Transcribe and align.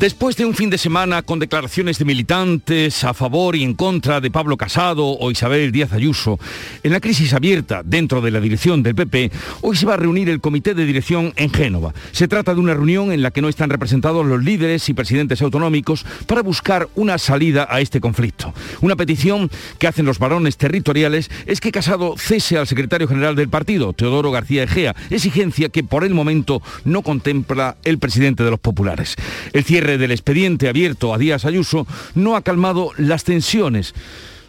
Después 0.00 0.36
de 0.36 0.44
un 0.44 0.54
fin 0.54 0.70
de 0.70 0.76
semana 0.76 1.22
con 1.22 1.38
declaraciones 1.38 1.98
de 1.98 2.04
militantes 2.04 3.04
a 3.04 3.14
favor 3.14 3.54
y 3.54 3.62
en 3.62 3.74
contra 3.74 4.20
de 4.20 4.28
Pablo 4.28 4.56
Casado 4.56 5.06
o 5.06 5.30
Isabel 5.30 5.70
Díaz 5.70 5.92
Ayuso, 5.92 6.38
en 6.82 6.90
la 6.90 6.98
crisis 6.98 7.32
abierta 7.32 7.82
dentro 7.84 8.20
de 8.20 8.32
la 8.32 8.40
dirección 8.40 8.82
del 8.82 8.96
PP, 8.96 9.30
hoy 9.60 9.76
se 9.76 9.86
va 9.86 9.94
a 9.94 9.96
reunir 9.96 10.28
el 10.28 10.40
comité 10.40 10.74
de 10.74 10.84
dirección 10.84 11.32
en 11.36 11.48
Génova. 11.48 11.94
Se 12.10 12.26
trata 12.26 12.54
de 12.54 12.60
una 12.60 12.74
reunión 12.74 13.12
en 13.12 13.22
la 13.22 13.30
que 13.30 13.40
no 13.40 13.48
están 13.48 13.70
representados 13.70 14.26
los 14.26 14.42
líderes 14.42 14.88
y 14.88 14.94
presidentes 14.94 15.40
autonómicos 15.40 16.04
para 16.26 16.42
buscar 16.42 16.88
una 16.96 17.16
salida 17.16 17.68
a 17.70 17.80
este 17.80 18.00
conflicto. 18.00 18.52
Una 18.80 18.96
petición 18.96 19.48
que 19.78 19.86
hacen 19.86 20.06
los 20.06 20.18
varones 20.18 20.56
territoriales 20.56 21.30
es 21.46 21.60
que 21.60 21.70
Casado 21.70 22.16
cese 22.18 22.58
al 22.58 22.66
secretario 22.66 23.06
general 23.06 23.36
del 23.36 23.48
partido, 23.48 23.92
Teodoro 23.92 24.32
García 24.32 24.64
Egea, 24.64 24.96
exigencia 25.08 25.68
que 25.68 25.84
por 25.84 26.02
el 26.02 26.14
momento 26.14 26.60
no 26.84 27.02
contempla 27.02 27.76
el 27.84 27.98
presidente 27.98 28.42
de 28.42 28.50
los 28.50 28.60
populares. 28.60 29.14
El 29.52 29.62
cierre 29.62 29.83
del 29.84 30.10
expediente 30.12 30.68
abierto 30.68 31.12
a 31.12 31.18
Díaz 31.18 31.44
Ayuso 31.44 31.86
no 32.14 32.36
ha 32.36 32.42
calmado 32.42 32.90
las 32.96 33.24
tensiones 33.24 33.94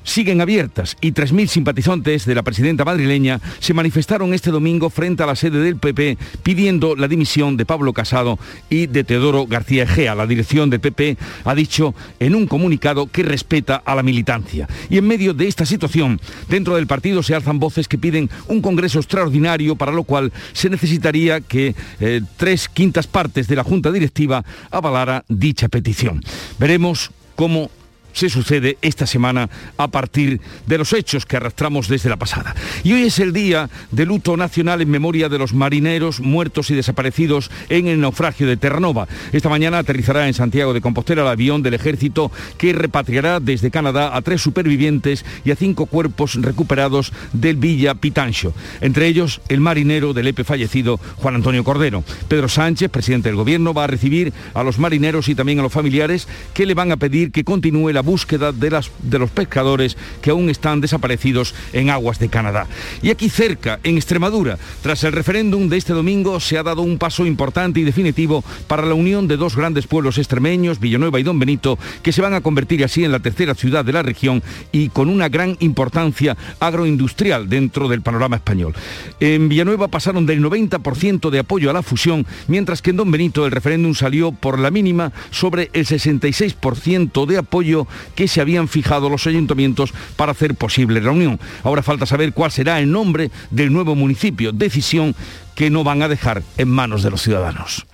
siguen 0.06 0.40
abiertas 0.40 0.96
y 1.02 1.12
3.000 1.12 1.48
simpatizantes 1.48 2.26
de 2.26 2.36
la 2.36 2.44
presidenta 2.44 2.86
madrileña 2.86 3.42
se 3.60 3.74
manifestaron 3.74 4.34
este 4.34 4.52
domingo 4.52 4.90
frente 4.90 5.24
a 5.24 5.26
la 5.26 5.36
sede 5.36 5.60
del 5.60 5.76
PP 5.78 6.18
pidiendo 6.44 6.96
la 6.96 7.10
dimisión 7.10 7.58
de 7.58 7.66
Pablo 7.66 7.92
Casado 7.92 8.40
y 8.70 8.88
de 8.88 9.04
Teodoro 9.04 9.46
García 9.48 9.84
Egea. 9.84 10.16
La 10.16 10.28
dirección 10.28 10.70
del 10.70 10.80
PP 10.80 11.18
ha 11.44 11.56
dicho 11.56 11.94
en 12.20 12.36
un 12.36 12.48
comunicado 12.48 13.08
que 13.08 13.24
respeta 13.24 13.76
a 13.76 13.96
la 13.96 14.04
militancia. 14.04 14.68
Y 14.90 14.98
en 14.98 15.08
medio 15.08 15.34
de 15.34 15.48
esta 15.48 15.66
situación, 15.66 16.22
dentro 16.48 16.76
del 16.76 16.88
partido 16.88 17.24
se 17.24 17.36
alzan 17.36 17.60
voces 17.60 17.88
que 17.88 17.98
piden 17.98 18.30
un 18.48 18.62
congreso 18.62 19.00
extraordinario 19.00 19.76
para 19.76 19.92
lo 19.92 20.04
cual 20.04 20.32
se 20.54 20.70
necesitaría 20.70 21.42
que 21.42 21.76
eh, 22.00 22.22
tres 22.38 22.70
quintas 22.70 23.08
partes 23.08 23.48
de 23.48 23.56
la 23.56 23.64
Junta 23.64 23.92
Directiva 23.92 24.46
avalara 24.72 25.26
dicha 25.28 25.68
petición. 25.68 26.24
Veremos 26.60 27.12
cómo 27.36 27.70
se 28.16 28.30
sucede 28.30 28.78
esta 28.82 29.06
semana 29.06 29.50
a 29.78 29.90
partir 29.90 30.40
de 30.66 30.78
los 30.78 30.94
hechos 30.94 31.26
que 31.26 31.38
arrastramos 31.38 31.88
desde 31.90 32.10
la 32.10 32.18
pasada. 32.18 32.56
Y 32.84 32.94
hoy 32.94 33.04
es 33.04 33.20
el 33.20 33.34
día 33.34 33.70
de 33.92 34.06
luto 34.06 34.38
nacional 34.38 34.82
en 34.82 34.90
memoria 34.90 35.30
de 35.30 35.38
los 35.38 35.54
marineros 35.54 36.22
muertos 36.22 36.72
y 36.72 36.76
desaparecidos 36.76 37.52
en 37.70 37.88
el 37.88 38.00
naufragio 38.00 38.48
de 38.48 38.58
Terranova. 38.58 39.08
Esta 39.34 39.50
mañana 39.50 39.80
aterrizará 39.80 40.28
en 40.28 40.34
Santiago 40.34 40.74
de 40.74 40.82
Compostela 40.82 41.24
el 41.24 41.28
avión 41.28 41.62
del 41.62 41.74
ejército 41.74 42.32
que 42.58 42.74
repatriará 42.74 43.40
desde 43.40 43.70
Canadá 43.70 44.16
a 44.16 44.22
tres 44.22 44.42
supervivientes 44.42 45.26
y 45.44 45.52
a 45.52 45.56
cinco 45.56 45.86
cuerpos 45.86 46.36
recuperados 46.36 47.12
del 47.34 47.58
Villa 47.58 47.96
Pitancho, 47.96 48.54
entre 48.80 49.08
ellos 49.08 49.42
el 49.50 49.60
marinero 49.60 50.14
del 50.14 50.28
EPE 50.28 50.46
fallecido 50.46 51.00
Juan 51.18 51.36
Antonio 51.36 51.64
Cordero. 51.64 52.04
Pedro 52.30 52.48
Sánchez, 52.48 52.90
presidente 52.90 53.30
del 53.30 53.36
gobierno, 53.36 53.74
va 53.74 53.84
a 53.84 53.88
recibir 53.88 54.32
a 54.54 54.64
los 54.64 54.80
marineros 54.80 55.28
y 55.28 55.36
también 55.36 55.60
a 55.60 55.64
los 55.64 55.74
familiares 55.74 56.28
que 56.54 56.66
le 56.66 56.74
van 56.74 56.92
a 56.92 56.98
pedir 56.98 57.32
que 57.32 57.44
continúe 57.44 57.92
la 57.92 58.05
búsqueda 58.06 58.52
de, 58.52 58.70
las, 58.70 58.92
de 59.04 59.20
los 59.20 59.30
pescadores 59.30 59.98
que 60.22 60.30
aún 60.30 60.50
están 60.50 60.80
desaparecidos 60.80 61.54
en 61.74 61.90
aguas 61.90 62.20
de 62.20 62.30
Canadá. 62.30 62.68
Y 63.02 63.10
aquí 63.10 63.30
cerca, 63.30 63.80
en 63.84 63.98
Extremadura, 63.98 64.58
tras 64.82 65.04
el 65.04 65.12
referéndum 65.12 65.68
de 65.68 65.78
este 65.78 65.94
domingo, 65.94 66.40
se 66.40 66.58
ha 66.58 66.64
dado 66.64 66.82
un 66.82 66.98
paso 66.98 67.26
importante 67.26 67.80
y 67.80 67.84
definitivo 67.84 68.44
para 68.68 68.86
la 68.86 68.94
unión 68.94 69.28
de 69.28 69.38
dos 69.38 69.56
grandes 69.56 69.88
pueblos 69.88 70.18
extremeños, 70.18 70.80
Villanueva 70.80 71.20
y 71.20 71.24
Don 71.24 71.40
Benito, 71.40 71.78
que 72.02 72.12
se 72.12 72.22
van 72.22 72.34
a 72.34 72.42
convertir 72.42 72.84
así 72.84 73.04
en 73.04 73.12
la 73.12 73.20
tercera 73.20 73.56
ciudad 73.56 73.84
de 73.84 73.94
la 73.94 74.04
región 74.04 74.44
y 74.72 74.90
con 74.90 75.10
una 75.10 75.30
gran 75.30 75.58
importancia 75.60 76.38
agroindustrial 76.60 77.50
dentro 77.50 77.88
del 77.88 78.02
panorama 78.02 78.38
español. 78.38 78.74
En 79.20 79.50
Villanueva 79.50 79.88
pasaron 79.88 80.26
del 80.26 80.44
90% 80.44 81.30
de 81.30 81.40
apoyo 81.40 81.70
a 81.70 81.74
la 81.74 81.84
fusión, 81.84 82.26
mientras 82.48 82.82
que 82.82 82.92
en 82.92 82.98
Don 82.98 83.12
Benito 83.12 83.46
el 83.46 83.52
referéndum 83.52 83.94
salió 83.94 84.32
por 84.32 84.60
la 84.60 84.72
mínima 84.72 85.12
sobre 85.32 85.70
el 85.74 85.86
66% 85.86 87.26
de 87.26 87.38
apoyo 87.38 87.88
que 88.16 88.28
se 88.28 88.42
habían 88.42 88.68
fijado 88.68 89.10
los 89.10 89.28
ayuntamientos 89.28 89.94
para 90.16 90.32
hacer 90.32 90.56
posible 90.56 91.02
la 91.02 91.12
unión. 91.12 91.40
Ahora 91.64 91.84
falta 91.84 92.06
saber 92.06 92.34
cuál 92.34 92.52
será 92.52 92.80
el 92.80 92.92
nombre 92.92 93.32
del 93.52 93.72
nuevo 93.72 93.96
municipio, 93.96 94.52
decisión 94.52 95.16
que 95.56 95.70
no 95.70 95.84
van 95.84 96.02
a 96.02 96.08
dejar 96.08 96.44
en 96.58 96.70
manos 96.70 97.04
de 97.04 97.12
los 97.12 97.22
ciudadanos. 97.22 97.86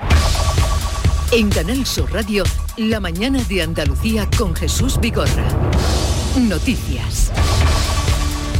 En 1.31 1.49
Canal 1.49 1.85
Sur 1.85 2.11
Radio, 2.11 2.43
la 2.75 2.99
mañana 2.99 3.41
de 3.43 3.61
Andalucía 3.61 4.27
con 4.37 4.53
Jesús 4.53 4.99
Bigorra. 4.99 5.47
Noticias. 6.37 7.31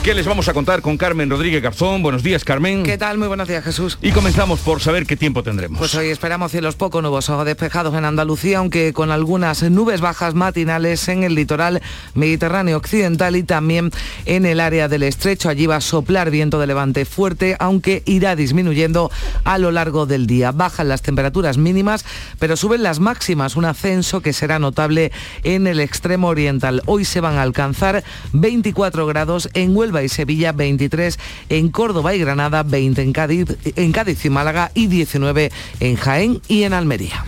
¿Qué 0.03 0.16
les 0.16 0.25
vamos 0.25 0.47
a 0.47 0.53
contar 0.53 0.81
con 0.81 0.97
Carmen 0.97 1.29
Rodríguez 1.29 1.62
Garzón? 1.62 2.01
Buenos 2.01 2.23
días, 2.23 2.44
Carmen. 2.44 2.81
¿Qué 2.81 2.97
tal? 2.97 3.19
Muy 3.19 3.28
buenos 3.28 3.47
días, 3.47 3.63
Jesús. 3.63 4.00
Y 4.01 4.09
comenzamos 4.09 4.59
por 4.62 4.81
saber 4.81 5.06
qué 5.06 5.16
tiempo 5.16 5.44
tendremos. 5.44 5.78
Pues 5.78 5.94
hoy 5.94 6.07
esperamos 6.07 6.50
cielos 6.51 6.73
poco 6.73 7.03
nubosos 7.03 7.45
despejados 7.45 7.94
en 7.94 8.06
Andalucía, 8.06 8.57
aunque 8.57 8.94
con 8.94 9.11
algunas 9.11 9.61
nubes 9.61 10.01
bajas 10.01 10.34
matinales 10.34 11.07
en 11.07 11.22
el 11.22 11.35
litoral 11.35 11.84
mediterráneo 12.16 12.78
occidental 12.78 13.35
y 13.35 13.44
también 13.44 13.91
en 14.25 14.47
el 14.47 14.59
área 14.59 14.88
del 14.88 15.03
estrecho. 15.03 15.50
Allí 15.50 15.67
va 15.67 15.75
a 15.75 15.81
soplar 15.81 16.31
viento 16.31 16.59
de 16.59 16.66
levante 16.66 17.06
fuerte, 17.06 17.56
aunque 17.59 18.01
irá 18.07 18.35
disminuyendo 18.35 19.11
a 19.44 19.59
lo 19.59 19.69
largo 19.69 20.07
del 20.07 20.25
día. 20.25 20.51
Bajan 20.51 20.90
las 20.90 21.03
temperaturas 21.03 21.59
mínimas, 21.59 22.06
pero 22.40 22.57
suben 22.57 22.81
las 22.81 23.00
máximas, 23.00 23.56
un 23.56 23.66
ascenso 23.66 24.22
que 24.22 24.34
será 24.34 24.57
notable 24.57 25.11
en 25.44 25.67
el 25.67 25.79
extremo 25.79 26.29
oriental. 26.29 26.81
Hoy 26.88 27.06
se 27.06 27.22
van 27.22 27.35
a 27.35 27.44
alcanzar 27.44 28.03
24 28.34 29.06
grados 29.06 29.47
en 29.53 29.78
Huelva 29.78 29.91
y 30.03 30.09
Sevilla, 30.09 30.52
23 30.52 31.19
en 31.50 31.69
Córdoba 31.69 32.16
y 32.16 32.19
Granada, 32.19 32.63
20 32.63 33.02
en 33.02 33.13
Cádiz, 33.13 33.57
en 33.75 33.91
Cádiz 33.91 34.24
y 34.25 34.29
Málaga 34.29 34.72
y 34.74 34.88
19 34.88 35.52
en 35.79 35.96
Jaén 35.96 36.41
y 36.47 36.63
en 36.63 36.74
Almería. 36.74 37.25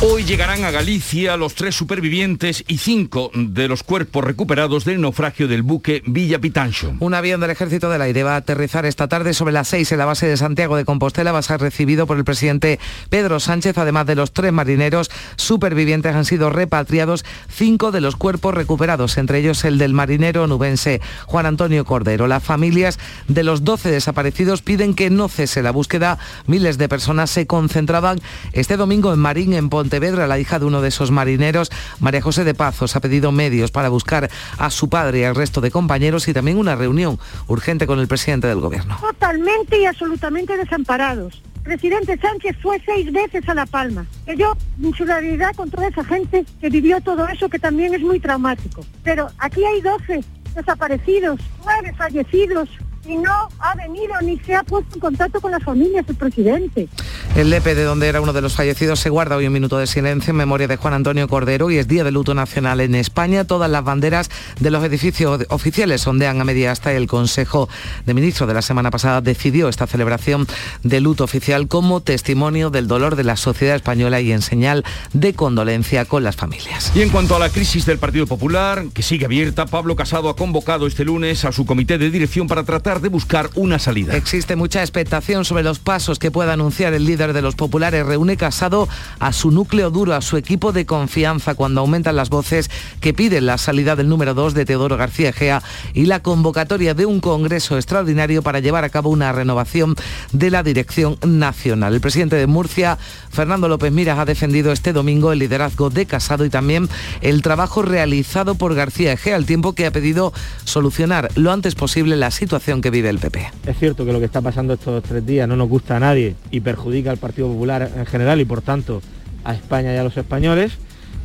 Hoy 0.00 0.24
llegarán 0.24 0.64
a 0.64 0.70
Galicia 0.70 1.36
los 1.36 1.54
tres 1.54 1.74
supervivientes 1.74 2.64
y 2.66 2.78
cinco 2.78 3.30
de 3.34 3.68
los 3.68 3.82
cuerpos 3.82 4.24
recuperados 4.24 4.84
del 4.84 5.00
naufragio 5.00 5.48
del 5.48 5.62
buque 5.62 6.02
Villa 6.04 6.38
Pitancho. 6.40 6.94
Un 6.98 7.14
avión 7.14 7.40
del 7.40 7.50
Ejército 7.50 7.88
del 7.88 8.02
Aire 8.02 8.22
va 8.22 8.34
a 8.34 8.38
aterrizar 8.38 8.84
esta 8.84 9.08
tarde 9.08 9.32
sobre 9.32 9.54
las 9.54 9.68
seis 9.68 9.92
en 9.92 9.98
la 9.98 10.04
base 10.04 10.26
de 10.26 10.36
Santiago 10.36 10.76
de 10.76 10.84
Compostela. 10.84 11.32
Va 11.32 11.38
a 11.38 11.42
ser 11.42 11.60
recibido 11.60 12.06
por 12.06 12.18
el 12.18 12.24
presidente 12.24 12.80
Pedro 13.08 13.40
Sánchez. 13.40 13.78
Además 13.78 14.06
de 14.06 14.16
los 14.16 14.32
tres 14.32 14.52
marineros 14.52 15.10
supervivientes 15.36 16.14
han 16.14 16.24
sido 16.26 16.50
repatriados 16.50 17.24
cinco 17.48 17.90
de 17.90 18.02
los 18.02 18.16
cuerpos 18.16 18.52
recuperados, 18.52 19.16
entre 19.16 19.38
ellos 19.38 19.64
el 19.64 19.78
del 19.78 19.94
marinero 19.94 20.46
nubense 20.46 21.00
Juan 21.24 21.46
Antonio 21.46 21.84
Cordero. 21.84 22.26
Las 22.26 22.42
familias 22.42 22.98
de 23.28 23.44
los 23.44 23.64
12 23.64 23.90
desaparecidos 23.90 24.60
piden 24.60 24.94
que 24.94 25.08
no 25.08 25.28
cese 25.28 25.62
la 25.62 25.70
búsqueda. 25.70 26.18
Miles 26.46 26.76
de 26.78 26.88
personas 26.88 27.30
se 27.30 27.46
concentraban 27.46 28.20
este 28.52 28.76
domingo 28.76 29.12
en 29.12 29.20
Marín, 29.20 29.54
en 29.54 29.70
Ponte 29.70 29.83
Pontevedra, 29.84 30.26
la 30.26 30.38
hija 30.38 30.58
de 30.58 30.64
uno 30.64 30.80
de 30.80 30.88
esos 30.88 31.10
marineros, 31.10 31.70
María 32.00 32.22
José 32.22 32.42
de 32.42 32.54
Pazos, 32.54 32.96
ha 32.96 33.00
pedido 33.00 33.32
medios 33.32 33.70
para 33.70 33.90
buscar 33.90 34.30
a 34.56 34.70
su 34.70 34.88
padre 34.88 35.18
y 35.18 35.24
al 35.24 35.34
resto 35.34 35.60
de 35.60 35.70
compañeros 35.70 36.26
y 36.26 36.32
también 36.32 36.56
una 36.56 36.74
reunión 36.74 37.18
urgente 37.48 37.86
con 37.86 38.00
el 38.00 38.08
presidente 38.08 38.46
del 38.46 38.60
gobierno. 38.60 38.96
Totalmente 38.98 39.78
y 39.78 39.84
absolutamente 39.84 40.56
desamparados. 40.56 41.42
Presidente 41.64 42.16
Sánchez 42.16 42.56
fue 42.62 42.80
seis 42.86 43.12
veces 43.12 43.46
a 43.46 43.52
La 43.52 43.66
Palma. 43.66 44.06
Que 44.24 44.38
yo, 44.38 44.56
mi 44.78 44.90
solidaridad 44.94 45.54
con 45.54 45.70
toda 45.70 45.88
esa 45.88 46.02
gente 46.02 46.46
que 46.62 46.70
vivió 46.70 46.98
todo 47.02 47.28
eso, 47.28 47.50
que 47.50 47.58
también 47.58 47.92
es 47.92 48.00
muy 48.00 48.18
traumático. 48.20 48.86
Pero 49.02 49.28
aquí 49.36 49.62
hay 49.66 49.82
12 49.82 50.24
desaparecidos, 50.54 51.38
nueve 51.62 51.92
fallecidos, 51.94 52.70
y 53.06 53.16
no 53.16 53.48
ha 53.58 53.74
venido 53.74 54.14
ni 54.22 54.38
se 54.38 54.54
ha 54.54 54.62
puesto 54.62 54.94
en 54.94 55.00
contacto 55.00 55.40
con 55.40 55.50
las 55.50 55.62
familias 55.62 56.06
del 56.06 56.16
presidente. 56.16 56.88
El 57.36 57.50
Lepe, 57.50 57.74
de 57.74 57.84
donde 57.84 58.08
era 58.08 58.20
uno 58.20 58.32
de 58.32 58.40
los 58.40 58.54
fallecidos, 58.54 59.00
se 59.00 59.10
guarda 59.10 59.36
hoy 59.36 59.46
un 59.46 59.52
minuto 59.52 59.78
de 59.78 59.86
silencio 59.86 60.30
en 60.30 60.36
memoria 60.36 60.68
de 60.68 60.76
Juan 60.76 60.94
Antonio 60.94 61.28
Cordero 61.28 61.70
y 61.70 61.78
es 61.78 61.88
día 61.88 62.04
de 62.04 62.12
luto 62.12 62.34
nacional 62.34 62.80
en 62.80 62.94
España. 62.94 63.44
Todas 63.44 63.70
las 63.70 63.84
banderas 63.84 64.30
de 64.60 64.70
los 64.70 64.84
edificios 64.84 65.44
oficiales 65.48 66.06
ondean 66.06 66.40
a 66.40 66.44
media 66.44 66.70
hasta 66.70 66.92
el 66.92 67.06
Consejo 67.06 67.68
de 68.06 68.14
Ministros 68.14 68.48
de 68.48 68.54
la 68.54 68.62
semana 68.62 68.90
pasada 68.90 69.20
decidió 69.20 69.68
esta 69.68 69.86
celebración 69.86 70.46
de 70.82 71.00
luto 71.00 71.24
oficial 71.24 71.68
como 71.68 72.00
testimonio 72.00 72.70
del 72.70 72.86
dolor 72.86 73.16
de 73.16 73.24
la 73.24 73.36
sociedad 73.36 73.76
española 73.76 74.20
y 74.20 74.32
en 74.32 74.42
señal 74.42 74.84
de 75.12 75.34
condolencia 75.34 76.04
con 76.04 76.24
las 76.24 76.36
familias. 76.36 76.92
Y 76.94 77.02
en 77.02 77.10
cuanto 77.10 77.36
a 77.36 77.38
la 77.38 77.50
crisis 77.50 77.86
del 77.86 77.98
Partido 77.98 78.26
Popular, 78.26 78.84
que 78.94 79.02
sigue 79.02 79.26
abierta, 79.26 79.66
Pablo 79.66 79.96
Casado 79.96 80.28
ha 80.28 80.36
convocado 80.36 80.86
este 80.86 81.04
lunes 81.04 81.44
a 81.44 81.52
su 81.52 81.66
comité 81.66 81.98
de 81.98 82.10
dirección 82.10 82.46
para 82.46 82.64
tratar 82.64 82.93
de 83.00 83.08
buscar 83.08 83.50
una 83.54 83.78
salida. 83.78 84.16
Existe 84.16 84.56
mucha 84.56 84.80
expectación 84.80 85.44
sobre 85.44 85.62
los 85.62 85.78
pasos 85.78 86.18
que 86.18 86.30
pueda 86.30 86.52
anunciar 86.52 86.94
el 86.94 87.04
líder 87.04 87.32
de 87.32 87.42
los 87.42 87.54
populares, 87.54 88.06
reúne 88.06 88.36
Casado 88.36 88.88
a 89.18 89.32
su 89.32 89.50
núcleo 89.50 89.90
duro, 89.90 90.14
a 90.14 90.20
su 90.20 90.36
equipo 90.36 90.72
de 90.72 90.86
confianza, 90.86 91.54
cuando 91.54 91.80
aumentan 91.80 92.16
las 92.16 92.30
voces 92.30 92.70
que 93.00 93.14
piden 93.14 93.46
la 93.46 93.58
salida 93.58 93.96
del 93.96 94.08
número 94.08 94.34
2 94.34 94.54
de 94.54 94.64
Teodoro 94.64 94.96
García 94.96 95.30
Egea 95.30 95.62
y 95.92 96.06
la 96.06 96.20
convocatoria 96.20 96.94
de 96.94 97.06
un 97.06 97.20
congreso 97.20 97.76
extraordinario 97.76 98.42
para 98.42 98.60
llevar 98.60 98.84
a 98.84 98.90
cabo 98.90 99.10
una 99.10 99.32
renovación 99.32 99.94
de 100.32 100.50
la 100.50 100.62
dirección 100.62 101.18
nacional. 101.24 101.94
El 101.94 102.00
presidente 102.00 102.36
de 102.36 102.46
Murcia, 102.46 102.98
Fernando 103.30 103.68
López 103.68 103.92
Miras, 103.92 104.18
ha 104.18 104.24
defendido 104.24 104.72
este 104.72 104.92
domingo 104.92 105.32
el 105.32 105.38
liderazgo 105.38 105.90
de 105.90 106.06
Casado 106.06 106.44
y 106.44 106.50
también 106.50 106.88
el 107.20 107.42
trabajo 107.42 107.82
realizado 107.82 108.54
por 108.54 108.74
García 108.74 109.12
Egea, 109.12 109.36
al 109.36 109.46
tiempo 109.46 109.74
que 109.74 109.86
ha 109.86 109.90
pedido 109.90 110.32
solucionar 110.64 111.30
lo 111.34 111.52
antes 111.52 111.74
posible 111.74 112.16
la 112.16 112.30
situación 112.30 112.80
que 112.84 112.90
vive 112.90 113.08
el 113.08 113.18
PP. 113.18 113.50
Es 113.64 113.78
cierto 113.78 114.04
que 114.04 114.12
lo 114.12 114.18
que 114.18 114.26
está 114.26 114.42
pasando 114.42 114.74
estos 114.74 115.02
tres 115.02 115.24
días 115.24 115.48
no 115.48 115.56
nos 115.56 115.70
gusta 115.70 115.96
a 115.96 116.00
nadie 116.00 116.34
y 116.50 116.60
perjudica 116.60 117.10
al 117.10 117.16
Partido 117.16 117.48
Popular 117.48 117.90
en 117.96 118.04
general 118.04 118.42
y 118.42 118.44
por 118.44 118.60
tanto 118.60 119.00
a 119.42 119.54
España 119.54 119.94
y 119.94 119.96
a 119.96 120.04
los 120.04 120.14
españoles 120.18 120.72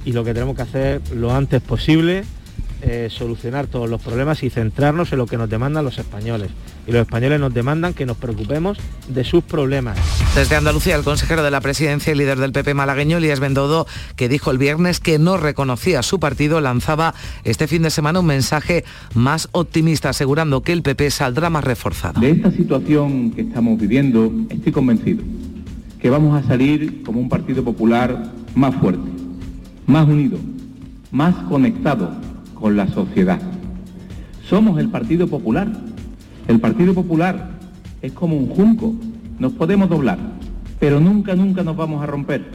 y 0.06 0.14
lo 0.14 0.24
que 0.24 0.34
tenemos 0.34 0.56
que 0.56 0.62
hacer 0.62 1.02
lo 1.14 1.36
antes 1.36 1.62
posible 1.62 2.24
eh, 2.82 3.10
solucionar 3.12 3.68
todos 3.68 3.90
los 3.90 4.02
problemas 4.02 4.42
y 4.44 4.50
centrarnos 4.50 5.12
en 5.12 5.18
lo 5.18 5.26
que 5.26 5.38
nos 5.38 5.50
demandan 5.50 5.84
los 5.84 5.98
españoles. 5.98 6.50
Y 6.88 6.94
los 6.94 7.02
españoles 7.02 7.40
nos 7.40 7.54
demandan 7.54 7.94
que 7.94 8.06
nos 8.06 8.16
preocupemos 8.16 8.78
de 9.10 9.26
sus 9.26 9.44
problemas. 9.44 9.98
Desde 10.34 10.56
Andalucía, 10.56 10.96
el 10.96 11.04
consejero 11.04 11.44
de 11.44 11.52
la 11.52 11.60
presidencia 11.60 12.14
y 12.14 12.16
líder 12.16 12.40
del 12.40 12.54
PP 12.54 12.74
malagueño, 12.74 13.18
Elías 13.18 13.42
Bendodo, 13.42 13.86
que 14.16 14.30
dijo 14.30 14.50
el 14.52 14.58
viernes 14.58 15.02
que 15.02 15.20
no 15.20 15.36
reconocía 15.36 16.02
su 16.04 16.22
partido, 16.22 16.62
lanzaba 16.62 17.14
este 17.44 17.68
fin 17.68 17.82
de 17.82 17.90
semana 17.90 18.22
un 18.22 18.28
mensaje 18.28 18.86
más 19.14 19.50
optimista, 19.52 20.10
asegurando 20.10 20.62
que 20.62 20.72
el 20.72 20.82
PP 20.82 21.12
saldrá 21.12 21.50
más 21.50 21.66
reforzado. 21.66 22.22
De 22.22 22.32
esta 22.32 22.50
situación 22.50 23.32
que 23.32 23.42
estamos 23.42 23.78
viviendo, 23.78 24.32
estoy 24.50 24.72
convencido 24.72 25.22
que 26.00 26.10
vamos 26.10 26.42
a 26.42 26.48
salir 26.48 27.04
como 27.04 27.20
un 27.20 27.28
Partido 27.28 27.62
Popular 27.62 28.32
más 28.56 28.74
fuerte, 28.76 29.10
más 29.86 30.08
unido, 30.08 30.38
más 31.12 31.36
conectado 31.50 32.29
con 32.60 32.76
la 32.76 32.88
sociedad. 32.88 33.40
Somos 34.48 34.80
el 34.80 34.90
Partido 34.90 35.28
Popular. 35.28 35.68
El 36.48 36.60
Partido 36.60 36.94
Popular 36.94 37.52
es 38.02 38.12
como 38.12 38.36
un 38.36 38.50
junco. 38.50 38.96
Nos 39.38 39.54
podemos 39.54 39.90
doblar, 39.90 40.18
pero 40.80 41.00
nunca, 41.00 41.36
nunca 41.36 41.64
nos 41.64 41.78
vamos 41.78 42.04
a 42.04 42.06
romper. 42.06 42.46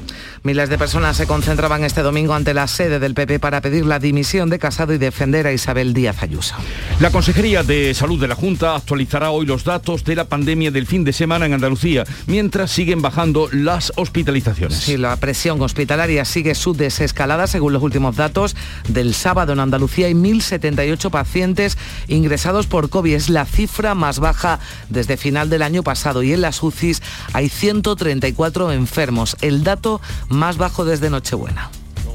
Miles 0.46 0.68
de 0.68 0.76
personas 0.76 1.16
se 1.16 1.26
concentraban 1.26 1.84
este 1.84 2.02
domingo 2.02 2.34
ante 2.34 2.52
la 2.52 2.68
sede 2.68 2.98
del 2.98 3.14
PP 3.14 3.38
para 3.38 3.62
pedir 3.62 3.86
la 3.86 3.98
dimisión 3.98 4.50
de 4.50 4.58
Casado 4.58 4.92
y 4.92 4.98
defender 4.98 5.46
a 5.46 5.54
Isabel 5.54 5.94
Díaz 5.94 6.22
Ayuso. 6.22 6.54
La 7.00 7.10
Consejería 7.10 7.62
de 7.62 7.94
Salud 7.94 8.20
de 8.20 8.28
la 8.28 8.34
Junta 8.34 8.76
actualizará 8.76 9.30
hoy 9.30 9.46
los 9.46 9.64
datos 9.64 10.04
de 10.04 10.14
la 10.14 10.26
pandemia 10.26 10.70
del 10.70 10.86
fin 10.86 11.02
de 11.02 11.14
semana 11.14 11.46
en 11.46 11.54
Andalucía, 11.54 12.04
mientras 12.26 12.70
siguen 12.70 13.00
bajando 13.00 13.48
las 13.52 13.90
hospitalizaciones. 13.96 14.76
Sí, 14.76 14.98
la 14.98 15.16
presión 15.16 15.62
hospitalaria 15.62 16.26
sigue 16.26 16.54
su 16.54 16.74
desescalada 16.74 17.46
según 17.46 17.72
los 17.72 17.82
últimos 17.82 18.14
datos 18.14 18.54
del 18.86 19.14
sábado 19.14 19.54
en 19.54 19.60
Andalucía 19.60 20.08
hay 20.08 20.12
1.078 20.12 21.08
pacientes 21.08 21.78
ingresados 22.06 22.66
por 22.66 22.90
COVID. 22.90 23.14
Es 23.14 23.30
la 23.30 23.46
cifra 23.46 23.94
más 23.94 24.18
baja 24.18 24.60
desde 24.90 25.16
final 25.16 25.48
del 25.48 25.62
año 25.62 25.82
pasado 25.82 26.22
y 26.22 26.34
en 26.34 26.42
las 26.42 26.62
UCIs 26.62 27.00
hay 27.32 27.48
134 27.48 28.72
enfermos. 28.72 29.38
El 29.40 29.64
dato 29.64 30.02
más 30.28 30.33
bajo 30.56 30.84
desde 30.84 31.10
Nochebuena. 31.10 31.70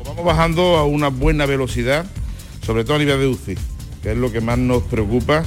Vamos 0.05 0.25
bajando 0.25 0.77
a 0.77 0.85
una 0.85 1.07
buena 1.07 1.45
velocidad, 1.45 2.05
sobre 2.65 2.83
todo 2.83 2.95
a 2.95 2.99
nivel 2.99 3.19
de 3.19 3.27
UCI, 3.27 3.57
que 4.03 4.11
es 4.11 4.17
lo 4.17 4.31
que 4.31 4.41
más 4.41 4.57
nos 4.57 4.83
preocupa. 4.83 5.43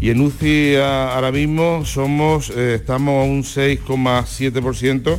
Y 0.00 0.10
en 0.10 0.20
UCI 0.20 0.76
ahora 0.76 1.32
mismo 1.32 1.84
somos, 1.84 2.50
eh, 2.50 2.74
estamos 2.76 3.22
a 3.22 3.28
un 3.28 3.42
6,7% 3.42 5.18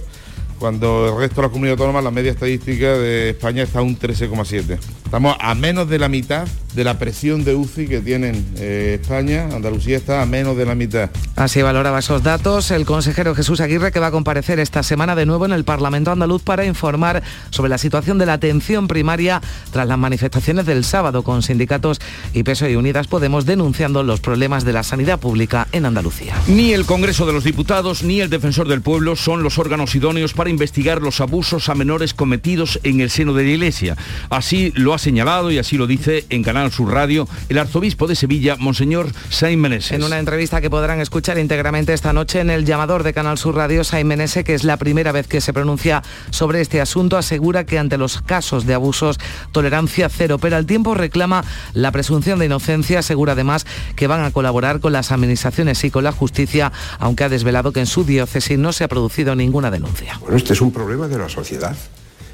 cuando 0.59 1.09
el 1.09 1.17
resto 1.17 1.37
de 1.37 1.41
las 1.41 1.51
comunidades 1.51 1.79
autónomas, 1.79 2.03
la 2.03 2.11
media 2.11 2.31
estadística 2.31 2.93
de 2.93 3.31
España 3.31 3.63
está 3.63 3.79
a 3.79 3.81
un 3.81 3.99
13,7. 3.99 4.79
Estamos 5.05 5.35
a 5.39 5.55
menos 5.55 5.89
de 5.89 5.99
la 5.99 6.07
mitad 6.07 6.47
de 6.75 6.83
la 6.83 6.97
presión 6.99 7.43
de 7.43 7.55
UCI 7.55 7.87
que 7.87 8.01
tienen 8.01 8.45
eh, 8.57 8.99
España. 9.01 9.49
Andalucía 9.53 9.97
está 9.97 10.21
a 10.21 10.25
menos 10.25 10.57
de 10.57 10.65
la 10.65 10.75
mitad. 10.75 11.09
Así 11.35 11.61
valoraba 11.61 11.99
esos 11.99 12.23
datos 12.23 12.71
el 12.71 12.85
consejero 12.85 13.35
Jesús 13.35 13.59
Aguirre 13.59 13.91
que 13.91 13.99
va 13.99 14.07
a 14.07 14.11
comparecer 14.11 14.59
esta 14.59 14.83
semana 14.83 15.15
de 15.15 15.25
nuevo 15.25 15.45
en 15.45 15.51
el 15.51 15.63
Parlamento 15.63 16.11
andaluz 16.11 16.41
para 16.41 16.65
informar 16.65 17.23
sobre 17.49 17.69
la 17.69 17.77
situación 17.77 18.17
de 18.17 18.25
la 18.25 18.33
atención 18.33 18.87
primaria 18.87 19.41
tras 19.71 19.87
las 19.87 19.97
manifestaciones 19.97 20.65
del 20.65 20.83
sábado 20.83 21.23
con 21.23 21.43
sindicatos 21.43 21.99
y 22.33 22.43
Peso 22.43 22.67
y 22.67 22.75
Unidas 22.75 23.07
Podemos 23.07 23.45
denunciando 23.45 24.03
los 24.03 24.19
problemas 24.21 24.65
de 24.65 24.73
la 24.73 24.83
sanidad 24.83 25.19
pública 25.19 25.67
en 25.71 25.85
Andalucía. 25.85 26.35
Ni 26.47 26.73
el 26.73 26.85
Congreso 26.85 27.25
de 27.25 27.33
los 27.33 27.43
Diputados 27.43 28.03
ni 28.03 28.21
el 28.21 28.29
Defensor 28.29 28.67
del 28.67 28.81
Pueblo 28.81 29.15
son 29.15 29.43
los 29.43 29.57
órganos 29.57 29.95
idóneos 29.95 30.33
para 30.33 30.49
investigar 30.49 31.01
los 31.01 31.21
abusos 31.21 31.69
a 31.69 31.75
menores 31.75 32.13
cometidos 32.13 32.79
en 32.83 33.01
el 33.01 33.09
seno 33.09 33.33
de 33.33 33.43
la 33.43 33.49
Iglesia. 33.49 33.97
Así 34.29 34.71
lo 34.75 34.93
ha 34.93 34.99
señalado 34.99 35.51
y 35.51 35.57
así 35.57 35.77
lo 35.77 35.87
dice 35.87 36.25
en 36.29 36.43
Canal 36.63 36.71
Sur 36.71 36.93
Radio 36.93 37.27
el 37.49 37.57
arzobispo 37.57 38.07
de 38.07 38.15
Sevilla, 38.15 38.55
Monseñor 38.55 39.11
Sain 39.29 39.59
Meneses. 39.59 39.91
En 39.91 40.01
una 40.01 40.17
entrevista 40.17 40.61
que 40.61 40.69
podrán 40.69 41.01
escuchar 41.01 41.37
íntegramente 41.37 41.91
esta 41.91 42.13
noche 42.13 42.39
en 42.39 42.49
el 42.49 42.63
llamador 42.63 43.03
de 43.03 43.11
Canal 43.11 43.37
Sur 43.37 43.55
Radio, 43.55 43.83
Sain 43.83 44.07
Menese, 44.07 44.45
que 44.45 44.53
es 44.53 44.63
la 44.63 44.77
primera 44.77 45.11
vez 45.11 45.27
que 45.27 45.41
se 45.41 45.51
pronuncia 45.51 46.03
sobre 46.29 46.61
este 46.61 46.79
asunto, 46.79 47.17
asegura 47.17 47.65
que 47.65 47.79
ante 47.79 47.97
los 47.97 48.21
casos 48.21 48.65
de 48.65 48.75
abusos, 48.75 49.19
tolerancia 49.51 50.07
cero, 50.07 50.37
pero 50.37 50.55
al 50.55 50.65
tiempo 50.65 50.93
reclama 50.93 51.43
la 51.73 51.91
presunción 51.91 52.39
de 52.39 52.45
inocencia, 52.45 52.99
asegura 52.99 53.33
además 53.33 53.65
que 53.97 54.07
van 54.07 54.23
a 54.23 54.31
colaborar 54.31 54.79
con 54.79 54.93
las 54.93 55.11
administraciones 55.11 55.83
y 55.83 55.91
con 55.91 56.05
la 56.05 56.13
justicia, 56.13 56.71
aunque 56.97 57.25
ha 57.25 57.29
desvelado 57.29 57.73
que 57.73 57.81
en 57.81 57.87
su 57.87 58.05
diócesis 58.05 58.57
no 58.57 58.71
se 58.71 58.85
ha 58.85 58.87
producido 58.87 59.35
ninguna 59.35 59.69
denuncia. 59.69 60.17
Bueno, 60.21 60.37
este 60.37 60.53
es 60.53 60.61
un 60.61 60.71
problema 60.71 61.09
de 61.09 61.17
la 61.17 61.27
sociedad, 61.27 61.75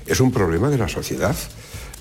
es 0.05 0.19
un 0.19 0.31
problema 0.31 0.69
de 0.69 0.77
la 0.77 0.87
sociedad 0.87 1.35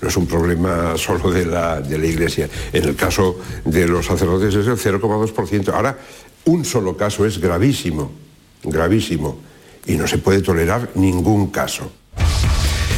no 0.01 0.07
es 0.07 0.17
un 0.17 0.27
problema 0.27 0.97
solo 0.97 1.31
de 1.31 1.45
la, 1.45 1.81
de 1.81 1.97
la 1.97 2.05
Iglesia. 2.05 2.49
En 2.71 2.83
el 2.85 2.95
caso 2.95 3.37
de 3.65 3.87
los 3.87 4.05
sacerdotes 4.05 4.55
es 4.55 4.67
el 4.67 4.77
0,2%. 4.77 5.73
Ahora, 5.73 5.97
un 6.45 6.63
solo 6.65 6.95
caso 6.95 7.25
es 7.25 7.39
gravísimo, 7.39 8.11
gravísimo, 8.63 9.39
y 9.85 9.95
no 9.95 10.07
se 10.07 10.17
puede 10.17 10.41
tolerar 10.41 10.89
ningún 10.95 11.47
caso. 11.47 11.91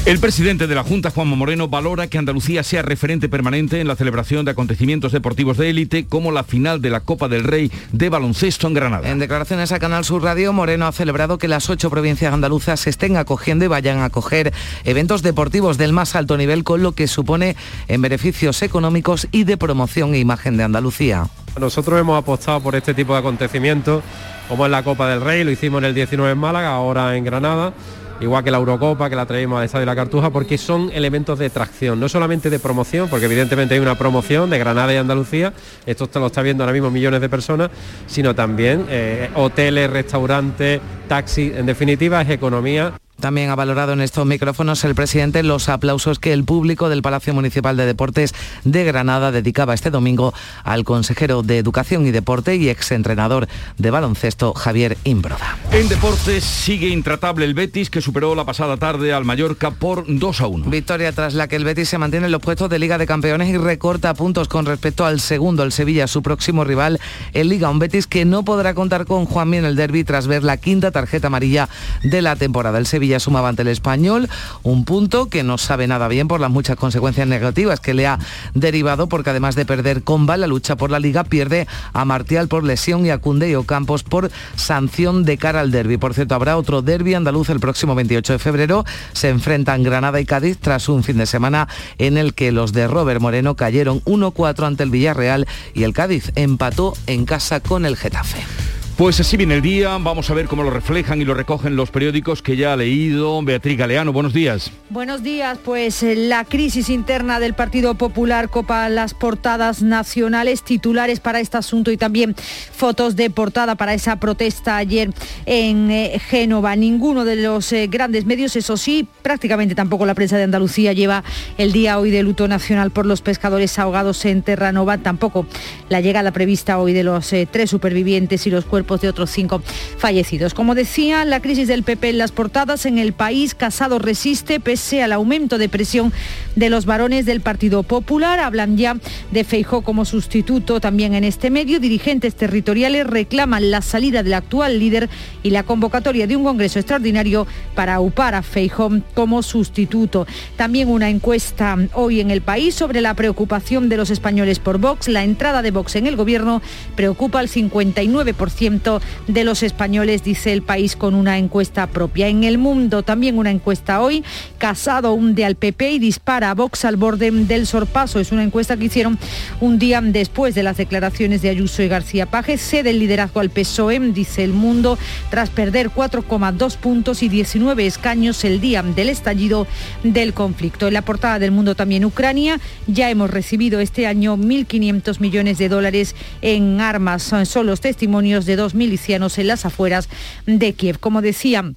El 0.04 0.20
presidente 0.20 0.66
de 0.66 0.74
la 0.74 0.84
Junta, 0.84 1.12
Juanma 1.12 1.36
Moreno, 1.36 1.68
valora 1.68 2.08
que 2.08 2.18
Andalucía 2.18 2.64
sea 2.64 2.82
referente 2.82 3.30
permanente 3.30 3.80
en 3.80 3.88
la 3.88 3.96
celebración 3.96 4.46
de 4.46 4.52
acontecimientos 4.52 5.12
deportivos 5.12 5.58
de 5.58 5.70
élite 5.70 6.08
como 6.08 6.32
la 6.32 6.44
final 6.44 6.82
de 6.82 6.90
la 6.90 7.02
Copa 7.02 7.28
del 7.28 7.44
Rey 7.44 7.72
de 7.92 8.10
baloncesto 8.10 8.68
en 8.68 8.74
Granada. 8.74 9.08
En 9.08 9.20
declaraciones 9.20 9.72
a 9.72 9.78
Canal 9.78 10.04
Sur 10.04 10.24
Radio, 10.24 10.54
Moreno 10.54 10.88
ha 10.88 10.92
celebrado 10.92 11.38
que 11.38 11.48
las 11.48 11.70
ocho 11.70 11.92
provincias 11.92 12.34
andaluzas 12.34 12.80
se 12.80 12.90
estén 12.90 13.16
acogiendo 13.16 13.64
y 13.64 13.68
vayan 13.68 14.00
a 14.00 14.06
acoger 14.06 14.52
eventos 14.86 15.22
deportivos 15.22 15.78
del 15.78 15.94
más 15.94 16.16
alto 16.16 16.36
nivel, 16.36 16.64
con 16.64 16.82
lo 16.82 16.94
que 16.94 17.08
supone 17.08 17.56
en 17.88 18.02
beneficios 18.02 18.64
económicos 18.64 19.28
y 19.32 19.44
de 19.44 19.58
promoción 19.58 20.16
e 20.16 20.20
imagen 20.20 20.58
de 20.58 20.64
Andalucía. 20.64 21.28
Nosotros 21.60 22.00
hemos 22.00 22.18
apostado 22.18 22.60
por 22.60 22.76
este 22.76 22.96
tipo 22.96 23.14
de 23.14 23.20
acontecimientos, 23.20 24.04
como 24.50 24.66
es 24.66 24.72
la 24.72 24.84
Copa 24.84 25.08
del 25.08 25.22
Rey, 25.22 25.44
lo 25.44 25.52
hicimos 25.52 25.78
en 25.80 25.86
el 25.86 25.94
19 25.94 26.32
en 26.32 26.40
Málaga, 26.40 26.70
ahora 26.70 27.16
en 27.16 27.24
Granada 27.24 27.74
igual 28.22 28.44
que 28.44 28.52
la 28.52 28.58
Eurocopa, 28.58 29.10
que 29.10 29.16
la 29.16 29.26
traemos 29.26 29.60
al 29.60 29.66
Estadio 29.66 29.82
de 29.82 29.86
la 29.88 29.96
Cartuja, 29.96 30.30
porque 30.30 30.58
son 30.58 30.92
elementos 30.94 31.40
de 31.40 31.50
tracción, 31.50 32.00
no 32.00 32.10
solamente 32.10 32.50
de 32.50 32.60
promoción, 32.60 33.10
porque 33.10 33.26
evidentemente 33.26 33.74
hay 33.74 33.80
una 33.80 33.98
promoción 33.98 34.50
de 34.50 34.60
Granada 34.60 34.94
y 34.94 34.98
Andalucía, 34.98 35.54
esto 35.86 36.10
lo 36.16 36.28
está 36.28 36.42
viendo 36.42 36.64
ahora 36.64 36.74
mismo 36.74 36.92
millones 36.92 37.22
de 37.22 37.30
personas, 37.30 37.72
sino 38.08 38.36
también 38.36 38.86
eh, 38.90 39.30
hoteles, 39.36 39.90
restaurantes, 39.90 40.82
taxis, 41.08 41.56
en 41.56 41.66
definitiva 41.66 42.22
es 42.22 42.30
economía. 42.30 42.94
También 43.22 43.52
ha 43.52 43.56
valorado 43.56 43.94
en 43.94 44.02
estos 44.02 44.26
micrófonos 44.26 44.84
el 44.84 44.96
presidente 44.96 45.44
los 45.44 45.70
aplausos 45.70 46.20
que 46.20 46.34
el 46.34 46.44
público 46.44 46.90
del 46.90 47.04
Palacio 47.04 47.34
Municipal 47.34 47.78
de 47.78 47.86
Deportes 47.86 48.34
de 48.64 48.84
Granada 48.84 49.32
dedicaba 49.32 49.74
este 49.76 49.92
domingo 49.92 50.34
al 50.64 50.84
consejero 50.84 51.44
de 51.44 51.60
Educación 51.60 52.06
y 52.08 52.12
Deporte 52.12 52.56
y 52.56 52.70
exentrenador 52.70 53.48
de 53.78 53.92
baloncesto 53.92 54.54
Javier 54.54 54.98
Imbroda. 55.04 55.58
En 55.72 55.88
deportes 55.88 56.44
sigue 56.44 56.90
intratable 56.90 57.46
el 57.46 57.54
Betis 57.54 57.90
que 57.90 58.02
superó 58.02 58.34
la 58.34 58.44
pasada 58.44 58.78
tarde 58.78 59.14
al 59.14 59.24
Mallorca 59.24 59.72
por 59.72 60.06
2 60.08 60.42
a 60.42 60.48
1. 60.48 60.70
Victoria 60.70 61.12
tras 61.12 61.36
la 61.36 61.48
que 61.48 61.56
el 61.56 61.64
Betis 61.64 61.90
se 61.90 61.98
mantiene 62.00 62.26
en 62.26 62.32
los 62.32 62.42
puestos 62.42 62.70
de 62.70 62.80
Liga 62.80 62.98
de 62.98 63.06
Campeones 63.06 63.50
y 63.50 63.58
recorta 63.58 64.14
puntos 64.16 64.48
con 64.48 64.66
respecto 64.66 65.06
al 65.06 65.20
segundo, 65.20 65.64
el 65.64 65.72
Sevilla, 65.72 66.08
su 66.08 66.24
próximo 66.24 66.64
rival 66.64 67.00
en 67.34 67.50
Liga. 67.50 67.70
Un 67.70 67.78
Betis 67.78 68.08
que 68.08 68.26
no 68.26 68.44
podrá 68.44 68.74
contar 68.74 69.06
con 69.06 69.26
Juanmi 69.26 69.58
en 69.58 69.66
el 69.66 69.76
derby 69.76 70.04
tras 70.04 70.26
ver 70.26 70.44
la 70.44 70.58
quinta 70.58 70.90
tarjeta 70.90 71.28
amarilla 71.28 71.70
de 72.04 72.22
la 72.24 72.36
temporada. 72.36 72.80
El 72.80 72.88
Sevilla 72.88 73.11
sumaba 73.20 73.50
ante 73.50 73.62
el 73.62 73.68
español, 73.68 74.30
un 74.64 74.86
punto 74.86 75.28
que 75.28 75.44
no 75.44 75.58
sabe 75.58 75.88
nada 75.88 76.08
bien 76.08 76.28
por 76.28 76.40
las 76.40 76.50
muchas 76.50 76.78
consecuencias 76.78 77.28
negativas 77.28 77.80
que 77.80 77.94
le 77.94 78.08
ha 78.08 78.20
derivado, 78.54 79.08
porque 79.08 79.30
además 79.30 79.56
de 79.56 79.66
perder 79.66 80.04
Comba, 80.04 80.38
la 80.38 80.48
lucha 80.48 80.76
por 80.76 80.92
la 80.92 81.00
liga 81.00 81.24
pierde 81.24 81.68
a 81.94 82.06
Martial 82.06 82.48
por 82.48 82.64
lesión 82.64 83.06
y 83.06 83.10
a 83.10 83.18
Cunde 83.18 83.52
Campos 83.66 84.04
por 84.04 84.32
sanción 84.56 85.24
de 85.24 85.38
cara 85.38 85.60
al 85.60 85.72
derby. 85.72 85.98
Por 85.98 86.14
cierto, 86.14 86.36
habrá 86.36 86.58
otro 86.58 86.82
derby 86.82 87.14
andaluz 87.14 87.50
el 87.50 87.60
próximo 87.60 87.96
28 87.96 88.34
de 88.34 88.40
febrero. 88.40 88.86
Se 89.14 89.30
enfrentan 89.30 89.84
Granada 89.84 90.20
y 90.20 90.26
Cádiz 90.26 90.58
tras 90.60 90.90
un 90.90 91.04
fin 91.04 91.18
de 91.18 91.26
semana 91.26 91.68
en 91.98 92.18
el 92.18 92.34
que 92.34 92.52
los 92.52 92.74
de 92.74 92.88
Robert 92.88 93.22
Moreno 93.22 93.56
cayeron 93.56 94.02
1-4 94.04 94.66
ante 94.66 94.84
el 94.84 94.90
Villarreal 94.90 95.48
y 95.74 95.84
el 95.84 95.94
Cádiz 95.94 96.32
empató 96.36 96.94
en 97.08 97.26
casa 97.26 97.60
con 97.60 97.86
el 97.86 97.98
Getafe. 97.98 98.61
Pues 99.02 99.20
así 99.20 99.36
viene 99.36 99.56
el 99.56 99.64
día, 99.64 99.98
vamos 99.98 100.30
a 100.30 100.36
ver 100.36 100.46
cómo 100.46 100.62
lo 100.62 100.70
reflejan 100.70 101.20
y 101.20 101.26
lo 101.26 101.34
recogen 101.34 101.76
los 101.76 101.90
periódicos 101.90 102.44
que 102.44 102.56
ya 102.56 102.74
ha 102.74 102.78
leído 102.78 103.42
Beatriz 103.42 103.76
Galeano. 103.76 104.14
Buenos 104.14 104.32
días. 104.32 104.72
Buenos 104.92 105.24
días, 105.24 105.58
pues 105.66 106.04
eh, 106.04 106.16
la 106.16 106.46
crisis 106.46 106.88
interna 106.88 107.40
del 107.40 107.56
Partido 107.56 107.96
Popular 107.96 108.50
copa 108.50 108.88
las 108.90 109.16
portadas 109.16 109.82
nacionales, 109.82 110.62
titulares 110.62 111.20
para 111.20 111.40
este 111.40 111.58
asunto 111.58 111.90
y 111.90 111.98
también 111.98 112.36
fotos 112.36 113.16
de 113.16 113.32
portada 113.32 113.74
para 113.74 113.96
esa 113.96 114.18
protesta 114.18 114.78
ayer 114.78 115.10
en 115.48 115.90
eh, 115.90 116.22
Génova. 116.24 116.76
Ninguno 116.76 117.26
de 117.26 117.38
los 117.38 117.74
eh, 117.74 117.88
grandes 117.88 118.26
medios, 118.26 118.56
eso 118.56 118.78
sí, 118.78 119.08
prácticamente 119.24 119.74
tampoco 119.74 120.06
la 120.06 120.14
prensa 120.14 120.38
de 120.38 120.44
Andalucía 120.44 120.94
lleva 120.94 121.24
el 121.58 121.72
día 121.72 121.98
hoy 121.98 122.12
de 122.12 122.22
luto 122.22 122.48
nacional 122.48 122.92
por 122.92 123.08
los 123.08 123.24
pescadores 123.24 123.80
ahogados 123.80 124.26
en 124.26 124.44
Terranova, 124.44 125.00
tampoco 125.00 125.48
la 125.90 126.02
llegada 126.02 126.32
prevista 126.32 126.78
hoy 126.78 126.94
de 126.94 127.04
los 127.04 127.34
tres 127.50 127.72
supervivientes 127.72 128.46
y 128.46 128.52
los 128.52 128.66
cuerpos 128.66 128.91
de 129.00 129.08
otros 129.08 129.30
cinco 129.30 129.62
fallecidos. 129.98 130.54
Como 130.54 130.76
decía, 130.76 131.24
la 131.24 131.42
crisis 131.42 131.68
del 131.68 131.84
PP 131.84 132.10
en 132.10 132.18
las 132.18 132.32
portadas 132.32 132.86
en 132.86 132.98
el 132.98 133.14
país, 133.14 133.56
Casado 133.56 134.00
resiste 134.00 134.60
pese 134.60 135.04
al 135.04 135.14
aumento 135.14 135.58
de 135.58 135.70
presión 135.70 136.12
de 136.56 136.70
los 136.70 136.86
varones 136.86 137.26
del 137.26 137.42
Partido 137.42 137.84
Popular. 137.84 138.40
Hablan 138.40 138.78
ya 138.78 138.98
de 139.32 139.44
Feijó 139.44 139.82
como 139.82 140.06
sustituto 140.06 140.80
también 140.80 141.14
en 141.14 141.24
este 141.24 141.50
medio. 141.50 141.80
Dirigentes 141.80 142.36
territoriales 142.36 143.08
reclaman 143.08 143.72
la 143.72 143.82
salida 143.82 144.24
del 144.24 144.34
actual 144.34 144.80
líder 144.80 145.10
y 145.44 145.52
la 145.52 145.64
convocatoria 145.64 146.28
de 146.28 146.36
un 146.36 146.44
congreso 146.44 146.80
extraordinario 146.80 147.48
para 147.76 148.00
upar 148.00 148.36
a 148.36 148.42
Feijó 148.42 148.90
como 149.14 149.44
sustituto. 149.44 150.28
También 150.56 150.90
una 150.90 151.10
encuesta 151.10 151.78
hoy 151.94 152.20
en 152.20 152.32
el 152.32 152.42
país 152.42 152.76
sobre 152.76 153.02
la 153.02 153.14
preocupación 153.14 153.90
de 153.90 153.98
los 153.98 154.10
españoles 154.10 154.60
por 154.60 154.78
Vox. 154.78 155.08
La 155.08 155.24
entrada 155.24 155.62
de 155.62 155.72
Vox 155.72 155.96
en 155.96 156.08
el 156.08 156.16
gobierno 156.16 156.62
preocupa 156.96 157.40
al 157.40 157.48
59% 157.48 159.02
de 159.28 159.44
los 159.44 159.64
españoles, 159.64 160.24
dice 160.24 160.52
el 160.52 160.62
país 160.62 160.96
con 160.96 161.16
una 161.16 161.38
encuesta 161.38 161.88
propia. 161.88 162.28
En 162.28 162.44
el 162.44 162.58
mundo 162.58 163.04
también 163.04 163.38
una 163.38 163.52
encuesta 163.52 164.02
hoy. 164.02 164.24
Casado 164.58 165.14
hunde 165.14 165.46
al 165.46 165.56
PP 165.56 165.92
y 165.92 166.00
dispara 166.00 166.41
a 166.44 166.54
Vox 166.54 166.86
al 166.86 166.96
borde 166.96 167.32
del 167.32 167.68
sorpaso. 167.68 168.20
Es 168.20 168.32
una 168.32 168.44
encuesta 168.44 168.78
que 168.78 168.86
hicieron 168.86 169.18
un 169.60 169.80
día 169.80 170.02
después 170.02 170.56
de 170.56 170.64
las 170.64 170.78
declaraciones 170.78 171.42
de 171.42 171.50
Ayuso 171.50 171.84
y 171.84 171.88
García 171.88 172.26
Paje. 172.26 172.58
Cede 172.58 172.92
el 172.92 173.00
liderazgo 173.00 173.40
al 173.40 173.50
PSOE, 173.50 174.00
dice 174.12 174.44
el 174.44 174.54
mundo, 174.54 174.98
tras 175.30 175.50
perder 175.50 175.90
4,2 175.90 176.78
puntos 176.78 177.24
y 177.24 177.30
19 177.30 177.86
escaños 177.86 178.44
el 178.44 178.62
día 178.62 178.84
del 178.84 179.10
estallido 179.10 179.68
del 180.04 180.34
conflicto. 180.34 180.88
En 180.88 180.94
la 180.94 181.02
portada 181.02 181.40
del 181.40 181.52
mundo 181.52 181.76
también 181.76 182.06
Ucrania. 182.06 182.60
Ya 182.88 183.10
hemos 183.10 183.30
recibido 183.30 183.80
este 183.80 184.08
año 184.08 184.38
1.500 184.38 185.20
millones 185.20 185.58
de 185.58 185.70
dólares 185.70 186.16
en 186.42 186.82
armas. 186.82 187.32
Son 187.44 187.66
los 187.66 187.82
testimonios 187.82 188.46
de 188.46 188.56
dos 188.56 188.76
milicianos 188.76 189.38
en 189.38 189.48
las 189.48 189.66
afueras 189.66 190.10
de 190.46 190.74
Kiev. 190.74 191.00
Como 191.00 191.22
decía, 191.22 191.74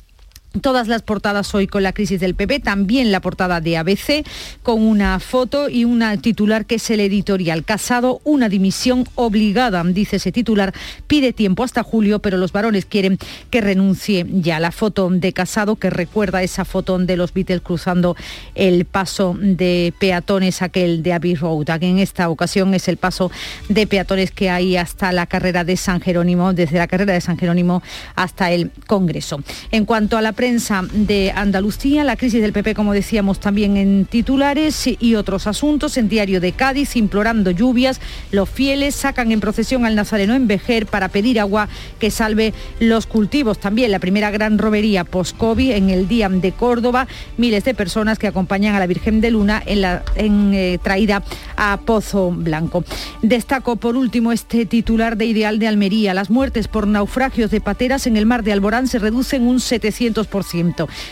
Todas 0.61 0.87
las 0.87 1.03
portadas 1.03 1.53
hoy 1.55 1.67
con 1.67 1.83
la 1.83 1.93
crisis 1.93 2.21
del 2.21 2.37
PP, 2.37 2.61
también 2.61 3.11
la 3.11 3.21
portada 3.21 3.61
de 3.61 3.77
ABC 3.77 4.25
con 4.63 4.83
una 4.83 5.19
foto 5.19 5.69
y 5.69 5.85
una 5.85 6.17
titular 6.17 6.65
que 6.65 6.77
es 6.77 6.91
el 6.91 7.01
editorial. 7.01 7.65
Casado, 7.65 8.21
una 8.23 8.49
dimisión 8.49 9.05
obligada, 9.17 9.83
dice 9.83 10.17
ese 10.17 10.31
titular, 10.31 10.73
pide 11.09 11.33
tiempo 11.33 11.65
hasta 11.65 11.83
julio, 11.83 12.21
pero 12.21 12.37
los 12.37 12.53
varones 12.53 12.85
quieren 12.85 13.19
que 13.51 13.61
renuncie 13.61 14.27
ya. 14.31 14.61
La 14.61 14.71
foto 14.71 15.11
de 15.11 15.33
Casado 15.33 15.75
que 15.75 15.91
recuerda 15.91 16.41
esa 16.45 16.65
foto 16.65 17.01
de 17.01 17.17
los 17.17 17.35
Beatles 17.35 17.61
cruzando 17.61 18.17
el 18.55 18.85
paso 18.85 19.37
de 19.37 19.93
peatones, 19.99 20.63
aquel 20.63 21.03
de 21.03 21.15
Abbey 21.15 21.35
Road. 21.35 21.69
En 21.83 21.99
esta 21.99 22.29
ocasión 22.29 22.75
es 22.75 22.87
el 22.87 22.97
paso 22.97 23.33
de 23.69 23.89
peatones 23.89 24.31
que 24.31 24.51
hay 24.51 24.77
hasta 24.77 25.11
la 25.11 25.27
carrera 25.27 25.65
de 25.65 25.77
San 25.77 26.01
Jerónimo, 26.01 26.53
desde 26.53 26.79
la 26.79 26.87
carrera 26.87 27.13
de 27.13 27.21
San 27.21 27.39
Jerónimo 27.39 27.83
hasta 28.15 28.53
el 28.53 28.71
Congreso. 28.87 29.43
En 29.73 29.85
cuanto 29.85 30.17
a 30.17 30.23
la 30.23 30.33
prensa 30.45 30.85
de 30.93 31.33
Andalucía, 31.35 32.05
la 32.05 32.17
crisis 32.17 32.43
del 32.43 32.53
PP, 32.53 32.75
como 32.75 32.93
decíamos 32.93 33.41
también 33.41 33.79
en 33.79 34.05
titulares 34.05 34.87
y 34.87 35.15
otros 35.15 35.47
asuntos, 35.47 35.97
en 35.97 36.11
Diario 36.11 36.39
de 36.39 36.53
Cádiz, 36.53 36.97
implorando 36.97 37.51
lluvias, 37.51 37.99
los 38.31 38.51
fieles 38.51 38.95
sacan 38.95 39.33
en 39.33 39.41
procesión 39.41 39.87
al 39.87 39.95
Nazareno 39.95 40.35
en 40.35 40.47
Vejer 40.47 40.85
para 40.85 41.09
pedir 41.09 41.41
agua 41.41 41.71
que 41.99 42.11
salve 42.11 42.53
los 42.79 43.07
cultivos. 43.07 43.59
También 43.59 43.91
la 43.91 44.01
primera 44.01 44.31
gran 44.31 44.59
romería 44.59 45.05
post-COVID 45.05 45.71
en 45.71 45.89
el 45.89 46.09
Día 46.09 46.29
de 46.29 46.53
Córdoba, 46.53 47.09
miles 47.39 47.65
de 47.65 47.73
personas 47.73 48.19
que 48.19 48.27
acompañan 48.27 48.75
a 48.75 48.81
la 48.81 48.87
Virgen 48.87 49.23
de 49.23 49.31
Luna 49.31 49.63
en 49.65 49.81
la 49.81 50.03
en, 50.15 50.53
eh, 50.53 50.79
traída 50.83 51.23
a 51.57 51.81
Pozo 51.87 52.33
Blanco. 52.33 52.85
Destaco 53.23 53.77
por 53.77 53.97
último 53.97 54.31
este 54.31 54.67
titular 54.67 55.17
de 55.17 55.25
Ideal 55.25 55.59
de 55.59 55.69
Almería. 55.69 56.13
Las 56.13 56.29
muertes 56.29 56.69
por 56.69 56.87
naufragios 56.87 57.51
de 57.51 57.63
pateras 57.63 58.07
en 58.07 58.19
el 58.19 58.27
mar 58.27 58.43
de 58.43 58.53
Alborán 58.53 58.89
se 58.89 58.99
reducen 58.99 59.47
un 59.47 59.59
700 59.59 60.27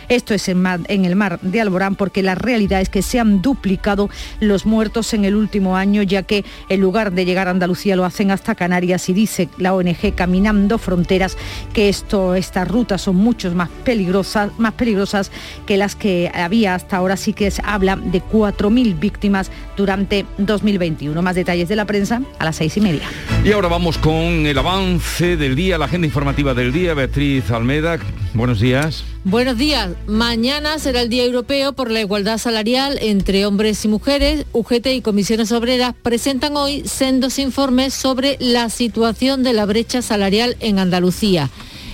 esto 0.08 0.34
es 0.34 0.48
en, 0.48 1.04
el 1.04 1.16
mar 1.16 1.38
de 1.42 1.60
Alborán 1.60 1.94
porque 1.94 2.22
la 2.22 2.34
realidad 2.34 2.80
es 2.80 2.88
que 2.88 3.02
se 3.02 3.20
han 3.20 3.40
duplicado 3.40 4.10
los 4.40 4.66
muertos 4.66 5.14
en 5.14 5.24
el 5.24 5.36
último 5.36 5.76
año, 5.76 6.02
ya 6.02 6.22
que 6.22 6.44
en 6.68 6.80
lugar 6.80 7.12
de 7.12 7.24
llegar 7.24 7.48
a 7.48 7.52
Andalucía 7.52 7.94
lo 7.94 8.04
hacen 8.04 8.30
hasta 8.30 8.54
Canarias 8.54 9.08
y 9.08 9.12
dice 9.12 9.48
la 9.58 9.74
ONG 9.74 10.14
Caminando 10.14 10.78
Fronteras 10.78 11.36
que 11.72 11.88
esto, 11.88 12.34
estas 12.34 12.68
rutas 12.68 13.02
son 13.02 13.16
mucho 13.16 13.52
más 13.54 13.68
peligrosas, 13.84 14.50
más 14.58 14.72
peligrosas 14.74 15.30
que 15.66 15.76
las 15.76 15.94
que 15.94 16.30
había 16.34 16.74
hasta 16.74 16.96
ahora. 16.96 17.16
Sí 17.16 17.32
que 17.32 17.50
se 17.50 17.62
habla 17.64 17.96
de 17.96 18.22
4.000 18.22 18.98
víctimas 18.98 19.50
durante 19.76 20.26
2021. 20.38 21.22
Más 21.22 21.34
detalles 21.34 21.68
de 21.68 21.76
la 21.76 21.84
prensa 21.84 22.22
a 22.38 22.44
las 22.44 22.56
seis 22.56 22.76
y 22.76 22.80
media. 22.80 23.02
Y 23.44 23.52
ahora 23.52 23.68
vamos 23.68 23.98
con 23.98 24.46
el 24.46 24.58
avance 24.58 25.36
del 25.36 25.54
día, 25.54 25.78
la 25.78 25.86
agenda 25.86 26.06
informativa 26.06 26.54
del 26.54 26.72
día. 26.72 26.94
Beatriz 26.94 27.50
Almeda, 27.50 27.98
buenos 28.34 28.60
días. 28.60 29.11
Buenos 29.24 29.56
días. 29.56 29.90
Mañana 30.06 30.78
será 30.78 31.00
el 31.02 31.08
Día 31.08 31.24
Europeo 31.24 31.72
por 31.74 31.90
la 31.90 32.00
Igualdad 32.00 32.38
Salarial 32.38 32.98
entre 33.00 33.46
hombres 33.46 33.84
y 33.84 33.88
mujeres. 33.88 34.46
UGT 34.52 34.86
y 34.88 35.00
comisiones 35.00 35.52
obreras 35.52 35.94
presentan 36.02 36.56
hoy 36.56 36.82
sendos 36.86 37.38
informes 37.38 37.94
sobre 37.94 38.36
la 38.40 38.68
situación 38.68 39.44
de 39.44 39.52
la 39.52 39.64
brecha 39.64 40.02
salarial 40.02 40.56
en 40.58 40.80
Andalucía. 40.80 41.50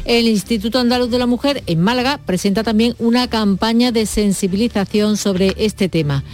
El 0.07 0.27
Instituto 0.27 0.79
Andaluz 0.79 1.11
de 1.11 1.19
la 1.19 1.27
Mujer 1.27 1.63
en 1.67 1.83
Málaga 1.83 2.19
presenta 2.25 2.63
también 2.63 2.95
una 2.99 3.29
campaña 3.29 3.93
de 3.93 4.07
sensibilización 4.07 5.19
sobre 5.19 5.55
este 5.59 5.91
tema. 5.91 6.25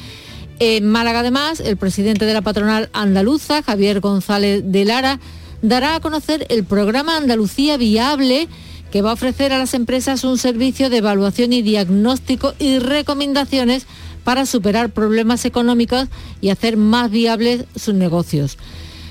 En 0.60 0.86
Málaga 0.86 1.20
además, 1.20 1.58
el 1.58 1.76
presidente 1.76 2.24
de 2.24 2.34
la 2.34 2.42
patronal 2.42 2.88
andaluza, 2.92 3.62
Javier 3.62 3.98
González 3.98 4.62
de 4.64 4.84
Lara, 4.84 5.18
dará 5.60 5.96
a 5.96 6.00
conocer 6.00 6.46
el 6.50 6.62
programa 6.62 7.16
Andalucía 7.16 7.76
Viable 7.76 8.48
que 8.94 9.02
va 9.02 9.10
a 9.10 9.14
ofrecer 9.14 9.52
a 9.52 9.58
las 9.58 9.74
empresas 9.74 10.22
un 10.22 10.38
servicio 10.38 10.88
de 10.88 10.98
evaluación 10.98 11.52
y 11.52 11.62
diagnóstico 11.62 12.54
y 12.60 12.78
recomendaciones 12.78 13.88
para 14.22 14.46
superar 14.46 14.90
problemas 14.90 15.44
económicos 15.44 16.06
y 16.40 16.50
hacer 16.50 16.76
más 16.76 17.10
viables 17.10 17.64
sus 17.74 17.94
negocios. 17.94 18.56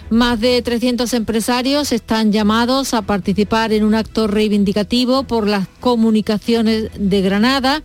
Más 0.10 0.40
de 0.40 0.62
300 0.62 1.14
empresarios 1.14 1.92
están 1.92 2.32
llamados 2.32 2.94
a 2.94 3.02
participar 3.02 3.74
en 3.74 3.84
un 3.84 3.94
acto 3.94 4.28
reivindicativo 4.28 5.24
por 5.24 5.50
las 5.50 5.68
comunicaciones 5.82 6.90
de 6.98 7.22
Granada. 7.22 7.84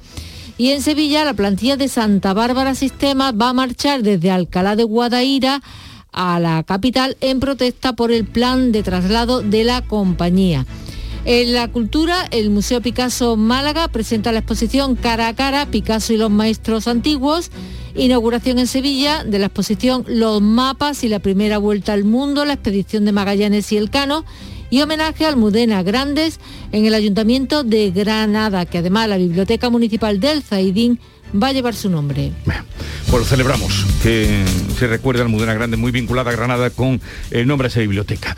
Y 0.56 0.70
en 0.70 0.82
Sevilla 0.82 1.24
la 1.24 1.34
plantilla 1.34 1.76
de 1.76 1.88
Santa 1.88 2.32
Bárbara 2.32 2.76
Sistemas 2.76 3.34
va 3.34 3.48
a 3.48 3.54
marchar 3.54 4.04
desde 4.04 4.30
Alcalá 4.30 4.76
de 4.76 4.84
Guadaira 4.84 5.62
a 6.12 6.38
la 6.38 6.62
capital 6.62 7.16
en 7.20 7.40
protesta 7.40 7.94
por 7.94 8.12
el 8.12 8.24
plan 8.24 8.70
de 8.70 8.84
traslado 8.84 9.42
de 9.42 9.64
la 9.64 9.82
compañía. 9.82 10.64
En 11.30 11.52
la 11.52 11.68
cultura, 11.68 12.26
el 12.30 12.48
Museo 12.48 12.80
Picasso 12.80 13.36
Málaga 13.36 13.88
presenta 13.88 14.32
la 14.32 14.38
exposición 14.38 14.96
Cara 14.96 15.28
a 15.28 15.34
Cara, 15.34 15.66
Picasso 15.66 16.14
y 16.14 16.16
los 16.16 16.30
Maestros 16.30 16.88
Antiguos. 16.88 17.50
Inauguración 17.94 18.58
en 18.58 18.66
Sevilla 18.66 19.24
de 19.24 19.38
la 19.38 19.44
exposición 19.44 20.06
Los 20.08 20.40
Mapas 20.40 21.04
y 21.04 21.08
la 21.10 21.18
Primera 21.18 21.58
Vuelta 21.58 21.92
al 21.92 22.04
Mundo, 22.04 22.46
la 22.46 22.54
expedición 22.54 23.04
de 23.04 23.12
Magallanes 23.12 23.70
y 23.72 23.76
Elcano 23.76 24.24
y 24.70 24.80
homenaje 24.80 25.26
a 25.26 25.28
Almudena 25.28 25.82
Grandes 25.82 26.40
en 26.72 26.86
el 26.86 26.94
Ayuntamiento 26.94 27.62
de 27.62 27.90
Granada, 27.90 28.64
que 28.64 28.78
además 28.78 29.10
la 29.10 29.18
Biblioteca 29.18 29.68
Municipal 29.68 30.20
del 30.20 30.42
Zaidín 30.42 30.98
va 31.34 31.48
a 31.48 31.52
llevar 31.52 31.74
su 31.74 31.90
nombre. 31.90 32.32
Bueno, 33.10 33.26
celebramos 33.26 33.84
que 34.02 34.44
se 34.78 34.86
recuerde 34.86 35.20
a 35.20 35.24
Almudena 35.24 35.52
Grandes, 35.52 35.78
muy 35.78 35.92
vinculada 35.92 36.30
a 36.30 36.32
Granada 36.34 36.70
con 36.70 37.02
el 37.30 37.46
nombre 37.46 37.68
de 37.68 37.72
esa 37.72 37.80
biblioteca. 37.80 38.34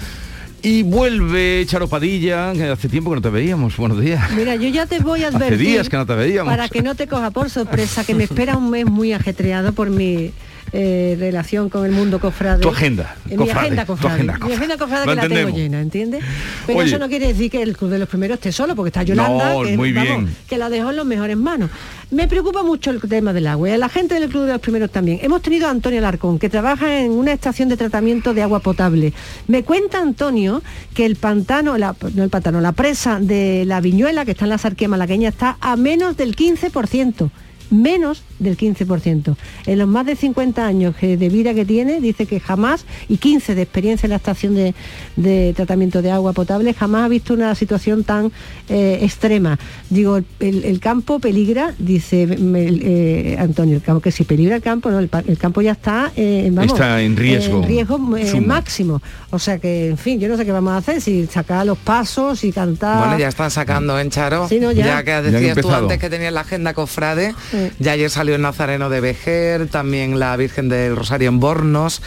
Y 0.62 0.82
vuelve 0.82 1.64
Charo 1.66 1.88
Padilla, 1.88 2.52
que 2.52 2.64
hace 2.64 2.88
tiempo 2.88 3.10
que 3.10 3.16
no 3.16 3.22
te 3.22 3.30
veíamos. 3.30 3.76
Buenos 3.76 4.00
días. 4.00 4.30
Mira, 4.32 4.56
yo 4.56 4.68
ya 4.68 4.86
te 4.86 5.00
voy 5.00 5.24
a 5.24 5.28
advertir. 5.28 5.54
Hace 5.54 5.56
días 5.56 5.88
que 5.88 5.96
no 5.96 6.06
te 6.06 6.14
veíamos. 6.14 6.52
Para 6.52 6.68
que 6.68 6.82
no 6.82 6.94
te 6.94 7.06
coja 7.06 7.30
por 7.30 7.48
sorpresa, 7.48 8.04
que 8.04 8.14
me 8.14 8.24
espera 8.24 8.56
un 8.56 8.70
mes 8.70 8.84
muy 8.86 9.12
ajetreado 9.12 9.72
por 9.72 9.90
mi 9.90 10.32
eh, 10.72 11.16
relación 11.18 11.68
con 11.68 11.84
el 11.84 11.92
mundo 11.92 12.20
cofrade. 12.20 12.62
Tu 12.62 12.68
agenda, 12.68 13.16
Eh, 13.26 13.30
mi 13.30 13.36
cofrade, 13.36 13.60
agenda 13.66 13.82
tu 13.84 13.92
cofrade. 13.92 14.14
agenda 14.14 14.32
Mi 14.34 14.38
cofrade. 14.40 14.56
agenda 14.56 14.76
cofrade 14.78 15.06
que 15.08 15.14
la 15.14 15.28
tengo 15.28 15.56
llena, 15.56 15.80
¿entiendes? 15.80 16.24
Pero 16.66 16.78
Oye. 16.78 16.88
eso 16.88 16.98
no 16.98 17.08
quiere 17.08 17.28
decir 17.28 17.50
que 17.50 17.62
el 17.62 17.76
Club 17.76 17.90
de 17.90 17.98
los 17.98 18.08
Primeros 18.08 18.36
esté 18.36 18.52
solo, 18.52 18.76
porque 18.76 18.88
está 18.88 19.02
Yolanda, 19.02 19.54
No, 19.54 19.62
que, 19.62 19.76
muy 19.76 19.92
vamos, 19.92 20.08
bien. 20.24 20.36
que 20.48 20.58
la 20.58 20.68
dejó 20.70 20.90
en 20.90 20.96
los 20.96 21.06
mejores 21.06 21.36
manos. 21.36 21.70
Me 22.10 22.26
preocupa 22.28 22.62
mucho 22.62 22.90
el 22.90 23.00
tema 23.00 23.32
del 23.32 23.46
agua 23.46 23.68
y 23.68 23.72
a 23.72 23.78
la 23.78 23.88
gente 23.88 24.18
del 24.18 24.28
Club 24.28 24.44
de 24.46 24.52
los 24.52 24.60
Primeros 24.60 24.90
también. 24.90 25.20
Hemos 25.22 25.42
tenido 25.42 25.66
a 25.68 25.70
Antonio 25.70 25.98
Alarcón, 26.00 26.38
que 26.38 26.48
trabaja 26.48 27.00
en 27.00 27.12
una 27.12 27.32
estación 27.32 27.68
de 27.68 27.76
tratamiento 27.76 28.34
de 28.34 28.42
agua 28.42 28.60
potable. 28.60 29.12
Me 29.46 29.62
cuenta 29.62 30.00
Antonio 30.00 30.62
que 30.94 31.06
el 31.06 31.16
pantano, 31.16 31.78
la, 31.78 31.94
no 32.14 32.22
el 32.24 32.30
pantano, 32.30 32.60
la 32.60 32.72
presa 32.72 33.18
de 33.20 33.64
la 33.66 33.80
Viñuela, 33.80 34.24
que 34.24 34.32
está 34.32 34.44
en 34.44 34.50
la 34.50 34.58
Sarquía 34.58 34.88
malagueña, 34.88 35.28
está 35.28 35.56
a 35.60 35.76
menos 35.76 36.16
del 36.16 36.34
15%. 36.36 37.30
Menos 37.70 38.22
del 38.38 38.56
15%. 38.56 39.36
En 39.66 39.78
los 39.78 39.86
más 39.88 40.06
de 40.06 40.16
50 40.16 40.66
años 40.66 40.94
de 41.00 41.28
vida 41.28 41.54
que 41.54 41.64
tiene, 41.64 42.00
dice 42.00 42.26
que 42.26 42.40
jamás, 42.40 42.84
y 43.08 43.18
15 43.18 43.54
de 43.54 43.62
experiencia 43.62 44.06
en 44.06 44.10
la 44.10 44.16
estación 44.16 44.54
de, 44.54 44.74
de 45.16 45.52
tratamiento 45.54 46.02
de 46.02 46.10
agua 46.10 46.32
potable, 46.32 46.74
jamás 46.74 47.04
ha 47.04 47.08
visto 47.08 47.34
una 47.34 47.54
situación 47.54 48.02
tan 48.04 48.32
eh, 48.68 48.98
extrema. 49.02 49.58
Digo, 49.88 50.18
el, 50.40 50.64
el 50.64 50.80
campo 50.80 51.18
peligra, 51.20 51.74
dice 51.78 52.26
me- 52.26 52.66
eh, 52.70 53.36
Antonio, 53.38 53.76
el 53.76 53.82
campo, 53.82 54.00
que 54.00 54.10
si 54.10 54.24
peligra 54.24 54.56
el 54.56 54.62
campo, 54.62 54.90
no, 54.90 54.98
el, 54.98 55.10
el 55.26 55.38
campo 55.38 55.60
ya 55.62 55.72
está, 55.72 56.10
eh, 56.16 56.48
vamos, 56.52 56.72
Está 56.72 57.00
en 57.02 57.16
riesgo 57.16 57.58
en 57.62 57.68
riesgo 57.68 58.16
eh, 58.16 58.40
máximo. 58.40 59.00
O 59.30 59.38
sea 59.38 59.58
que, 59.58 59.88
en 59.90 59.98
fin, 59.98 60.18
yo 60.18 60.28
no 60.28 60.36
sé 60.36 60.44
qué 60.44 60.52
vamos 60.52 60.72
a 60.72 60.78
hacer, 60.78 61.00
si 61.00 61.26
sacar 61.26 61.64
los 61.66 61.78
pasos, 61.78 62.40
si 62.40 62.52
cantar... 62.52 62.98
Bueno, 62.98 63.18
ya 63.18 63.28
están 63.28 63.50
sacando 63.50 63.98
en 63.98 64.10
Charo. 64.10 64.48
Sí, 64.48 64.58
no, 64.58 64.72
ya. 64.72 65.02
que 65.04 65.10
decías 65.22 65.56
tú 65.60 65.70
antes 65.72 65.98
que 65.98 66.10
tenías 66.10 66.32
la 66.32 66.40
agenda 66.40 66.74
cofrade. 66.74 67.34
Ya 67.78 67.92
ayer 67.92 68.10
salió 68.10 68.34
el 68.34 68.42
Nazareno 68.42 68.88
de 68.90 69.00
Vejer, 69.00 69.66
también 69.68 70.18
la 70.18 70.36
Virgen 70.36 70.68
del 70.68 70.96
Rosario 70.96 71.28
en 71.28 71.40
Bornos. 71.40 72.02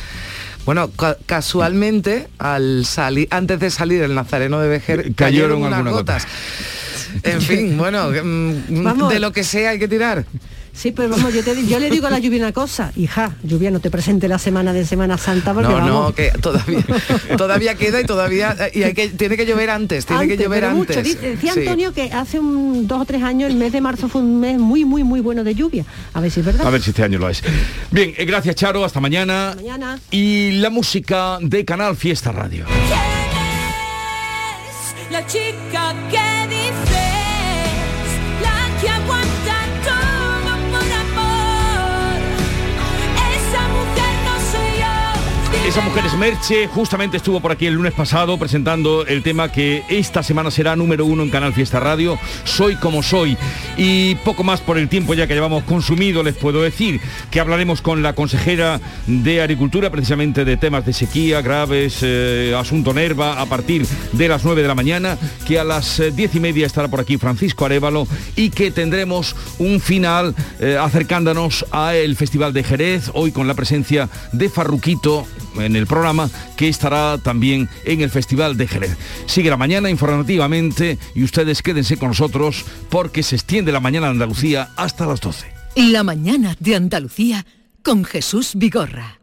Bueno, 0.65 0.89
ca- 0.91 1.17
casualmente, 1.25 2.27
al 2.37 2.85
salir, 2.85 3.27
antes 3.31 3.59
de 3.59 3.69
salir 3.69 4.01
el 4.01 4.15
Nazareno 4.15 4.59
de 4.59 4.69
Vejer, 4.69 5.13
Cayeron 5.13 5.15
cayeron, 5.15 5.57
unas 5.63 5.73
algunas 5.73 5.93
gotas. 5.93 6.27
En 7.23 7.41
fin, 7.41 7.77
bueno, 7.77 8.09
mm, 8.09 8.83
Vamos. 8.83 9.13
de 9.13 9.19
lo 9.19 9.31
que 9.33 9.43
sea 9.43 9.71
hay 9.71 9.79
que 9.79 9.87
tirar. 9.87 10.25
Sí, 10.75 10.91
pero 10.91 11.07
vamos, 11.09 11.31
yo, 11.33 11.43
te- 11.43 11.67
yo 11.67 11.77
le 11.79 11.89
digo 11.91 12.07
a 12.07 12.09
la 12.09 12.17
lluvia 12.17 12.39
una 12.39 12.51
cosa, 12.51 12.91
hija, 12.95 13.35
lluvia 13.43 13.69
no 13.69 13.79
te 13.79 13.91
presente 13.91 14.27
la 14.27 14.39
semana 14.39 14.73
de 14.73 14.85
Semana 14.87 15.19
Santa 15.19 15.53
porque 15.53 15.69
No, 15.69 15.75
vamos. 15.75 15.89
no, 16.09 16.15
que 16.15 16.31
todavía, 16.41 16.83
todavía 17.37 17.75
queda 17.75 18.01
y 18.01 18.05
todavía 18.05 18.55
y 18.73 18.81
hay 18.81 18.93
que, 18.95 19.09
tiene 19.09 19.37
que 19.37 19.45
llover 19.45 19.69
antes, 19.69 20.07
tiene 20.07 20.23
Antes, 20.23 20.37
que 20.37 20.43
llover 20.43 20.61
pero 20.63 20.71
antes. 20.71 20.97
mucho. 20.97 21.19
Decía 21.21 21.53
Sí. 21.53 21.59
Antonio 21.59 21.93
que 21.93 22.11
hace 22.11 22.39
un, 22.39 22.87
dos 22.87 23.01
o 23.01 23.05
tres 23.05 23.21
años, 23.21 23.51
el 23.51 23.55
mes 23.57 23.71
de 23.71 23.81
marzo 23.81 24.09
fue 24.09 24.21
un 24.21 24.39
mes 24.39 24.57
muy, 24.57 24.83
muy, 24.83 25.03
muy 25.03 25.19
bueno 25.19 25.43
de 25.43 25.53
lluvia. 25.53 25.85
A 26.13 26.19
ver 26.19 26.31
si 26.31 26.39
es 26.39 26.45
verdad. 26.47 26.65
A 26.65 26.69
ver 26.71 26.81
si 26.81 26.89
este 26.89 27.03
año 27.03 27.19
lo 27.19 27.29
es. 27.29 27.43
Bien, 27.91 28.13
eh, 28.17 28.25
gracias 28.25 28.55
Charo, 28.55 28.83
hasta 28.83 28.99
mañana. 28.99 29.53
Mañana. 29.55 29.99
Y 30.09 30.53
la 30.53 30.71
música 30.71 31.37
de 31.39 31.65
Canal 31.65 31.95
Fiesta 31.95 32.31
Radio. 32.31 32.65
La 35.11 35.25
chica 35.27 35.93
que 36.09 36.17
Esa 45.65 45.79
mujer 45.79 46.05
es 46.05 46.13
Merche, 46.15 46.67
justamente 46.67 47.15
estuvo 47.15 47.39
por 47.39 47.53
aquí 47.53 47.65
el 47.65 47.75
lunes 47.75 47.93
pasado 47.93 48.37
presentando 48.37 49.05
el 49.07 49.23
tema 49.23 49.49
que 49.49 49.85
esta 49.87 50.21
semana 50.21 50.51
será 50.51 50.75
número 50.75 51.05
uno 51.05 51.23
en 51.23 51.29
Canal 51.29 51.53
Fiesta 51.53 51.79
Radio, 51.79 52.19
Soy 52.43 52.75
como 52.75 53.01
soy. 53.01 53.37
Y 53.77 54.15
poco 54.15 54.43
más 54.43 54.59
por 54.59 54.77
el 54.77 54.89
tiempo 54.89 55.13
ya 55.13 55.25
que 55.25 55.33
llevamos 55.33 55.63
consumido, 55.63 56.21
les 56.21 56.35
puedo 56.35 56.61
decir 56.61 56.99
que 57.31 57.39
hablaremos 57.39 57.81
con 57.81 58.03
la 58.03 58.13
consejera 58.13 58.81
de 59.07 59.41
Agricultura 59.41 59.89
precisamente 59.89 60.43
de 60.43 60.57
temas 60.57 60.85
de 60.85 60.91
sequía 60.91 61.41
graves, 61.41 61.99
eh, 62.01 62.53
asunto 62.59 62.93
Nerva, 62.93 63.39
a 63.39 63.45
partir 63.45 63.87
de 64.11 64.27
las 64.27 64.43
9 64.43 64.63
de 64.63 64.67
la 64.67 64.75
mañana, 64.75 65.17
que 65.47 65.59
a 65.59 65.63
las 65.63 65.97
eh, 66.01 66.11
diez 66.11 66.35
y 66.35 66.41
media 66.41 66.65
estará 66.65 66.89
por 66.89 66.99
aquí 66.99 67.17
Francisco 67.17 67.63
Arevalo 67.63 68.05
y 68.35 68.49
que 68.49 68.69
tendremos 68.69 69.33
un 69.59 69.79
final 69.79 70.35
eh, 70.59 70.77
acercándonos 70.79 71.65
al 71.71 72.17
Festival 72.17 72.51
de 72.51 72.63
Jerez, 72.63 73.11
hoy 73.13 73.31
con 73.31 73.47
la 73.47 73.53
presencia 73.53 74.09
de 74.33 74.49
Farruquito 74.49 75.25
en 75.55 75.75
el 75.75 75.87
programa 75.87 76.29
que 76.55 76.69
estará 76.69 77.17
también 77.17 77.69
en 77.85 78.01
el 78.01 78.09
Festival 78.09 78.57
de 78.57 78.67
Jerez. 78.67 78.97
Sigue 79.25 79.49
la 79.49 79.57
mañana 79.57 79.89
informativamente 79.89 80.97
y 81.15 81.23
ustedes 81.23 81.61
quédense 81.61 81.97
con 81.97 82.09
nosotros 82.09 82.65
porque 82.89 83.23
se 83.23 83.35
extiende 83.35 83.71
la 83.71 83.79
mañana 83.79 84.07
de 84.07 84.13
Andalucía 84.13 84.69
hasta 84.75 85.05
las 85.05 85.21
12. 85.21 85.47
La 85.75 86.03
mañana 86.03 86.55
de 86.59 86.75
Andalucía 86.75 87.45
con 87.81 88.03
Jesús 88.03 88.51
Vigorra. 88.55 89.22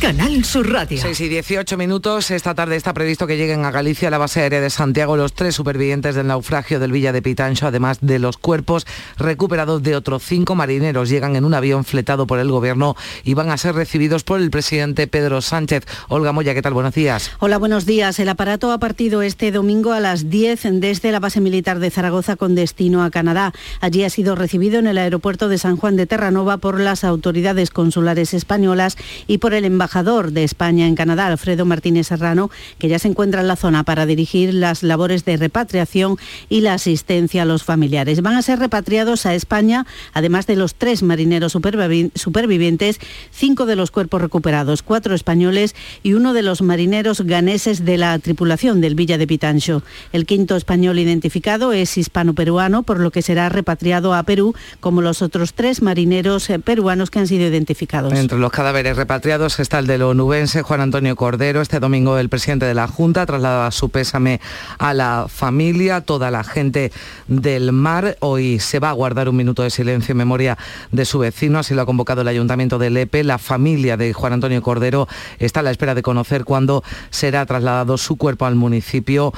Canal 0.00 0.44
Sur 0.44 0.70
Radio. 0.70 1.00
6 1.00 1.20
y 1.22 1.28
18 1.28 1.78
minutos. 1.78 2.30
Esta 2.30 2.54
tarde 2.54 2.76
está 2.76 2.92
previsto 2.92 3.26
que 3.26 3.38
lleguen 3.38 3.64
a 3.64 3.70
Galicia, 3.70 4.08
a 4.08 4.10
la 4.10 4.18
base 4.18 4.42
aérea 4.42 4.60
de 4.60 4.68
Santiago, 4.68 5.16
los 5.16 5.32
tres 5.32 5.54
supervivientes 5.54 6.14
del 6.14 6.26
naufragio 6.26 6.78
del 6.78 6.92
Villa 6.92 7.12
de 7.12 7.22
Pitancho, 7.22 7.66
además 7.66 7.98
de 8.02 8.18
los 8.18 8.36
cuerpos 8.36 8.86
recuperados 9.16 9.82
de 9.82 9.96
otros 9.96 10.22
cinco 10.22 10.54
marineros. 10.54 11.08
Llegan 11.08 11.34
en 11.34 11.46
un 11.46 11.54
avión 11.54 11.84
fletado 11.84 12.26
por 12.26 12.38
el 12.38 12.50
gobierno 12.50 12.94
y 13.24 13.32
van 13.32 13.50
a 13.50 13.56
ser 13.56 13.74
recibidos 13.74 14.22
por 14.22 14.38
el 14.38 14.50
presidente 14.50 15.06
Pedro 15.06 15.40
Sánchez. 15.40 15.86
Olga 16.08 16.30
Moya, 16.30 16.52
¿qué 16.52 16.60
tal? 16.60 16.74
Buenos 16.74 16.94
días. 16.94 17.30
Hola, 17.38 17.56
buenos 17.56 17.86
días. 17.86 18.18
El 18.18 18.28
aparato 18.28 18.72
ha 18.72 18.78
partido 18.78 19.22
este 19.22 19.50
domingo 19.50 19.92
a 19.92 20.00
las 20.00 20.28
10 20.28 20.60
desde 20.72 21.10
la 21.10 21.20
base 21.20 21.40
militar 21.40 21.78
de 21.78 21.90
Zaragoza 21.90 22.36
con 22.36 22.54
destino 22.54 23.02
a 23.02 23.10
Canadá. 23.10 23.54
Allí 23.80 24.04
ha 24.04 24.10
sido 24.10 24.34
recibido 24.34 24.78
en 24.78 24.88
el 24.88 24.98
aeropuerto 24.98 25.48
de 25.48 25.56
San 25.56 25.78
Juan 25.78 25.96
de 25.96 26.06
Terranova 26.06 26.58
por 26.58 26.78
las 26.80 27.02
autoridades 27.02 27.70
consulares 27.70 28.34
españolas 28.34 28.98
y 29.26 29.38
por 29.38 29.54
el 29.54 29.64
embajador 29.64 29.85
de 30.32 30.44
España 30.44 30.86
en 30.86 30.94
Canadá, 30.94 31.26
Alfredo 31.26 31.64
Martínez 31.64 32.08
Serrano, 32.08 32.50
que 32.78 32.88
ya 32.88 32.98
se 32.98 33.08
encuentra 33.08 33.40
en 33.40 33.48
la 33.48 33.56
zona 33.56 33.84
para 33.84 34.04
dirigir 34.04 34.52
las 34.52 34.82
labores 34.82 35.24
de 35.24 35.36
repatriación 35.36 36.16
y 36.48 36.60
la 36.60 36.74
asistencia 36.74 37.42
a 37.42 37.44
los 37.44 37.64
familiares. 37.64 38.20
Van 38.20 38.34
a 38.34 38.42
ser 38.42 38.58
repatriados 38.58 39.26
a 39.26 39.34
España, 39.34 39.86
además 40.12 40.46
de 40.46 40.56
los 40.56 40.74
tres 40.74 41.02
marineros 41.02 41.54
supervivi- 41.54 42.10
supervivientes, 42.14 43.00
cinco 43.30 43.64
de 43.66 43.76
los 43.76 43.90
cuerpos 43.90 44.20
recuperados, 44.20 44.82
cuatro 44.82 45.14
españoles 45.14 45.74
y 46.02 46.12
uno 46.12 46.32
de 46.32 46.42
los 46.42 46.62
marineros 46.62 47.22
ganeses 47.22 47.84
de 47.84 47.96
la 47.96 48.18
tripulación 48.18 48.80
del 48.80 48.94
Villa 48.94 49.18
de 49.18 49.26
Pitancho. 49.26 49.82
El 50.12 50.26
quinto 50.26 50.56
español 50.56 50.98
identificado 50.98 51.72
es 51.72 51.96
hispano-peruano, 51.96 52.82
por 52.82 53.00
lo 53.00 53.10
que 53.10 53.22
será 53.22 53.48
repatriado 53.48 54.14
a 54.14 54.22
Perú, 54.24 54.54
como 54.80 55.00
los 55.00 55.22
otros 55.22 55.54
tres 55.54 55.80
marineros 55.80 56.50
eh, 56.50 56.58
peruanos 56.58 57.10
que 57.10 57.18
han 57.18 57.26
sido 57.26 57.46
identificados. 57.46 58.12
Entre 58.12 58.38
los 58.38 58.50
cadáveres 58.50 58.96
repatriados 58.96 59.58
está 59.58 59.75
del 59.84 60.02
onubense 60.02 60.62
Juan 60.62 60.80
Antonio 60.80 61.14
Cordero. 61.16 61.60
Este 61.60 61.80
domingo 61.80 62.16
el 62.16 62.30
presidente 62.30 62.64
de 62.64 62.72
la 62.72 62.88
Junta 62.88 63.26
trasladaba 63.26 63.70
su 63.70 63.90
pésame 63.90 64.40
a 64.78 64.94
la 64.94 65.26
familia, 65.28 66.00
toda 66.00 66.30
la 66.30 66.44
gente 66.44 66.92
del 67.28 67.72
mar. 67.72 68.16
Hoy 68.20 68.58
se 68.58 68.78
va 68.78 68.88
a 68.88 68.92
guardar 68.94 69.28
un 69.28 69.36
minuto 69.36 69.62
de 69.62 69.68
silencio 69.68 70.12
en 70.12 70.16
memoria 70.16 70.56
de 70.92 71.04
su 71.04 71.18
vecino, 71.18 71.58
así 71.58 71.74
lo 71.74 71.82
ha 71.82 71.86
convocado 71.86 72.22
el 72.22 72.28
Ayuntamiento 72.28 72.78
de 72.78 72.88
Lepe. 72.88 73.22
La 73.22 73.36
familia 73.36 73.98
de 73.98 74.14
Juan 74.14 74.32
Antonio 74.32 74.62
Cordero 74.62 75.08
está 75.38 75.60
a 75.60 75.62
la 75.62 75.72
espera 75.72 75.94
de 75.94 76.00
conocer 76.00 76.44
cuándo 76.44 76.82
será 77.10 77.44
trasladado 77.44 77.98
su 77.98 78.16
cuerpo 78.16 78.46
al 78.46 78.54
municipio. 78.54 79.34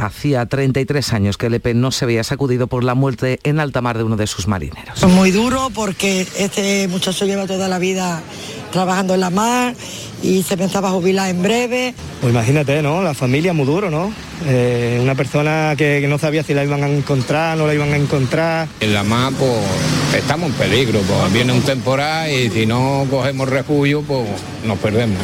Hacía 0.00 0.46
33 0.46 1.12
años 1.12 1.36
que 1.36 1.50
Lepe 1.50 1.74
no 1.74 1.90
se 1.90 2.06
veía 2.06 2.24
sacudido 2.24 2.66
por 2.66 2.82
la 2.82 2.94
muerte 2.94 3.40
en 3.42 3.60
alta 3.60 3.82
mar 3.82 3.98
de 3.98 4.04
uno 4.04 4.16
de 4.16 4.26
sus 4.26 4.48
marineros. 4.48 5.02
Muy 5.04 5.32
duro 5.32 5.68
porque 5.74 6.26
este 6.38 6.88
muchacho 6.88 7.26
lleva 7.26 7.46
toda 7.46 7.68
la 7.68 7.78
vida 7.78 8.22
trabajando 8.72 9.14
en 9.14 9.20
la 9.20 9.30
mar 9.30 9.74
y 10.22 10.42
se 10.42 10.56
pensaba 10.56 10.90
jubilar 10.90 11.30
en 11.30 11.42
breve. 11.42 11.94
Pues 12.20 12.32
imagínate, 12.32 12.82
¿no? 12.82 13.02
La 13.02 13.14
familia 13.14 13.52
muy 13.52 13.66
duro, 13.66 13.90
¿no? 13.90 14.12
Eh, 14.46 14.98
una 15.00 15.14
persona 15.14 15.74
que, 15.76 15.98
que 16.00 16.08
no 16.08 16.18
sabía 16.18 16.42
si 16.42 16.54
la 16.54 16.64
iban 16.64 16.82
a 16.82 16.88
encontrar, 16.88 17.56
no 17.56 17.66
la 17.66 17.74
iban 17.74 17.92
a 17.92 17.96
encontrar. 17.96 18.66
En 18.80 18.92
la 18.92 19.04
mar, 19.04 19.32
pues 19.38 19.52
estamos 20.16 20.50
en 20.50 20.56
peligro, 20.56 21.00
pues 21.00 21.32
viene 21.32 21.52
un 21.52 21.62
temporal 21.62 22.30
y 22.30 22.50
si 22.50 22.66
no 22.66 23.06
cogemos 23.08 23.48
refugio, 23.48 24.02
pues 24.02 24.28
nos 24.64 24.78
perdemos. 24.78 25.18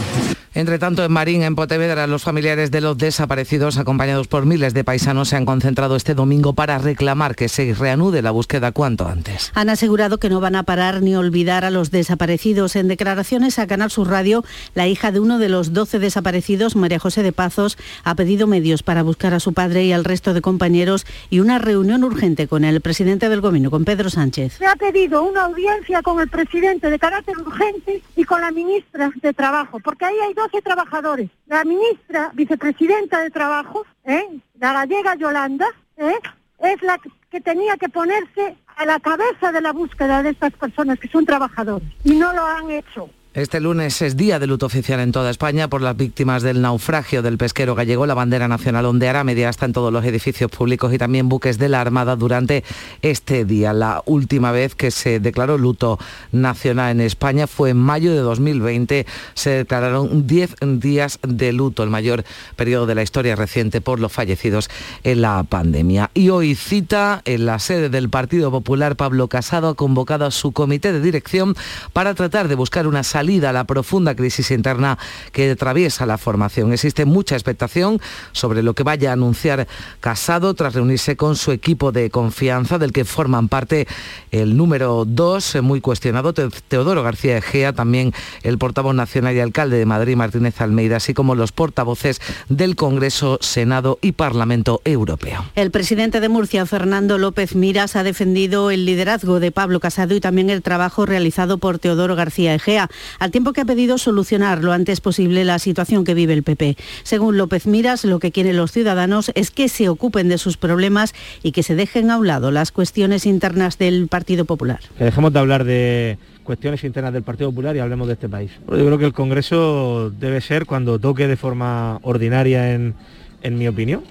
Entre 0.59 0.81
tanto, 0.81 1.05
en 1.05 1.13
Marín, 1.13 1.45
en 1.45 1.55
Pontevedra, 1.55 2.09
los 2.09 2.25
familiares 2.25 2.73
de 2.73 2.81
los 2.81 2.99
desaparecidos, 2.99 3.79
acompañados 3.79 4.27
por 4.27 4.45
miles 4.45 4.75
de 4.75 4.83
paisanos, 4.83 5.29
se 5.29 5.37
han 5.37 5.47
concentrado 5.47 5.95
este 5.95 6.15
domingo 6.15 6.53
para 6.53 6.79
reclamar 6.79 7.37
que 7.37 7.49
se 7.49 7.73
reanude 7.75 8.23
la 8.23 8.33
búsqueda 8.33 8.73
cuanto 8.73 9.07
antes. 9.07 9.53
Han 9.55 9.71
asegurado 9.71 10.19
que 10.19 10.29
no 10.29 10.41
van 10.41 10.57
a 10.57 10.65
parar 10.65 11.01
ni 11.01 11.15
olvidar 11.15 11.65
a 11.65 11.71
los 11.71 11.93
desaparecidos. 11.93 12.75
En 12.75 12.89
declaraciones 12.89 13.61
a 13.61 13.69
Canal 13.69 13.93
Sur 13.93 14.09
Radio, 14.09 14.45
la 14.75 14.89
hija 14.89 15.13
de 15.13 15.21
uno 15.21 15.39
de 15.39 15.49
los 15.49 15.73
12 15.73 16.01
desaparecidos, 16.01 16.75
María 16.75 16.99
José 16.99 17.23
de 17.23 17.31
Pazos, 17.31 17.79
ha 18.03 18.17
pedido 18.17 18.49
medios 18.49 18.83
para 18.83 19.05
buscar 19.05 19.35
a 19.35 19.39
su 19.39 19.53
padre 19.53 19.85
y 19.85 19.93
al 19.93 20.03
resto 20.03 20.35
de 20.35 20.41
compañeros 20.41 21.07
y 21.31 21.39
una 21.39 21.61
reunión 21.61 22.03
urgente 22.03 22.49
con 22.49 22.65
el 22.65 22.81
presidente 22.81 23.29
del 23.29 23.41
gobierno, 23.41 23.71
con 23.71 23.85
Pedro 23.85 24.11
Sánchez. 24.11 24.55
Se 24.59 24.67
ha 24.67 24.75
pedido 24.75 25.23
una 25.23 25.45
audiencia 25.45 26.03
con 26.03 26.19
el 26.19 26.29
presidente 26.29 26.91
de 26.91 26.99
carácter 26.99 27.39
urgente 27.39 28.03
y 28.17 28.25
con 28.25 28.41
la 28.41 28.51
ministra 28.51 29.13
de 29.23 29.33
Trabajo, 29.33 29.79
porque 29.79 30.05
ahí 30.05 30.17
hay 30.27 30.35
12 30.51 30.63
trabajadores. 30.63 31.31
La 31.47 31.65
ministra, 31.65 32.31
vicepresidenta 32.35 33.21
de 33.21 33.31
Trabajo, 33.31 33.85
¿eh? 34.05 34.41
la 34.59 34.73
gallega 34.73 35.15
Yolanda, 35.17 35.67
¿eh? 35.97 36.15
es 36.61 36.83
la 36.83 36.99
que 37.31 37.41
tenía 37.41 37.77
que 37.77 37.89
ponerse 37.89 38.57
a 38.77 38.87
la 38.87 38.99
cabeza 39.01 39.53
de 39.53 39.61
la 39.61 39.73
búsqueda 39.73 40.23
de 40.23 40.31
estas 40.31 40.53
personas 40.55 40.99
que 40.99 41.09
son 41.09 41.27
trabajadores 41.27 41.89
y 42.05 42.13
no 42.13 42.33
lo 42.33 42.45
han 42.45 42.71
hecho. 42.71 43.11
Este 43.39 43.61
lunes 43.61 44.03
es 44.03 44.17
día 44.17 44.41
de 44.41 44.49
luto 44.49 44.67
oficial 44.67 44.99
en 44.99 45.13
toda 45.13 45.31
España 45.31 45.69
por 45.69 45.81
las 45.81 45.97
víctimas 45.97 46.43
del 46.43 46.61
naufragio 46.61 47.23
del 47.23 47.39
pesquero 47.39 47.77
gallego. 47.77 48.05
La 48.05 48.15
bandera 48.15 48.49
nacional 48.49 48.85
ondeará 48.87 49.23
media 49.23 49.49
hasta 49.49 49.65
en 49.65 49.73
todos 49.73 49.93
los 49.93 50.05
edificios 50.05 50.51
públicos 50.51 50.93
y 50.93 50.99
también 50.99 51.29
buques 51.29 51.57
de 51.57 51.69
la 51.69 51.81
Armada 51.81 52.17
durante 52.17 52.65
este 53.01 53.45
día. 53.45 53.73
La 53.73 54.03
última 54.07 54.51
vez 54.51 54.75
que 54.75 54.91
se 54.91 55.21
declaró 55.21 55.57
luto 55.57 56.01
nacional 56.33 56.91
en 56.91 57.01
España 57.01 57.47
fue 57.47 57.71
en 57.71 57.77
mayo 57.77 58.11
de 58.11 58.19
2020. 58.19 59.07
Se 59.35 59.51
declararon 59.51 60.27
10 60.27 60.57
días 60.81 61.21
de 61.23 61.53
luto, 61.53 61.85
el 61.85 61.91
mayor 61.91 62.25
periodo 62.57 62.87
de 62.87 62.97
la 62.97 63.05
historia 63.05 63.37
reciente 63.37 63.81
por 63.81 64.01
los 64.01 64.11
fallecidos 64.11 64.69
en 65.05 65.23
la 65.23 65.45
pandemia. 65.45 66.11
Y 66.13 66.31
hoy 66.31 66.57
cita 66.57 67.23
en 67.25 67.47
la 67.47 67.61
sede 67.61 67.89
del 67.89 68.11
Partido 68.11 68.51
Popular, 68.51 68.97
Pablo 68.97 69.29
Casado 69.29 69.69
ha 69.69 69.75
convocado 69.77 70.27
a 70.27 70.33
su 70.33 70.51
comité 70.51 70.93
de 70.93 71.01
dirección 71.01 71.55
para 71.93 72.15
tratar 72.15 72.49
de 72.49 72.57
buscar 72.57 72.89
una 72.89 73.05
salida 73.05 73.28
la 73.29 73.65
profunda 73.65 74.15
crisis 74.15 74.51
interna 74.51 74.99
que 75.33 75.51
atraviesa 75.51 76.07
la 76.07 76.17
formación. 76.17 76.73
Existe 76.73 77.05
mucha 77.05 77.35
expectación 77.35 78.01
sobre 78.33 78.63
lo 78.63 78.75
que 78.75 78.83
vaya 78.83 79.11
a 79.11 79.13
anunciar 79.13 79.67
Casado 80.01 80.55
tras 80.55 80.75
reunirse 80.75 81.17
con 81.17 81.37
su 81.37 81.53
equipo 81.53 81.93
de 81.93 82.09
confianza, 82.09 82.79
del 82.79 82.93
que 82.93 83.05
forman 83.05 83.49
parte 83.49 83.87
el 84.31 84.57
número 84.57 85.05
dos, 85.07 85.57
muy 85.63 85.81
cuestionado, 85.81 86.33
Teodoro 86.33 87.03
García 87.03 87.37
Egea, 87.37 87.73
también 87.73 88.13
el 88.43 88.59
portavoz 88.59 88.95
nacional 88.95 89.37
y 89.37 89.41
alcalde 89.41 89.77
de 89.77 89.87
Madrid, 89.87 90.17
Martínez 90.17 90.61
Almeida, 90.61 90.97
así 90.97 91.13
como 91.13 91.35
los 91.35 91.53
portavoces 91.53 92.21
del 92.49 92.77
Congreso, 92.77 93.39
Senado 93.43 93.99
y 94.01 94.13
Parlamento 94.13 94.81
Europeo. 94.85 95.45
El 95.55 95.71
presidente 95.71 96.21
de 96.21 96.29
Murcia, 96.29 96.65
Fernando 96.65 97.19
López 97.19 97.55
Miras, 97.55 97.97
ha 97.97 98.03
defendido 98.03 98.71
el 98.71 98.87
liderazgo 98.87 99.41
de 99.41 99.53
Pablo 99.53 99.81
Casado 99.81 100.15
y 100.15 100.21
también 100.21 100.49
el 100.49 100.63
trabajo 100.63 101.05
realizado 101.05 101.59
por 101.59 101.79
Teodoro 101.79 102.17
García 102.17 102.55
Egea 102.55 102.89
al 103.19 103.31
tiempo 103.31 103.53
que 103.53 103.61
ha 103.61 103.65
pedido 103.65 103.99
solucionar 103.99 104.63
lo 104.63 104.73
antes 104.73 105.01
posible 105.01 105.45
la 105.45 105.59
situación 105.59 106.05
que 106.05 106.15
vive 106.15 106.33
el 106.33 106.43
PP. 106.43 106.77
Según 107.03 107.37
López 107.37 107.67
Miras, 107.67 108.05
lo 108.05 108.19
que 108.19 108.33
quieren 108.33 108.57
los 108.57 108.73
ciudadanos 108.73 109.31
es 109.35 109.51
que 109.51 109.69
se 109.69 109.89
ocupen 109.89 110.29
de 110.29 110.39
sus 110.39 110.57
problemas 110.57 111.15
y 111.43 111.53
que 111.53 111.63
se 111.63 111.75
dejen 111.75 112.11
a 112.11 112.19
un 112.19 112.27
lado 112.27 112.51
las 112.51 112.73
cuestiones 112.73 113.27
internas 113.27 113.79
del 113.79 114.09
Partido 114.09 114.45
Popular. 114.45 114.81
Que 114.97 115.05
dejemos 115.05 115.33
de 115.33 115.39
hablar 115.39 115.65
de 115.65 116.19
cuestiones 116.45 116.83
internas 116.85 117.13
del 117.13 117.23
Partido 117.23 117.51
Popular 117.51 117.77
y 117.77 117.81
hablemos 117.81 118.07
de 118.07 118.15
este 118.15 118.29
país. 118.29 118.51
Yo 118.69 118.87
creo 118.87 118.99
que 118.99 119.05
el 119.05 119.13
Congreso 119.13 120.11
debe 120.11 120.41
ser 120.41 120.67
cuando 120.67 120.99
toque 120.99 121.27
de 121.27 121.37
forma 121.37 121.99
ordinaria 122.03 122.73
en, 122.73 122.95
en 123.43 123.59
mi 123.59 123.69
opinión. 123.69 124.03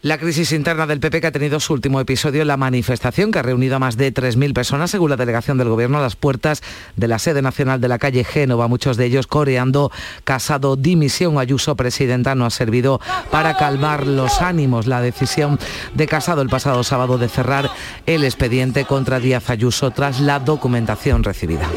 La 0.00 0.16
crisis 0.16 0.52
interna 0.52 0.86
del 0.86 1.00
PP 1.00 1.20
que 1.20 1.26
ha 1.26 1.32
tenido 1.32 1.58
su 1.58 1.72
último 1.72 1.98
episodio 1.98 2.42
en 2.42 2.48
la 2.48 2.56
manifestación 2.56 3.32
que 3.32 3.40
ha 3.40 3.42
reunido 3.42 3.74
a 3.74 3.78
más 3.80 3.96
de 3.96 4.14
3.000 4.14 4.54
personas 4.54 4.92
según 4.92 5.10
la 5.10 5.16
delegación 5.16 5.58
del 5.58 5.68
gobierno 5.68 5.98
a 5.98 6.02
las 6.02 6.14
puertas 6.14 6.62
de 6.94 7.08
la 7.08 7.18
sede 7.18 7.42
nacional 7.42 7.80
de 7.80 7.88
la 7.88 7.98
calle 7.98 8.22
Génova, 8.22 8.68
muchos 8.68 8.96
de 8.96 9.06
ellos 9.06 9.26
coreando 9.26 9.90
Casado 10.22 10.76
dimisión 10.76 11.36
Ayuso 11.36 11.74
presidenta 11.74 12.36
no 12.36 12.46
ha 12.46 12.50
servido 12.50 13.00
para 13.32 13.56
calmar 13.56 14.06
los 14.06 14.40
ánimos. 14.40 14.86
La 14.86 15.00
decisión 15.00 15.58
de 15.94 16.06
Casado 16.06 16.42
el 16.42 16.48
pasado 16.48 16.84
sábado 16.84 17.18
de 17.18 17.28
cerrar 17.28 17.68
el 18.06 18.22
expediente 18.22 18.84
contra 18.84 19.18
Díaz 19.18 19.50
Ayuso 19.50 19.90
tras 19.90 20.20
la 20.20 20.38
documentación 20.38 21.24
recibida. 21.24 21.68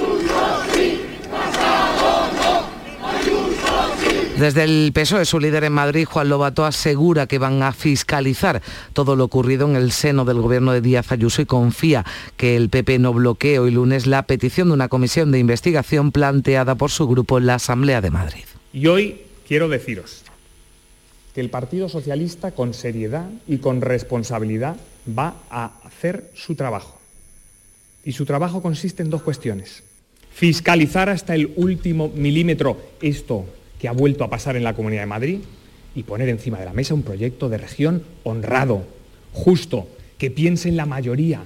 Desde 4.41 4.63
el 4.63 4.91
PSOE, 4.91 5.25
su 5.25 5.39
líder 5.39 5.65
en 5.65 5.73
Madrid, 5.73 6.05
Juan 6.05 6.27
Lobato, 6.27 6.65
asegura 6.65 7.27
que 7.27 7.37
van 7.37 7.61
a 7.61 7.73
fiscalizar 7.73 8.63
todo 8.91 9.15
lo 9.15 9.25
ocurrido 9.25 9.69
en 9.69 9.75
el 9.75 9.91
seno 9.91 10.25
del 10.25 10.41
gobierno 10.41 10.71
de 10.71 10.81
Díaz 10.81 11.11
Ayuso 11.11 11.43
y 11.43 11.45
confía 11.45 12.03
que 12.37 12.55
el 12.55 12.69
PP 12.69 12.97
no 12.97 13.13
bloquee 13.13 13.59
hoy 13.59 13.69
lunes 13.69 14.07
la 14.07 14.23
petición 14.23 14.69
de 14.69 14.73
una 14.73 14.87
comisión 14.87 15.31
de 15.31 15.37
investigación 15.37 16.11
planteada 16.11 16.73
por 16.73 16.89
su 16.89 17.07
grupo 17.07 17.37
en 17.37 17.45
la 17.45 17.53
Asamblea 17.53 18.01
de 18.01 18.09
Madrid. 18.09 18.45
Y 18.73 18.87
hoy 18.87 19.21
quiero 19.47 19.69
deciros 19.69 20.23
que 21.35 21.41
el 21.41 21.51
Partido 21.51 21.87
Socialista 21.87 22.49
con 22.49 22.73
seriedad 22.73 23.29
y 23.47 23.59
con 23.59 23.79
responsabilidad 23.79 24.75
va 25.07 25.35
a 25.51 25.73
hacer 25.85 26.31
su 26.33 26.55
trabajo. 26.55 26.99
Y 28.03 28.13
su 28.13 28.25
trabajo 28.25 28.63
consiste 28.63 29.03
en 29.03 29.11
dos 29.11 29.21
cuestiones. 29.21 29.83
Fiscalizar 30.33 31.09
hasta 31.09 31.35
el 31.35 31.53
último 31.57 32.09
milímetro 32.15 32.81
esto 33.03 33.45
que 33.81 33.87
ha 33.87 33.93
vuelto 33.93 34.23
a 34.23 34.29
pasar 34.29 34.55
en 34.55 34.63
la 34.63 34.75
Comunidad 34.75 35.01
de 35.01 35.07
Madrid 35.07 35.39
y 35.95 36.03
poner 36.03 36.29
encima 36.29 36.59
de 36.59 36.65
la 36.65 36.71
mesa 36.71 36.93
un 36.93 37.01
proyecto 37.01 37.49
de 37.49 37.57
región 37.57 38.03
honrado, 38.23 38.83
justo, 39.33 39.87
que 40.19 40.29
piense 40.29 40.69
en 40.69 40.77
la 40.77 40.85
mayoría 40.85 41.41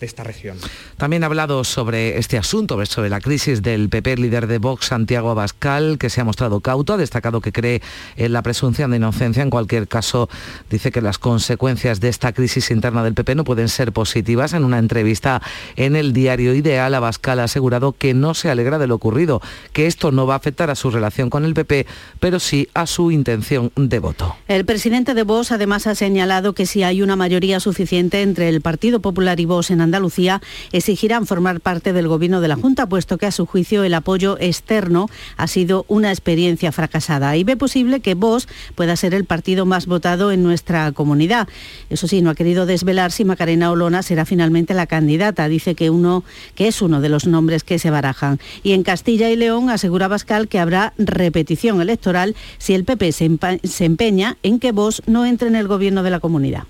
de 0.00 0.06
esta 0.06 0.24
región. 0.24 0.56
También 0.96 1.22
ha 1.22 1.26
hablado 1.26 1.62
sobre 1.64 2.18
este 2.18 2.38
asunto, 2.38 2.84
sobre 2.86 3.10
la 3.10 3.20
crisis 3.20 3.62
del 3.62 3.88
PP, 3.88 4.16
líder 4.16 4.46
de 4.46 4.58
Vox, 4.58 4.86
Santiago 4.86 5.30
Abascal, 5.30 5.98
que 5.98 6.10
se 6.10 6.20
ha 6.20 6.24
mostrado 6.24 6.60
cauto, 6.60 6.94
ha 6.94 6.96
destacado 6.96 7.40
que 7.40 7.52
cree 7.52 7.82
en 8.16 8.32
la 8.32 8.42
presunción 8.42 8.90
de 8.90 8.96
inocencia. 8.96 9.42
En 9.42 9.50
cualquier 9.50 9.86
caso, 9.88 10.28
dice 10.70 10.90
que 10.90 11.00
las 11.02 11.18
consecuencias 11.18 12.00
de 12.00 12.08
esta 12.08 12.32
crisis 12.32 12.70
interna 12.70 13.04
del 13.04 13.14
PP 13.14 13.34
no 13.34 13.44
pueden 13.44 13.68
ser 13.68 13.92
positivas. 13.92 14.54
En 14.54 14.64
una 14.64 14.78
entrevista 14.78 15.42
en 15.76 15.96
el 15.96 16.12
diario 16.12 16.54
Ideal, 16.54 16.94
Abascal 16.94 17.40
ha 17.40 17.44
asegurado 17.44 17.92
que 17.92 18.14
no 18.14 18.34
se 18.34 18.50
alegra 18.50 18.78
de 18.78 18.86
lo 18.86 18.94
ocurrido, 18.94 19.42
que 19.72 19.86
esto 19.86 20.10
no 20.12 20.26
va 20.26 20.34
a 20.34 20.38
afectar 20.38 20.70
a 20.70 20.74
su 20.74 20.90
relación 20.90 21.30
con 21.30 21.44
el 21.44 21.54
PP, 21.54 21.86
pero 22.18 22.40
sí 22.40 22.68
a 22.74 22.86
su 22.86 23.10
intención 23.10 23.70
de 23.76 23.98
voto. 23.98 24.36
El 24.48 24.64
presidente 24.64 25.14
de 25.14 25.22
Vox 25.22 25.52
además 25.52 25.86
ha 25.86 25.94
señalado 25.94 26.54
que 26.54 26.66
si 26.66 26.82
hay 26.82 27.02
una 27.02 27.16
mayoría 27.16 27.60
suficiente 27.60 28.22
entre 28.22 28.48
el 28.48 28.60
Partido 28.60 29.00
Popular 29.00 29.38
y 29.40 29.44
Vox 29.44 29.70
en 29.70 29.80
Andalucía 29.90 30.40
exigirán 30.70 31.26
formar 31.26 31.60
parte 31.60 31.92
del 31.92 32.06
gobierno 32.06 32.40
de 32.40 32.46
la 32.46 32.54
Junta, 32.54 32.88
puesto 32.88 33.18
que 33.18 33.26
a 33.26 33.32
su 33.32 33.44
juicio 33.44 33.82
el 33.82 33.92
apoyo 33.94 34.38
externo 34.38 35.08
ha 35.36 35.48
sido 35.48 35.84
una 35.88 36.10
experiencia 36.10 36.70
fracasada. 36.70 37.36
Y 37.36 37.42
ve 37.42 37.56
posible 37.56 37.98
que 37.98 38.14
Vox 38.14 38.46
pueda 38.76 38.94
ser 38.94 39.14
el 39.14 39.24
partido 39.24 39.66
más 39.66 39.86
votado 39.86 40.30
en 40.30 40.44
nuestra 40.44 40.92
comunidad. 40.92 41.48
Eso 41.90 42.06
sí, 42.06 42.22
no 42.22 42.30
ha 42.30 42.36
querido 42.36 42.66
desvelar 42.66 43.10
si 43.10 43.24
Macarena 43.24 43.72
Olona 43.72 44.02
será 44.02 44.24
finalmente 44.24 44.74
la 44.74 44.86
candidata. 44.86 45.48
Dice 45.48 45.74
que, 45.74 45.90
uno, 45.90 46.22
que 46.54 46.68
es 46.68 46.82
uno 46.82 47.00
de 47.00 47.08
los 47.08 47.26
nombres 47.26 47.64
que 47.64 47.80
se 47.80 47.90
barajan. 47.90 48.38
Y 48.62 48.72
en 48.72 48.84
Castilla 48.84 49.28
y 49.28 49.34
León 49.34 49.70
asegura 49.70 50.06
Bascal 50.06 50.46
que 50.46 50.60
habrá 50.60 50.92
repetición 50.98 51.80
electoral 51.80 52.36
si 52.58 52.74
el 52.74 52.84
PP 52.84 53.10
se, 53.10 53.84
empeña 53.84 54.36
en 54.44 54.60
que 54.60 54.70
Vox 54.70 55.02
no 55.06 55.26
entre 55.26 55.48
en 55.48 55.56
el 55.56 55.66
gobierno 55.66 56.04
de 56.04 56.10
la 56.10 56.20
comunidad. 56.20 56.64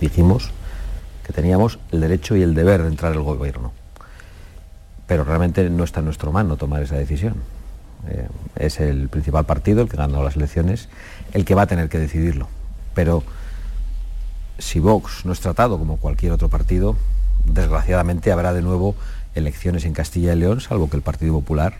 Dijimos 0.00 0.50
teníamos 1.32 1.78
el 1.90 2.00
derecho 2.00 2.36
y 2.36 2.42
el 2.42 2.54
deber 2.54 2.82
de 2.82 2.88
entrar 2.88 3.12
al 3.12 3.22
gobierno. 3.22 3.72
Pero 5.06 5.24
realmente 5.24 5.68
no 5.68 5.84
está 5.84 6.00
en 6.00 6.06
nuestro 6.06 6.32
mano 6.32 6.56
tomar 6.56 6.82
esa 6.82 6.96
decisión. 6.96 7.34
Eh, 8.08 8.28
es 8.56 8.80
el 8.80 9.08
principal 9.08 9.44
partido, 9.44 9.82
el 9.82 9.88
que 9.88 9.96
ganó 9.96 10.22
las 10.22 10.36
elecciones, 10.36 10.88
el 11.32 11.44
que 11.44 11.54
va 11.54 11.62
a 11.62 11.66
tener 11.66 11.88
que 11.88 11.98
decidirlo. 11.98 12.48
Pero 12.94 13.22
si 14.58 14.80
Vox 14.80 15.24
no 15.24 15.32
es 15.32 15.40
tratado 15.40 15.78
como 15.78 15.96
cualquier 15.96 16.32
otro 16.32 16.48
partido, 16.48 16.96
desgraciadamente 17.44 18.32
habrá 18.32 18.52
de 18.52 18.62
nuevo 18.62 18.94
elecciones 19.34 19.84
en 19.84 19.92
Castilla 19.92 20.34
y 20.34 20.38
León, 20.38 20.60
salvo 20.60 20.88
que 20.90 20.96
el 20.96 21.02
Partido 21.02 21.34
Popular 21.34 21.74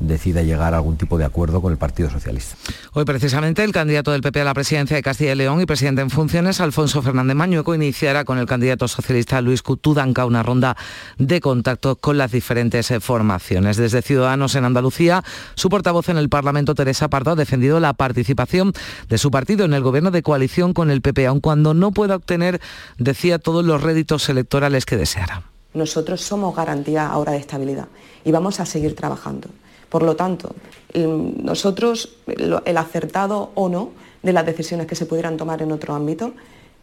decida 0.00 0.42
llegar 0.42 0.74
a 0.74 0.78
algún 0.78 0.96
tipo 0.96 1.18
de 1.18 1.24
acuerdo 1.24 1.60
con 1.60 1.72
el 1.72 1.78
Partido 1.78 2.10
Socialista. 2.10 2.56
Hoy 2.92 3.04
precisamente 3.04 3.64
el 3.64 3.72
candidato 3.72 4.12
del 4.12 4.22
PP 4.22 4.40
a 4.40 4.44
la 4.44 4.54
presidencia 4.54 4.96
de 4.96 5.02
Castilla 5.02 5.32
y 5.32 5.36
León 5.36 5.60
y 5.60 5.66
presidente 5.66 6.02
en 6.02 6.10
funciones, 6.10 6.60
Alfonso 6.60 7.02
Fernández 7.02 7.36
Mañueco, 7.36 7.74
iniciará 7.74 8.24
con 8.24 8.38
el 8.38 8.46
candidato 8.46 8.88
socialista 8.88 9.40
Luis 9.40 9.62
Cutudanca 9.62 10.26
una 10.26 10.42
ronda 10.42 10.76
de 11.18 11.40
contacto 11.40 11.96
con 11.96 12.18
las 12.18 12.32
diferentes 12.32 12.90
eh, 12.90 13.00
formaciones. 13.00 13.76
Desde 13.76 14.02
Ciudadanos 14.02 14.54
en 14.54 14.64
Andalucía, 14.64 15.24
su 15.54 15.68
portavoz 15.68 16.08
en 16.08 16.18
el 16.18 16.28
Parlamento, 16.28 16.74
Teresa 16.74 17.08
Pardo, 17.08 17.32
ha 17.32 17.36
defendido 17.36 17.80
la 17.80 17.94
participación 17.94 18.72
de 19.08 19.18
su 19.18 19.30
partido 19.30 19.64
en 19.64 19.74
el 19.74 19.82
gobierno 19.82 20.10
de 20.10 20.22
coalición 20.22 20.72
con 20.72 20.90
el 20.90 21.02
PP, 21.02 21.26
aun 21.26 21.40
cuando 21.40 21.74
no 21.74 21.90
pueda 21.92 22.16
obtener, 22.16 22.60
decía, 22.98 23.38
todos 23.38 23.64
los 23.64 23.82
réditos 23.82 24.28
electorales 24.28 24.86
que 24.86 24.96
deseara. 24.96 25.42
Nosotros 25.74 26.20
somos 26.20 26.56
garantía 26.56 27.06
ahora 27.06 27.32
de 27.32 27.38
estabilidad 27.38 27.88
y 28.24 28.32
vamos 28.32 28.60
a 28.60 28.66
seguir 28.66 28.94
trabajando. 28.94 29.48
Por 29.88 30.02
lo 30.02 30.16
tanto, 30.16 30.54
nosotros, 30.94 32.16
el 32.26 32.76
acertado 32.76 33.50
o 33.54 33.68
no 33.68 33.90
de 34.22 34.32
las 34.32 34.44
decisiones 34.44 34.86
que 34.86 34.94
se 34.94 35.06
pudieran 35.06 35.36
tomar 35.36 35.62
en 35.62 35.72
otro 35.72 35.94
ámbito, 35.94 36.32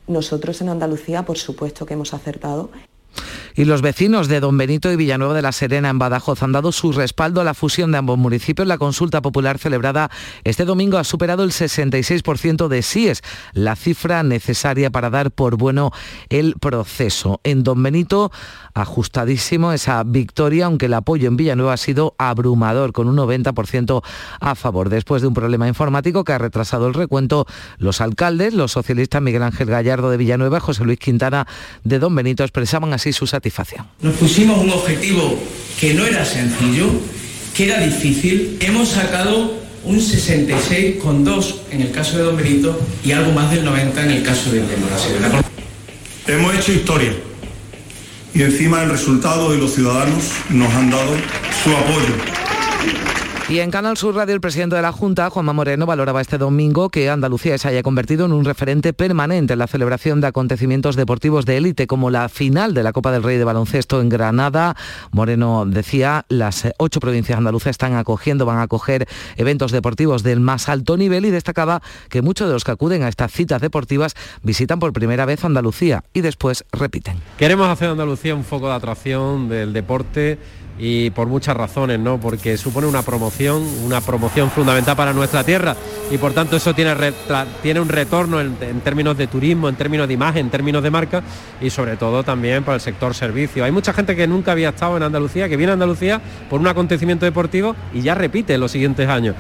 nosotros 0.08 0.62
en 0.62 0.70
Andalucía, 0.70 1.24
por 1.26 1.38
supuesto 1.38 1.86
que 1.86 1.94
hemos 1.96 2.14
acertado. 2.14 2.70
Y 3.56 3.66
los 3.66 3.82
vecinos 3.82 4.28
de 4.28 4.40
Don 4.40 4.58
Benito 4.58 4.92
y 4.92 4.96
Villanueva 4.96 5.34
de 5.34 5.42
la 5.42 5.52
Serena 5.52 5.90
en 5.90 6.00
Badajoz 6.00 6.44
han 6.44 6.52
dado 6.52 6.72
su 6.72 6.92
respaldo 6.92 7.42
a 7.42 7.44
la 7.44 7.54
fusión 7.54 7.92
de 7.92 7.98
ambos 7.98 8.18
municipios. 8.18 8.68
La 8.68 8.78
consulta 8.78 9.22
popular 9.22 9.58
celebrada 9.60 10.12
este 10.44 10.66
domingo 10.66 10.98
ha 10.98 11.04
superado 11.04 11.44
el 11.44 11.52
66% 11.52 12.68
de 12.68 12.82
síes, 12.82 13.22
la 13.54 13.76
cifra 13.76 14.24
necesaria 14.24 14.90
para 14.90 15.10
dar 15.10 15.32
por 15.32 15.58
bueno 15.58 15.92
el 16.30 16.56
proceso. 16.60 17.40
En 17.44 17.64
Don 17.64 17.82
Benito, 17.82 18.32
ajustadísimo 18.74 19.72
esa 19.72 20.04
victoria, 20.04 20.66
aunque 20.66 20.88
el 20.88 20.94
apoyo 20.94 21.28
en 21.28 21.38
Villanueva 21.38 21.74
ha 21.74 21.78
sido 21.78 22.16
abrumador, 22.18 22.92
con 22.92 23.08
un 23.08 23.16
90% 23.16 24.04
a 24.40 24.56
favor. 24.56 24.90
Después 24.90 25.22
de 25.22 25.30
un 25.30 25.34
problema 25.34 25.68
informático 25.68 26.24
que 26.24 26.34
ha 26.34 26.38
retrasado 26.38 26.88
el 26.88 26.94
recuento, 26.94 27.46
los 27.78 28.02
alcaldes, 28.02 28.54
los 28.54 28.72
socialistas 28.72 29.22
Miguel 29.22 29.44
Ángel 29.44 29.70
Gallardo 29.70 30.10
de 30.10 30.18
Villanueva, 30.18 30.60
José 30.60 30.84
Luis 30.84 31.00
Quintana 31.00 31.48
de 31.84 32.00
Don 32.00 32.14
Benito, 32.14 32.44
expresaban 32.44 32.94
así 32.94 33.05
su 33.14 33.28
satisfacción 33.28 33.86
nos 34.02 34.14
pusimos 34.16 34.60
un 34.60 34.70
objetivo 34.70 35.38
que 35.80 35.94
no 35.94 36.06
era 36.06 36.26
sencillo, 36.26 36.88
que 37.56 37.66
era 37.66 37.80
difícil. 37.80 38.58
Hemos 38.62 38.90
sacado 38.90 39.54
un 39.84 39.98
66,2 39.98 41.56
en 41.72 41.82
el 41.82 41.92
caso 41.92 42.18
de 42.18 42.24
Don 42.24 42.38
Benito 42.38 42.80
y 43.04 43.12
algo 43.12 43.32
más 43.32 43.52
del 43.52 43.66
90 43.66 44.04
en 44.04 44.12
el 44.12 44.24
caso 44.24 44.52
de 44.52 44.62
Demora. 44.62 45.44
Hemos 46.28 46.56
hecho 46.56 46.72
historia 46.72 47.14
y 48.34 48.42
encima 48.42 48.84
el 48.84 48.90
resultado 48.90 49.52
de 49.52 49.58
los 49.58 49.74
ciudadanos 49.74 50.24
nos 50.50 50.74
han 50.74 50.90
dado 50.90 51.12
su 51.64 51.72
apoyo 51.72 52.16
y 53.48 53.60
en 53.60 53.70
Canal 53.70 53.96
Sur 53.96 54.16
Radio 54.16 54.34
el 54.34 54.42
presidente 54.42 54.76
de 54.76 54.82
la 54.82 54.92
Junta, 54.92 55.30
Juanma 55.30 55.54
Moreno, 55.54 55.86
valoraba 55.86 56.20
este 56.20 56.40
domingo 56.40 56.90
que 56.90 57.12
Andalucía 57.12 57.58
se 57.60 57.68
haya 57.68 57.84
convertido 57.84 58.26
en 58.26 58.34
un 58.34 58.44
referente 58.44 58.92
permanente 58.92 59.54
en 59.54 59.60
la 59.60 59.68
celebración 59.68 60.20
de 60.20 60.28
acontecimientos 60.28 60.96
deportivos 60.96 61.46
de 61.46 61.58
élite 61.58 61.86
como 61.86 62.10
la 62.10 62.28
final 62.28 62.74
de 62.74 62.82
la 62.82 62.92
Copa 62.92 63.12
del 63.12 63.22
Rey 63.22 63.38
de 63.38 63.44
Baloncesto 63.44 64.02
en 64.02 64.10
Granada. 64.10 64.76
Moreno 65.12 65.66
decía, 65.68 66.26
las 66.28 66.68
ocho 66.80 67.00
provincias 67.00 67.38
andaluzas 67.38 67.72
están 67.72 67.94
acogiendo, 67.94 68.48
van 68.48 68.58
a 68.58 68.64
acoger 68.64 69.08
eventos 69.38 69.72
deportivos 69.72 70.24
del 70.24 70.40
más 70.40 70.68
alto 70.68 70.98
nivel 70.98 71.26
y 71.26 71.30
destacaba 71.30 71.84
que 72.10 72.24
muchos 72.24 72.48
de 72.48 72.54
los 72.54 72.64
que 72.64 72.72
acuden 72.72 73.04
a 73.04 73.10
estas 73.10 73.32
citas 73.32 73.62
deportivas 73.62 74.16
visitan 74.42 74.80
por 74.80 74.92
primera 74.92 75.26
vez 75.26 75.46
Andalucía 75.46 76.04
y 76.14 76.22
después 76.22 76.66
repiten. 76.72 77.18
Queremos 77.38 77.70
hacer 77.70 77.90
Andalucía 77.90 78.34
un 78.34 78.44
foco 78.44 78.70
de 78.70 78.74
atracción 78.74 79.50
del 79.50 79.72
deporte 79.72 80.40
y 80.78 81.10
por 81.12 81.28
muchas 81.28 81.56
razones, 81.56 82.00
¿no? 82.00 82.20
Porque 82.20 82.58
supone 82.58 82.88
una 82.88 83.02
promoción, 83.02 83.64
una 83.84 84.02
promoción 84.02 84.52
fundamental 84.52 84.96
para 84.96 85.14
nuestra 85.14 85.44
tierra 85.44 85.76
y 86.12 86.18
por 86.18 86.34
tanto 86.34 86.58
eso 86.58 86.74
tiene, 86.74 86.94
tiene 87.62 87.80
un 87.80 87.90
retorno 87.90 88.42
en, 88.42 88.56
términos 88.82 89.18
de 89.18 89.28
turismo, 89.28 89.70
en 89.70 89.76
términos 89.76 90.08
de 90.08 90.14
imagen, 90.14 90.46
en 90.46 90.52
términos 90.52 90.84
de 90.84 90.92
marca 90.92 91.24
y 91.62 91.70
sobre 91.70 91.96
todo 91.98 92.24
también 92.24 92.64
para 92.64 92.76
el 92.76 92.82
sector 92.82 93.14
servicio. 93.14 93.64
Hay 93.64 93.72
mucha 93.72 93.94
gente 93.94 94.16
que 94.16 94.28
nunca 94.28 94.52
había 94.52 94.70
estado 94.70 94.98
en 94.98 95.04
Andalucía, 95.04 95.48
que 95.48 95.58
viene 95.58 95.72
a 95.72 95.74
Andalucía 95.74 96.22
por 96.50 96.60
un 96.60 96.68
acontecimiento 96.68 97.26
deportivo 97.26 97.76
y 97.94 98.02
ya 98.02 98.16
repite 98.16 98.54
en 98.54 98.62
los 98.62 98.72
siguientes 98.72 99.08
años. 99.08 99.36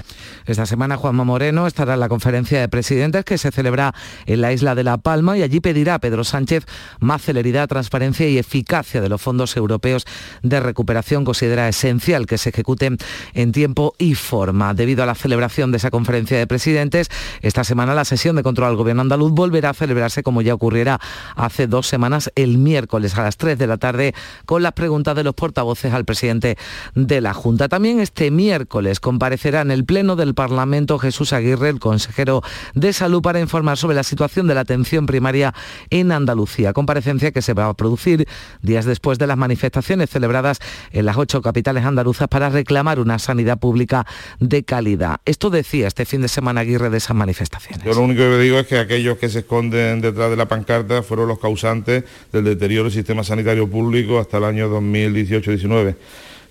Esta 0.45 0.65
semana 0.65 0.95
Juanma 0.95 1.23
Moreno 1.23 1.67
estará 1.67 1.95
en 1.95 1.99
la 1.99 2.09
conferencia 2.09 2.59
de 2.59 2.69
presidentes 2.69 3.25
que 3.25 3.37
se 3.37 3.51
celebra 3.51 3.93
en 4.25 4.41
la 4.41 4.53
isla 4.53 4.75
de 4.75 4.83
La 4.83 4.97
Palma 4.97 5.37
y 5.37 5.41
allí 5.41 5.59
pedirá 5.59 5.95
a 5.95 5.99
Pedro 5.99 6.23
Sánchez 6.23 6.65
más 6.99 7.23
celeridad, 7.23 7.67
transparencia 7.67 8.29
y 8.29 8.37
eficacia 8.37 9.01
de 9.01 9.09
los 9.09 9.21
fondos 9.21 9.57
europeos 9.57 10.05
de 10.43 10.59
recuperación. 10.59 11.24
Considera 11.25 11.67
esencial 11.67 12.25
que 12.25 12.37
se 12.37 12.49
ejecuten 12.49 12.97
en 13.33 13.51
tiempo 13.51 13.95
y 13.97 14.15
forma. 14.15 14.73
Debido 14.73 15.03
a 15.03 15.05
la 15.05 15.15
celebración 15.15 15.71
de 15.71 15.77
esa 15.77 15.91
conferencia 15.91 16.37
de 16.37 16.47
presidentes, 16.47 17.09
esta 17.41 17.63
semana 17.63 17.93
la 17.93 18.05
sesión 18.05 18.35
de 18.35 18.43
control 18.43 18.69
al 18.69 18.75
gobierno 18.75 19.01
andaluz 19.01 19.31
volverá 19.31 19.71
a 19.71 19.73
celebrarse 19.73 20.23
como 20.23 20.41
ya 20.41 20.53
ocurriera 20.53 20.99
hace 21.35 21.67
dos 21.67 21.87
semanas 21.87 22.31
el 22.35 22.57
miércoles 22.57 23.17
a 23.17 23.23
las 23.23 23.37
3 23.37 23.57
de 23.57 23.67
la 23.67 23.77
tarde 23.77 24.13
con 24.45 24.63
las 24.63 24.73
preguntas 24.73 25.15
de 25.15 25.23
los 25.23 25.33
portavoces 25.33 25.93
al 25.93 26.05
presidente 26.05 26.57
de 26.93 27.21
la 27.21 27.33
Junta. 27.33 27.67
También 27.67 27.99
este 27.99 28.31
miércoles 28.31 28.99
comparecerá 28.99 29.61
en 29.61 29.71
el 29.71 29.85
Pleno 29.85 30.15
del 30.15 30.33
Parlamento 30.33 30.99
Jesús 30.99 31.33
Aguirre, 31.33 31.69
el 31.69 31.79
consejero 31.79 32.41
de 32.73 32.93
Salud, 32.93 33.21
para 33.21 33.39
informar 33.39 33.77
sobre 33.77 33.95
la 33.95 34.03
situación 34.03 34.47
de 34.47 34.55
la 34.55 34.61
atención 34.61 35.05
primaria 35.05 35.53
en 35.89 36.11
Andalucía. 36.11 36.73
Comparecencia 36.73 37.31
que 37.31 37.41
se 37.41 37.53
va 37.53 37.67
a 37.67 37.73
producir 37.73 38.27
días 38.61 38.85
después 38.85 39.17
de 39.17 39.27
las 39.27 39.37
manifestaciones 39.37 40.09
celebradas 40.09 40.59
en 40.91 41.05
las 41.15 41.21
ocho 41.21 41.41
capitales 41.41 41.85
andaluzas 41.85 42.27
para 42.27 42.49
reclamar 42.49 42.99
una 42.99 43.19
sanidad 43.19 43.57
pública 43.57 44.05
de 44.39 44.63
calidad. 44.63 45.21
Esto 45.25 45.49
decía 45.49 45.87
este 45.87 46.05
fin 46.05 46.21
de 46.21 46.27
semana 46.27 46.61
Aguirre 46.61 46.89
de 46.89 46.97
esas 46.97 47.15
manifestaciones. 47.15 47.85
Yo 47.85 47.93
lo 47.93 48.01
único 48.01 48.19
que 48.19 48.37
digo 48.39 48.59
es 48.59 48.67
que 48.67 48.77
aquellos 48.77 49.17
que 49.17 49.29
se 49.29 49.39
esconden 49.39 50.01
detrás 50.01 50.29
de 50.29 50.35
la 50.35 50.47
pancarta 50.47 51.03
fueron 51.03 51.29
los 51.29 51.39
causantes 51.39 52.03
del 52.33 52.43
deterioro 52.43 52.85
del 52.85 52.93
sistema 52.93 53.23
sanitario 53.23 53.69
público 53.69 54.19
hasta 54.19 54.37
el 54.37 54.43
año 54.43 54.69
2018-19 54.69 55.95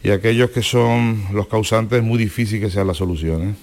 y 0.03 0.11
aquellos 0.11 0.51
que 0.51 0.63
son 0.63 1.25
los 1.33 1.47
causantes 1.47 1.99
es 1.99 2.05
muy 2.05 2.19
difícil 2.19 2.61
que 2.61 2.71
sean 2.71 2.87
las 2.87 2.97
soluciones. 2.97 3.57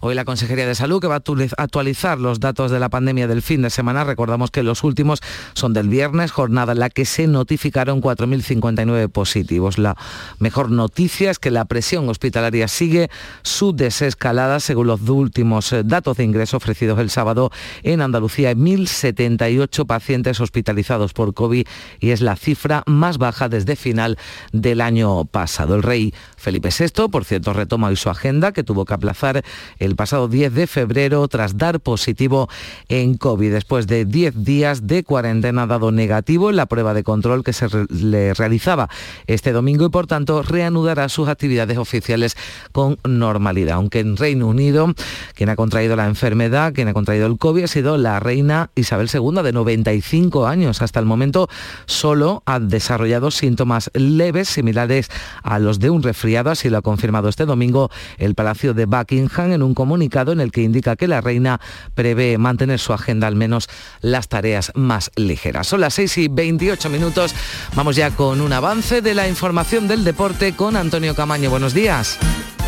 Hoy 0.00 0.14
la 0.14 0.24
Consejería 0.24 0.64
de 0.64 0.76
Salud 0.76 1.00
que 1.00 1.08
va 1.08 1.16
a 1.16 1.22
actualizar 1.56 2.20
los 2.20 2.38
datos 2.38 2.70
de 2.70 2.78
la 2.78 2.88
pandemia 2.88 3.26
del 3.26 3.42
fin 3.42 3.62
de 3.62 3.70
semana. 3.70 4.04
Recordamos 4.04 4.52
que 4.52 4.62
los 4.62 4.84
últimos 4.84 5.20
son 5.54 5.72
del 5.72 5.88
viernes, 5.88 6.30
jornada 6.30 6.72
en 6.72 6.78
la 6.78 6.88
que 6.88 7.04
se 7.04 7.26
notificaron 7.26 8.00
4.059 8.00 9.08
positivos. 9.08 9.76
La 9.76 9.96
mejor 10.38 10.70
noticia 10.70 11.32
es 11.32 11.40
que 11.40 11.50
la 11.50 11.64
presión 11.64 12.08
hospitalaria 12.08 12.68
sigue 12.68 13.10
su 13.42 13.74
desescalada 13.74 14.60
según 14.60 14.86
los 14.86 15.00
últimos 15.08 15.72
eh, 15.72 15.82
datos 15.84 16.16
de 16.18 16.24
ingreso 16.24 16.58
ofrecidos 16.58 17.00
el 17.00 17.10
sábado 17.10 17.50
en 17.82 18.00
Andalucía. 18.00 18.50
Hay 18.50 18.54
1.078 18.54 19.84
pacientes 19.84 20.40
hospitalizados 20.40 21.12
por 21.12 21.34
COVID 21.34 21.66
y 21.98 22.10
es 22.10 22.20
la 22.20 22.36
cifra 22.36 22.84
más 22.86 23.18
baja 23.18 23.48
desde 23.48 23.74
final 23.74 24.16
del 24.52 24.80
año 24.80 25.24
pasado. 25.24 25.74
El 25.74 25.82
rey 25.82 26.14
Felipe 26.36 26.68
VI, 26.70 27.08
por 27.08 27.24
cierto, 27.24 27.52
retoma 27.52 27.88
hoy 27.88 27.96
su 27.96 28.10
agenda 28.10 28.52
que 28.52 28.62
tuvo 28.62 28.84
que 28.84 28.94
aplazar 28.94 29.42
el 29.78 29.87
pasado 29.96 30.28
10 30.28 30.54
de 30.54 30.66
febrero 30.66 31.26
tras 31.28 31.56
dar 31.56 31.80
positivo 31.80 32.48
en 32.88 33.16
COVID. 33.16 33.52
Después 33.52 33.86
de 33.86 34.04
10 34.04 34.44
días 34.44 34.86
de 34.86 35.04
cuarentena 35.04 35.66
dado 35.66 35.92
negativo 35.92 36.50
en 36.50 36.56
la 36.56 36.66
prueba 36.66 36.94
de 36.94 37.04
control 37.04 37.44
que 37.44 37.52
se 37.52 37.66
le 37.90 38.34
realizaba 38.34 38.88
este 39.26 39.52
domingo 39.52 39.86
y 39.86 39.90
por 39.90 40.06
tanto 40.06 40.42
reanudará 40.42 41.08
sus 41.08 41.28
actividades 41.28 41.78
oficiales 41.78 42.36
con 42.72 42.98
normalidad. 43.04 43.76
Aunque 43.76 44.00
en 44.00 44.16
Reino 44.16 44.48
Unido 44.48 44.94
quien 45.34 45.50
ha 45.50 45.56
contraído 45.56 45.96
la 45.96 46.06
enfermedad, 46.06 46.72
quien 46.72 46.88
ha 46.88 46.94
contraído 46.94 47.26
el 47.26 47.38
COVID 47.38 47.64
ha 47.64 47.68
sido 47.68 47.96
la 47.98 48.20
reina 48.20 48.70
Isabel 48.74 49.08
II 49.12 49.42
de 49.42 49.52
95 49.52 50.46
años. 50.46 50.82
Hasta 50.82 51.00
el 51.00 51.06
momento 51.06 51.48
solo 51.86 52.42
ha 52.46 52.60
desarrollado 52.60 53.30
síntomas 53.30 53.90
leves 53.94 54.48
similares 54.48 55.10
a 55.42 55.58
los 55.58 55.78
de 55.78 55.90
un 55.90 56.02
resfriado, 56.02 56.50
así 56.50 56.68
lo 56.68 56.78
ha 56.78 56.82
confirmado 56.82 57.28
este 57.28 57.44
domingo 57.44 57.90
el 58.18 58.34
Palacio 58.34 58.74
de 58.74 58.86
Buckingham 58.86 59.52
en 59.52 59.62
un 59.62 59.74
comunicado 59.78 60.32
en 60.32 60.40
el 60.40 60.50
que 60.50 60.62
indica 60.62 60.96
que 60.96 61.06
la 61.06 61.20
reina 61.20 61.60
prevé 61.94 62.36
mantener 62.36 62.80
su 62.80 62.92
agenda 62.92 63.28
al 63.28 63.36
menos 63.36 63.68
las 64.00 64.26
tareas 64.26 64.72
más 64.74 65.12
ligeras. 65.14 65.68
Son 65.68 65.80
las 65.80 65.94
6 65.94 66.18
y 66.18 66.26
28 66.26 66.90
minutos. 66.90 67.32
Vamos 67.76 67.94
ya 67.94 68.10
con 68.10 68.40
un 68.40 68.52
avance 68.52 69.02
de 69.02 69.14
la 69.14 69.28
información 69.28 69.86
del 69.86 70.02
deporte 70.02 70.56
con 70.56 70.74
Antonio 70.74 71.14
Camaño. 71.14 71.48
Buenos 71.48 71.74
días. 71.74 72.18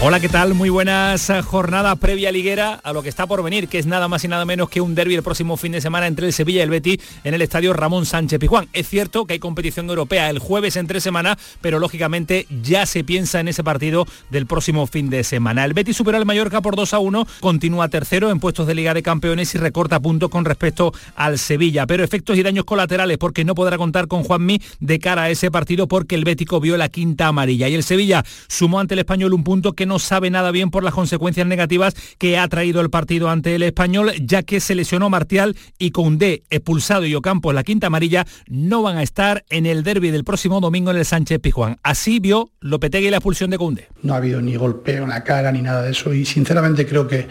Hola, 0.03 0.19
¿qué 0.19 0.31
tal? 0.31 0.55
Muy 0.55 0.71
buenas 0.71 1.29
eh, 1.29 1.43
jornadas 1.43 1.99
previa 1.99 2.33
liguera 2.33 2.81
a 2.83 2.95
lo 2.95 3.03
que 3.03 3.11
está 3.11 3.27
por 3.27 3.43
venir, 3.43 3.69
que 3.69 3.79
es 3.79 3.85
nada 3.85 4.09
más 4.09 4.25
y 4.25 4.29
nada 4.29 4.47
menos 4.47 4.71
que 4.71 4.81
un 4.81 4.95
derby 4.95 5.15
el 5.15 5.23
próximo 5.23 5.59
fin 5.59 5.73
de 5.73 5.83
semana 5.83 6.07
entre 6.07 6.27
el 6.27 6.33
Sevilla 6.33 6.61
y 6.61 6.63
el 6.63 6.71
Betis 6.71 7.01
en 7.23 7.35
el 7.35 7.43
estadio 7.43 7.75
Ramón 7.75 8.07
Sánchez 8.07 8.41
Pijuán. 8.41 8.67
Es 8.73 8.89
cierto 8.89 9.27
que 9.27 9.35
hay 9.35 9.39
competición 9.39 9.91
europea 9.91 10.31
el 10.31 10.39
jueves 10.39 10.77
en 10.77 10.87
tres 10.87 11.03
semanas, 11.03 11.37
pero 11.61 11.79
lógicamente 11.79 12.47
ya 12.63 12.87
se 12.87 13.05
piensa 13.05 13.41
en 13.41 13.49
ese 13.49 13.63
partido 13.63 14.07
del 14.31 14.47
próximo 14.47 14.87
fin 14.87 15.11
de 15.11 15.23
semana. 15.23 15.67
El 15.67 15.75
Betis 15.75 15.99
supera 15.99 16.17
al 16.17 16.25
Mallorca 16.25 16.63
por 16.63 16.77
2 16.77 16.95
a 16.95 16.99
1, 16.99 17.27
continúa 17.41 17.89
tercero 17.89 18.31
en 18.31 18.41
puestos 18.41 18.67
de 18.67 18.75
Liga 18.75 18.95
de 18.95 19.03
Campeones 19.03 19.55
y 19.55 19.59
recorta 19.59 20.01
puntos 20.01 20.31
con 20.31 20.47
respecto 20.47 20.95
al 21.15 21.39
Sevilla, 21.39 21.87
pero 21.87 22.05
efectos 22.05 22.39
y 22.39 22.43
daños 22.43 22.65
colaterales 22.65 23.19
porque 23.19 23.45
no 23.45 23.55
podrá 23.55 23.77
contar 23.77 24.09
con 24.09 24.25
Juanmi 24.25 24.63
de 24.81 24.99
cara 24.99 25.25
a 25.25 25.31
ese 25.31 25.51
partido 25.51 25.89
porque 25.89 26.15
el 26.15 26.25
Bético 26.25 26.59
vio 26.59 26.79
la 26.79 26.89
quinta 26.89 27.27
amarilla 27.27 27.69
y 27.69 27.75
el 27.75 27.83
Sevilla 27.83 28.25
sumó 28.49 28.81
ante 28.81 28.95
el 28.95 29.01
español 29.01 29.35
un 29.35 29.45
punto 29.45 29.75
que 29.75 29.90
no 29.90 29.90
sabe 29.99 30.31
nada 30.31 30.51
bien 30.51 30.71
por 30.71 30.85
las 30.85 30.95
consecuencias 30.95 31.47
negativas 31.47 31.95
que 32.19 32.39
ha 32.39 32.47
traído 32.49 32.81
el 32.81 32.91
partido 32.91 33.31
ante 33.31 33.55
el 33.55 33.63
español, 33.63 34.13
ya 34.21 34.43
que 34.43 34.61
se 34.61 34.75
lesionó 34.75 35.11
Martial 35.11 35.57
y 35.79 35.91
Koundé, 35.91 36.43
expulsado 36.51 37.07
y 37.07 37.15
Ocampo 37.15 37.51
en 37.51 37.57
la 37.57 37.65
quinta 37.65 37.89
amarilla, 37.89 38.27
no 38.49 38.83
van 38.83 38.99
a 38.99 39.03
estar 39.03 39.45
en 39.51 39.67
el 39.67 39.83
derby 39.83 40.11
del 40.11 40.25
próximo 40.25 40.61
domingo 40.61 40.91
en 40.91 40.97
el 40.97 41.05
Sánchez 41.05 41.41
Pijuán. 41.41 41.79
Así 41.83 42.21
vio 42.21 42.51
Lopetegui 42.61 43.11
la 43.11 43.17
expulsión 43.19 43.51
de 43.51 43.59
Koundé. 43.59 43.89
No 44.03 44.15
ha 44.15 44.19
habido 44.19 44.41
ni 44.41 44.57
golpeo 44.57 45.05
en 45.05 45.11
la 45.11 45.25
cara 45.25 45.53
ni 45.53 45.63
nada 45.63 45.83
de 45.83 45.91
eso 45.93 46.13
y 46.15 46.25
sinceramente 46.25 46.87
creo 46.87 47.07
que 47.07 47.29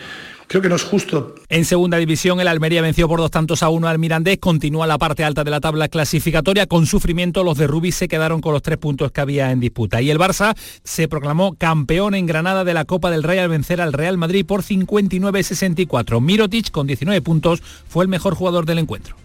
creo 0.49 0.61
que 0.61 0.67
no 0.67 0.75
es 0.75 0.83
justo. 0.83 1.35
En 1.47 1.63
segunda 1.63 1.97
división, 1.97 2.41
el 2.41 2.47
Almería 2.47 2.81
venció 2.81 3.07
por 3.07 3.19
dos 3.19 3.31
tantos 3.31 3.63
a 3.63 3.69
uno 3.69 3.87
al 3.87 3.99
Mirandés, 3.99 4.39
continúa 4.39 4.87
la 4.87 4.97
parte 4.97 5.23
alta 5.23 5.43
de 5.43 5.51
la 5.51 5.61
tabla 5.61 5.87
clasificatoria. 5.87 6.65
Con 6.65 6.87
sufrimiento, 6.87 7.43
los 7.43 7.57
de 7.57 7.67
Rubí 7.67 7.91
se 7.91 8.07
quedaron 8.07 8.41
con 8.41 8.53
los 8.53 8.63
tres 8.63 8.79
puntos 8.79 9.11
que 9.11 9.21
había 9.21 9.51
en 9.51 9.59
disputa. 9.59 10.01
Y 10.01 10.09
el 10.09 10.17
Barça 10.17 10.57
se 10.83 11.07
proclamó 11.07 11.53
campeón 11.53 12.15
en 12.15 12.25
Granada 12.25 12.63
de 12.63 12.73
la 12.73 12.85
Copa 12.85 13.11
del 13.11 13.23
Rey 13.23 13.37
al 13.37 13.49
vencer 13.49 13.79
al 13.79 13.93
Real 13.93 14.17
Madrid 14.17 14.45
por 14.45 14.63
59-64. 14.63 16.19
Mirotic, 16.19 16.71
con 16.71 16.87
19 16.87 17.21
puntos, 17.21 17.61
fue 17.87 18.03
el 18.03 18.09
mejor 18.09 18.33
jugador 18.33 18.65
del 18.65 18.79
encuentro. 18.79 19.15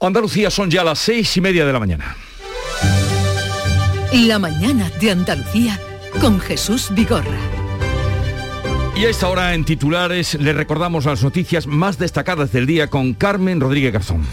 Andalucía 0.00 0.50
son 0.50 0.70
ya 0.70 0.84
las 0.84 0.98
seis 0.98 1.36
y 1.36 1.40
media 1.40 1.64
de 1.64 1.72
la 1.72 1.78
mañana. 1.78 2.16
La 4.12 4.38
mañana 4.38 4.90
de 5.00 5.10
Andalucía 5.10 5.80
con 6.20 6.38
Jesús 6.38 6.88
Vigorra. 6.90 7.38
Y 8.94 9.04
a 9.04 9.10
esta 9.10 9.28
hora 9.28 9.54
en 9.54 9.64
titulares 9.64 10.34
le 10.34 10.52
recordamos 10.52 11.04
las 11.04 11.22
noticias 11.22 11.66
más 11.66 11.98
destacadas 11.98 12.52
del 12.52 12.66
día 12.66 12.88
con 12.88 13.14
Carmen 13.14 13.60
Rodríguez 13.60 13.92
Garzón. 13.92 14.26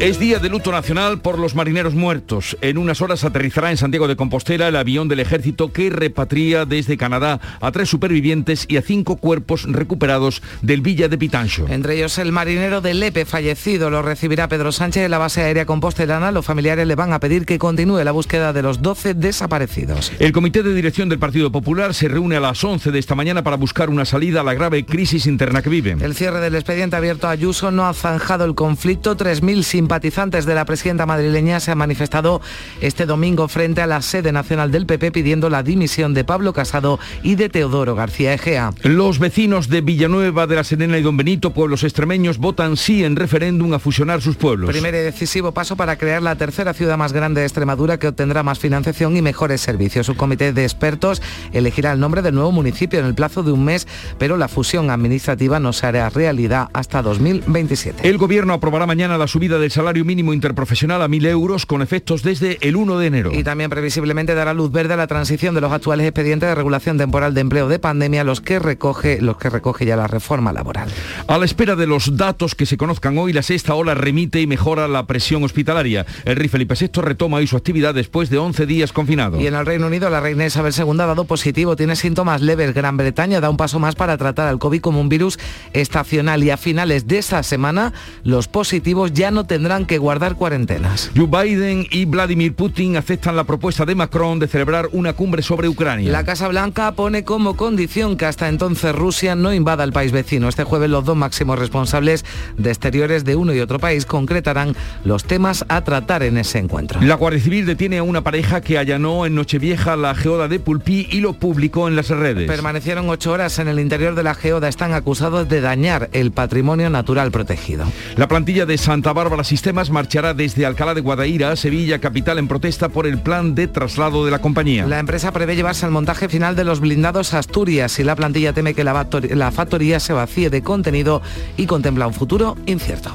Es 0.00 0.18
día 0.18 0.38
de 0.38 0.48
luto 0.48 0.72
nacional 0.72 1.20
por 1.20 1.38
los 1.38 1.54
marineros 1.54 1.94
muertos. 1.94 2.56
En 2.62 2.78
unas 2.78 3.02
horas 3.02 3.22
aterrizará 3.22 3.70
en 3.70 3.76
Santiago 3.76 4.08
de 4.08 4.16
Compostela 4.16 4.68
el 4.68 4.76
avión 4.76 5.08
del 5.08 5.20
ejército 5.20 5.74
que 5.74 5.90
repatria 5.90 6.64
desde 6.64 6.96
Canadá 6.96 7.38
a 7.60 7.70
tres 7.70 7.90
supervivientes 7.90 8.64
y 8.66 8.78
a 8.78 8.82
cinco 8.82 9.16
cuerpos 9.16 9.64
recuperados 9.70 10.40
del 10.62 10.80
Villa 10.80 11.08
de 11.08 11.18
Pitancho. 11.18 11.66
Entre 11.68 11.96
ellos 11.96 12.16
el 12.16 12.32
marinero 12.32 12.80
de 12.80 12.94
Lepe 12.94 13.26
fallecido 13.26 13.90
lo 13.90 14.00
recibirá 14.00 14.48
Pedro 14.48 14.72
Sánchez 14.72 15.04
en 15.04 15.10
la 15.10 15.18
base 15.18 15.42
aérea 15.42 15.66
compostelana. 15.66 16.32
Los 16.32 16.46
familiares 16.46 16.86
le 16.86 16.94
van 16.94 17.12
a 17.12 17.20
pedir 17.20 17.44
que 17.44 17.58
continúe 17.58 18.02
la 18.02 18.12
búsqueda 18.12 18.54
de 18.54 18.62
los 18.62 18.80
12 18.80 19.12
desaparecidos. 19.12 20.12
El 20.18 20.32
comité 20.32 20.62
de 20.62 20.72
dirección 20.72 21.10
del 21.10 21.18
Partido 21.18 21.52
Popular 21.52 21.92
se 21.92 22.08
reúne 22.08 22.36
a 22.36 22.40
las 22.40 22.64
11 22.64 22.90
de 22.90 22.98
esta 22.98 23.14
mañana 23.14 23.44
para 23.44 23.58
buscar 23.58 23.90
una 23.90 24.06
salida 24.06 24.40
a 24.40 24.44
la 24.44 24.54
grave 24.54 24.86
crisis 24.86 25.26
interna 25.26 25.60
que 25.60 25.68
vive. 25.68 25.94
El 26.00 26.14
cierre 26.14 26.40
del 26.40 26.54
expediente 26.54 26.96
abierto 26.96 27.26
a 27.26 27.32
Ayuso 27.32 27.70
no 27.70 27.84
ha 27.84 27.92
zanjado 27.92 28.46
el 28.46 28.54
conflicto. 28.54 29.14
3.000 29.14 29.62
simpatizantes 29.90 30.46
de 30.46 30.54
la 30.54 30.64
presidenta 30.66 31.04
madrileña 31.04 31.58
se 31.58 31.72
han 31.72 31.78
manifestado 31.78 32.40
este 32.80 33.06
domingo 33.06 33.48
frente 33.48 33.82
a 33.82 33.88
la 33.88 34.02
sede 34.02 34.30
nacional 34.30 34.70
del 34.70 34.86
PP 34.86 35.10
pidiendo 35.10 35.50
la 35.50 35.64
dimisión 35.64 36.14
de 36.14 36.22
Pablo 36.22 36.52
Casado 36.52 37.00
y 37.24 37.34
de 37.34 37.48
Teodoro 37.48 37.96
García 37.96 38.32
Egea. 38.32 38.72
Los 38.84 39.18
vecinos 39.18 39.68
de 39.68 39.80
Villanueva 39.80 40.46
de 40.46 40.54
la 40.54 40.62
Serena 40.62 40.96
y 40.96 41.02
Don 41.02 41.16
Benito, 41.16 41.50
pueblos 41.50 41.82
extremeños, 41.82 42.38
votan 42.38 42.76
sí 42.76 43.02
en 43.02 43.16
referéndum 43.16 43.74
a 43.74 43.80
fusionar 43.80 44.22
sus 44.22 44.36
pueblos. 44.36 44.70
Primer 44.70 44.94
y 44.94 44.98
decisivo 44.98 45.50
paso 45.50 45.74
para 45.74 45.96
crear 45.96 46.22
la 46.22 46.36
tercera 46.36 46.72
ciudad 46.72 46.96
más 46.96 47.12
grande 47.12 47.40
de 47.40 47.48
Extremadura 47.48 47.98
que 47.98 48.06
obtendrá 48.06 48.44
más 48.44 48.60
financiación 48.60 49.16
y 49.16 49.22
mejores 49.22 49.60
servicios. 49.60 50.08
Un 50.08 50.14
comité 50.14 50.52
de 50.52 50.62
expertos 50.62 51.20
elegirá 51.52 51.90
el 51.90 51.98
nombre 51.98 52.22
del 52.22 52.36
nuevo 52.36 52.52
municipio 52.52 53.00
en 53.00 53.06
el 53.06 53.16
plazo 53.16 53.42
de 53.42 53.50
un 53.50 53.64
mes, 53.64 53.88
pero 54.18 54.36
la 54.36 54.46
fusión 54.46 54.88
administrativa 54.88 55.58
no 55.58 55.72
se 55.72 55.88
hará 55.88 56.08
realidad 56.10 56.68
hasta 56.74 57.02
2027. 57.02 58.08
El 58.08 58.18
gobierno 58.18 58.52
aprobará 58.52 58.86
mañana 58.86 59.18
la 59.18 59.26
subida 59.26 59.58
del 59.58 59.72
salario 59.72 59.79
mínimo 60.04 60.32
interprofesional 60.32 61.02
a 61.02 61.08
1.000 61.08 61.26
euros 61.26 61.66
con 61.66 61.82
efectos 61.82 62.22
desde 62.22 62.58
el 62.60 62.76
1 62.76 62.98
de 62.98 63.06
enero. 63.06 63.30
Y 63.32 63.42
también 63.42 63.70
previsiblemente 63.70 64.34
dará 64.34 64.54
luz 64.54 64.70
verde 64.70 64.94
a 64.94 64.96
la 64.96 65.06
transición 65.06 65.54
de 65.54 65.60
los 65.60 65.72
actuales 65.72 66.06
expedientes 66.06 66.48
de 66.48 66.54
regulación 66.54 66.98
temporal 66.98 67.34
de 67.34 67.40
empleo 67.40 67.68
de 67.68 67.78
pandemia, 67.78 68.24
los 68.24 68.40
que 68.40 68.58
recoge, 68.58 69.20
los 69.20 69.36
que 69.36 69.50
recoge 69.50 69.86
ya 69.86 69.96
la 69.96 70.06
reforma 70.06 70.52
laboral. 70.52 70.88
A 71.26 71.38
la 71.38 71.44
espera 71.44 71.76
de 71.76 71.86
los 71.86 72.16
datos 72.16 72.54
que 72.54 72.66
se 72.66 72.76
conozcan 72.76 73.18
hoy, 73.18 73.32
la 73.32 73.42
sexta 73.42 73.74
ola 73.74 73.94
remite 73.94 74.40
y 74.40 74.46
mejora 74.46 74.86
la 74.88 75.06
presión 75.06 75.42
hospitalaria. 75.44 76.06
El 76.24 76.36
rey 76.36 76.48
Felipe 76.48 76.74
VI 76.78 77.00
retoma 77.00 77.38
hoy 77.38 77.46
su 77.46 77.56
actividad 77.56 77.94
después 77.94 78.30
de 78.30 78.38
11 78.38 78.66
días 78.66 78.92
confinado. 78.92 79.40
Y 79.40 79.46
en 79.46 79.54
el 79.54 79.66
Reino 79.66 79.86
Unido, 79.86 80.10
la 80.10 80.20
reina 80.20 80.46
Isabel 80.46 80.74
II 80.76 81.00
ha 81.00 81.06
dado 81.06 81.24
positivo, 81.24 81.76
tiene 81.76 81.96
síntomas 81.96 82.40
leves. 82.40 82.74
Gran 82.74 82.96
Bretaña 82.96 83.40
da 83.40 83.50
un 83.50 83.56
paso 83.56 83.78
más 83.78 83.94
para 83.94 84.16
tratar 84.16 84.48
al 84.48 84.58
COVID 84.58 84.80
como 84.80 85.00
un 85.00 85.08
virus 85.08 85.38
estacional 85.72 86.44
y 86.44 86.50
a 86.50 86.56
finales 86.56 87.06
de 87.06 87.18
esta 87.18 87.42
semana 87.42 87.92
los 88.24 88.48
positivos 88.48 89.12
ya 89.12 89.30
no 89.30 89.46
tendrán 89.46 89.69
que 89.70 89.98
guardar 89.98 90.34
cuarentenas. 90.34 91.12
Joe 91.16 91.28
Biden 91.28 91.86
y 91.92 92.04
Vladimir 92.04 92.54
Putin 92.54 92.96
aceptan 92.96 93.36
la 93.36 93.44
propuesta 93.44 93.84
de 93.84 93.94
Macron 93.94 94.40
de 94.40 94.48
celebrar 94.48 94.88
una 94.92 95.12
cumbre 95.12 95.42
sobre 95.42 95.68
Ucrania. 95.68 96.10
La 96.10 96.24
Casa 96.24 96.48
Blanca 96.48 96.92
pone 96.92 97.22
como 97.22 97.56
condición 97.56 98.16
que 98.16 98.26
hasta 98.26 98.48
entonces 98.48 98.92
Rusia 98.94 99.36
no 99.36 99.54
invada 99.54 99.84
el 99.84 99.92
país 99.92 100.10
vecino. 100.10 100.48
Este 100.48 100.64
jueves 100.64 100.90
los 100.90 101.04
dos 101.04 101.16
máximos 101.16 101.56
responsables 101.56 102.24
de 102.58 102.70
exteriores 102.70 103.24
de 103.24 103.36
uno 103.36 103.54
y 103.54 103.60
otro 103.60 103.78
país 103.78 104.06
concretarán 104.06 104.74
los 105.04 105.22
temas 105.22 105.64
a 105.68 105.82
tratar 105.84 106.24
en 106.24 106.38
ese 106.38 106.58
encuentro. 106.58 107.00
La 107.00 107.14
Guardia 107.14 107.40
Civil 107.40 107.64
detiene 107.64 107.98
a 107.98 108.02
una 108.02 108.22
pareja 108.22 108.60
que 108.60 108.76
allanó 108.76 109.24
en 109.24 109.36
Nochevieja 109.36 109.94
la 109.96 110.16
geoda 110.16 110.48
de 110.48 110.58
Pulpí 110.58 111.06
y 111.12 111.20
lo 111.20 111.34
publicó 111.34 111.86
en 111.86 111.94
las 111.94 112.08
redes. 112.08 112.48
Permanecieron 112.48 113.08
ocho 113.08 113.30
horas 113.30 113.60
en 113.60 113.68
el 113.68 113.78
interior 113.78 114.16
de 114.16 114.24
la 114.24 114.34
geoda. 114.34 114.68
Están 114.68 114.94
acusados 114.94 115.48
de 115.48 115.60
dañar 115.60 116.10
el 116.12 116.32
patrimonio 116.32 116.90
natural 116.90 117.30
protegido. 117.30 117.84
La 118.16 118.26
plantilla 118.26 118.66
de 118.66 118.76
Santa 118.76 119.12
Bárbara 119.12 119.44
Sistemas 119.60 119.90
marchará 119.90 120.32
desde 120.32 120.64
Alcalá 120.64 120.94
de 120.94 121.02
Guadaira 121.02 121.50
a 121.50 121.56
Sevilla, 121.56 121.98
capital, 121.98 122.38
en 122.38 122.48
protesta 122.48 122.88
por 122.88 123.06
el 123.06 123.18
plan 123.18 123.54
de 123.54 123.68
traslado 123.68 124.24
de 124.24 124.30
la 124.30 124.38
compañía. 124.38 124.86
La 124.86 124.98
empresa 124.98 125.32
prevé 125.32 125.54
llevarse 125.54 125.84
al 125.84 125.92
montaje 125.92 126.30
final 126.30 126.56
de 126.56 126.64
los 126.64 126.80
blindados 126.80 127.34
Asturias 127.34 127.98
y 127.98 128.04
la 128.04 128.16
plantilla 128.16 128.54
teme 128.54 128.72
que 128.72 128.84
la 128.84 129.52
factoría 129.52 130.00
se 130.00 130.14
vacíe 130.14 130.48
de 130.48 130.62
contenido 130.62 131.20
y 131.58 131.66
contempla 131.66 132.06
un 132.06 132.14
futuro 132.14 132.56
incierto. 132.64 133.14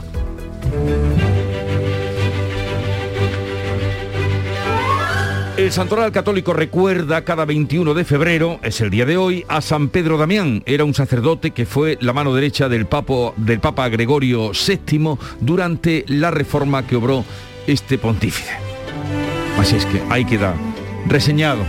El 5.57 5.71
Santoral 5.71 6.11
Católico 6.11 6.51
recuerda 6.51 7.23
cada 7.23 7.45
21 7.45 7.93
de 7.93 8.03
febrero, 8.03 8.59
es 8.61 8.81
el 8.81 8.89
día 8.89 9.05
de 9.05 9.15
hoy, 9.15 9.45
a 9.47 9.61
San 9.61 9.87
Pedro 9.87 10.17
Damián. 10.17 10.61
Era 10.65 10.83
un 10.83 10.93
sacerdote 10.93 11.51
que 11.51 11.65
fue 11.65 11.97
la 12.01 12.11
mano 12.11 12.33
derecha 12.33 12.67
del, 12.67 12.85
del 13.37 13.59
Papa 13.61 13.87
Gregorio 13.87 14.51
VII 14.51 15.17
durante 15.39 16.03
la 16.09 16.29
reforma 16.29 16.85
que 16.85 16.97
obró 16.97 17.23
este 17.67 17.97
pontífice. 17.97 18.51
Así 19.57 19.77
es 19.77 19.85
que 19.85 20.01
ahí 20.09 20.25
queda 20.25 20.53
reseñado. 21.07 21.63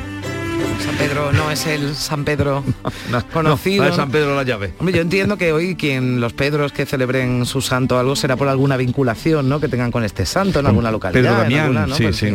San 0.85 0.97
Pedro 0.97 1.33
no 1.33 1.51
es 1.51 1.67
el 1.67 1.95
San 1.95 2.25
Pedro 2.25 2.65
conocido. 3.33 3.85
No, 3.85 3.91
es 3.91 3.97
San 3.97 4.11
Pedro 4.11 4.35
la 4.35 4.43
llave. 4.43 4.73
Hombre, 4.79 4.95
yo 4.95 5.01
entiendo 5.03 5.37
que 5.37 5.53
hoy 5.53 5.75
quien 5.75 6.21
los 6.21 6.33
Pedros 6.33 6.73
que 6.73 6.87
celebren 6.87 7.45
su 7.47 7.61
santo 7.61 7.99
algo 7.99 8.15
será 8.17 8.37
por 8.37 8.49
alguna 8.49 8.77
vinculación, 8.77 9.49
¿no? 9.49 9.61
Que 9.61 9.69
tengan 9.69 9.91
con 9.91 10.05
este 10.05 10.27
santo 10.27 10.61
en 10.61 10.67
alguna 10.67 10.91
localidad. 10.91 11.23
Pedro 11.23 11.37
Damián, 11.43 11.61
alguna, 11.67 11.87
¿no? 11.87 11.95
sí, 11.97 12.03
Pues, 12.05 12.17
sí. 12.17 12.35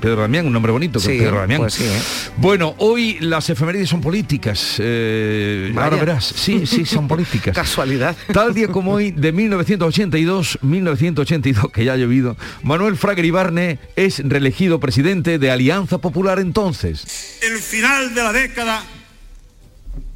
Pedro, 0.00 0.20
Damián, 0.22 0.46
un 0.46 0.52
nombre 0.52 0.72
bonito, 0.72 1.00
Sí, 1.00 1.18
Pedro 1.18 1.38
Damián. 1.38 1.60
pues 1.60 1.74
sí, 1.74 1.84
¿eh? 1.84 1.98
Bueno, 2.38 2.74
hoy 2.78 3.18
las 3.20 3.48
efemérides 3.50 3.88
son 3.88 4.00
políticas. 4.00 4.76
eh, 4.78 5.72
ahora 5.76 5.96
verás. 5.96 6.24
Sí, 6.24 6.66
sí, 6.66 6.84
son 6.84 7.08
políticas. 7.08 7.54
Casualidad. 7.54 8.16
Tal 8.32 8.54
día 8.54 8.68
como 8.68 8.92
hoy, 8.94 9.10
de 9.10 9.32
1982, 9.32 10.58
1982, 10.62 11.70
que 11.72 11.84
ya 11.84 11.94
ha 11.94 11.96
llovido, 11.96 12.36
Manuel 12.62 12.96
Fraga 12.96 13.24
Ibarne 13.24 13.78
es 13.96 14.20
reelegido 14.26 14.78
presidente 14.80 15.38
de 15.38 15.50
Alianza 15.50 15.98
Popular 15.98 16.38
entonces. 16.38 17.38
El 17.46 17.58
final 17.58 18.14
de 18.14 18.22
la 18.22 18.32
década 18.32 18.84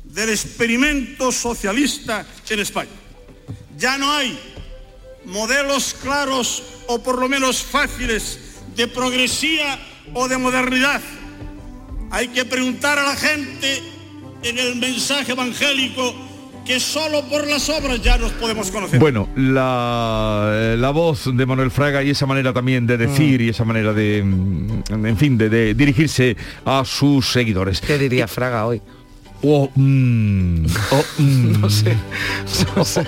del 0.04 0.30
experimento 0.30 1.30
socialista 1.30 2.26
en 2.48 2.58
España. 2.58 2.90
Ya 3.76 3.96
no 3.98 4.12
hay 4.12 4.38
modelos 5.24 5.94
claros 6.02 6.62
o 6.88 7.02
por 7.02 7.18
lo 7.18 7.28
menos 7.28 7.62
fáciles 7.62 8.38
de 8.74 8.88
progresía 8.88 9.78
o 10.12 10.28
de 10.28 10.38
modernidad. 10.38 11.00
Hay 12.10 12.28
que 12.28 12.44
preguntar 12.44 12.98
a 12.98 13.04
la 13.04 13.16
gente 13.16 13.82
en 14.42 14.58
el 14.58 14.76
mensaje 14.76 15.32
evangélico 15.32 16.14
que 16.64 16.80
solo 16.80 17.22
por 17.28 17.46
las 17.46 17.68
obras 17.68 18.02
ya 18.02 18.18
nos 18.18 18.32
podemos 18.32 18.70
conocer. 18.70 18.98
Bueno, 18.98 19.28
la, 19.36 20.74
la 20.76 20.90
voz 20.90 21.24
de 21.34 21.46
Manuel 21.46 21.70
Fraga 21.70 22.02
y 22.02 22.10
esa 22.10 22.26
manera 22.26 22.52
también 22.52 22.86
de 22.86 22.96
decir 22.96 23.40
y 23.40 23.48
esa 23.48 23.64
manera 23.64 23.92
de, 23.92 24.22
mm, 24.22 25.06
en 25.06 25.16
fin, 25.16 25.38
de, 25.38 25.48
de 25.48 25.74
dirigirse 25.74 26.36
a 26.64 26.84
sus 26.84 27.30
seguidores. 27.30 27.80
¿Qué 27.80 27.98
diría 27.98 28.28
Fraga 28.28 28.66
hoy? 28.66 28.80
O, 29.42 29.70
mm, 29.74 30.66
o, 30.90 31.04
mm. 31.18 31.52
No 31.60 31.70
sé, 31.70 31.96
no 32.76 32.84
sé. 32.84 33.04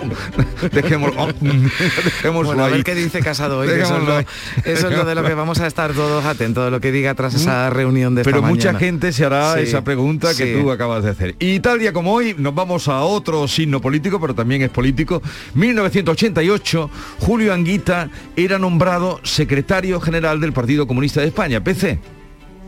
Dejémoslo, 0.72 1.22
oh, 1.22 1.28
mm, 1.40 1.66
dejémoslo 2.04 2.46
Bueno, 2.48 2.62
a 2.64 2.66
ahí. 2.66 2.72
ver 2.72 2.84
qué 2.84 2.94
dice 2.94 3.20
Casado 3.20 3.58
hoy. 3.58 3.68
Eso 3.68 3.96
es, 3.98 4.04
lo, 4.04 4.16
ahí. 4.16 4.26
eso 4.64 4.88
es 4.88 4.96
lo 4.96 5.04
de 5.04 5.14
lo 5.14 5.24
que 5.24 5.34
vamos 5.34 5.60
a 5.60 5.66
estar 5.66 5.92
todos 5.92 6.24
atentos, 6.24 6.64
de 6.64 6.70
lo 6.70 6.80
que 6.80 6.92
diga 6.92 7.14
tras 7.14 7.34
esa 7.34 7.70
reunión 7.70 8.14
de 8.14 8.22
esta 8.22 8.30
Pero 8.30 8.42
mucha 8.42 8.68
mañana. 8.72 8.78
gente 8.78 9.12
se 9.12 9.24
hará 9.24 9.54
Sí, 9.56 9.60
esa 9.62 9.82
pregunta 9.84 10.28
que 10.34 10.54
sí. 10.56 10.60
tú 10.60 10.70
acabas 10.70 11.04
de 11.04 11.10
hacer. 11.10 11.34
Y 11.38 11.60
tal 11.60 11.78
día 11.78 11.92
como 11.92 12.12
hoy, 12.12 12.34
nos 12.38 12.54
vamos 12.54 12.88
a 12.88 13.00
otro 13.02 13.46
signo 13.48 13.80
político, 13.80 14.20
pero 14.20 14.34
también 14.34 14.62
es 14.62 14.70
político. 14.70 15.22
1988, 15.54 16.90
Julio 17.20 17.52
Anguita 17.52 18.08
era 18.36 18.58
nombrado 18.58 19.20
secretario 19.22 20.00
general 20.00 20.40
del 20.40 20.52
Partido 20.52 20.86
Comunista 20.86 21.20
de 21.20 21.28
España, 21.28 21.62
PC. 21.62 21.98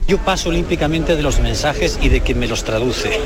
Yo 0.07 0.19
paso 0.19 0.51
olímpicamente 0.51 1.17
de 1.17 1.23
los 1.23 1.41
mensajes 1.41 1.99
y 2.03 2.11
de 2.11 2.21
quien 2.21 2.39
me 2.39 2.47
los 2.47 2.63
traduce. 2.65 3.19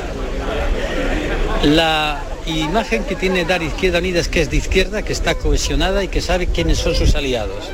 La 1.63 2.23
imagen 2.45 3.03
que 3.03 3.15
tiene 3.15 3.43
Dar 3.43 3.61
Izquierda 3.61 3.99
Unida 3.99 4.19
es 4.21 4.29
que 4.29 4.41
es 4.41 4.49
de 4.49 4.57
izquierda, 4.57 5.01
que 5.01 5.11
está 5.11 5.35
cohesionada 5.35 6.03
y 6.03 6.07
que 6.07 6.21
sabe 6.21 6.47
quiénes 6.47 6.77
son 6.77 6.95
sus 6.95 7.15
aliados. 7.15 7.69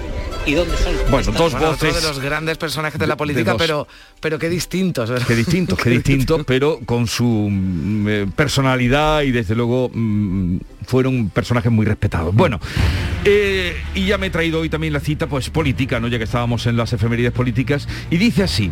¿Y 0.48 0.54
dónde 0.54 0.76
son? 0.78 0.94
Bueno, 1.10 1.32
dos 1.32 1.52
Bueno, 1.54 1.70
otro 1.70 1.88
voces. 1.88 2.02
de 2.02 2.08
los 2.08 2.20
grandes 2.20 2.58
personajes 2.58 3.00
de 3.00 3.08
la 3.08 3.16
política, 3.16 3.56
pero, 3.58 3.88
pero 4.20 4.38
qué 4.38 4.50
distintos. 4.50 5.10
¿verdad? 5.10 5.28
Qué 5.28 5.36
distintos, 5.36 5.80
qué 5.80 5.90
distintos, 5.92 6.42
pero 6.48 6.80
con 6.86 7.08
su 7.08 7.48
mm, 7.52 8.08
eh, 8.08 8.28
personalidad 8.36 9.22
y 9.22 9.32
desde 9.32 9.56
luego 9.56 9.90
mm, 9.94 10.58
fueron 10.86 11.30
personajes 11.30 11.72
muy 11.72 11.86
respetados. 11.86 12.34
Bueno, 12.34 12.60
eh, 13.24 13.76
y 13.94 14.06
ya 14.06 14.18
me 14.18 14.28
he 14.28 14.30
traído 14.32 14.62
hoy 14.62 14.70
también 14.70 14.94
la 14.94 15.00
cita 15.00 15.28
pues 15.28 15.50
política, 15.50 16.00
¿no? 16.00 16.08
Ya 16.08 16.18
que 16.18 16.26
estábamos 16.26 16.66
en 16.68 16.78
las 16.78 16.94
efemérides 16.94 17.32
políticas, 17.32 17.88
y 18.10 18.18
dice 18.18 18.44
así, 18.44 18.72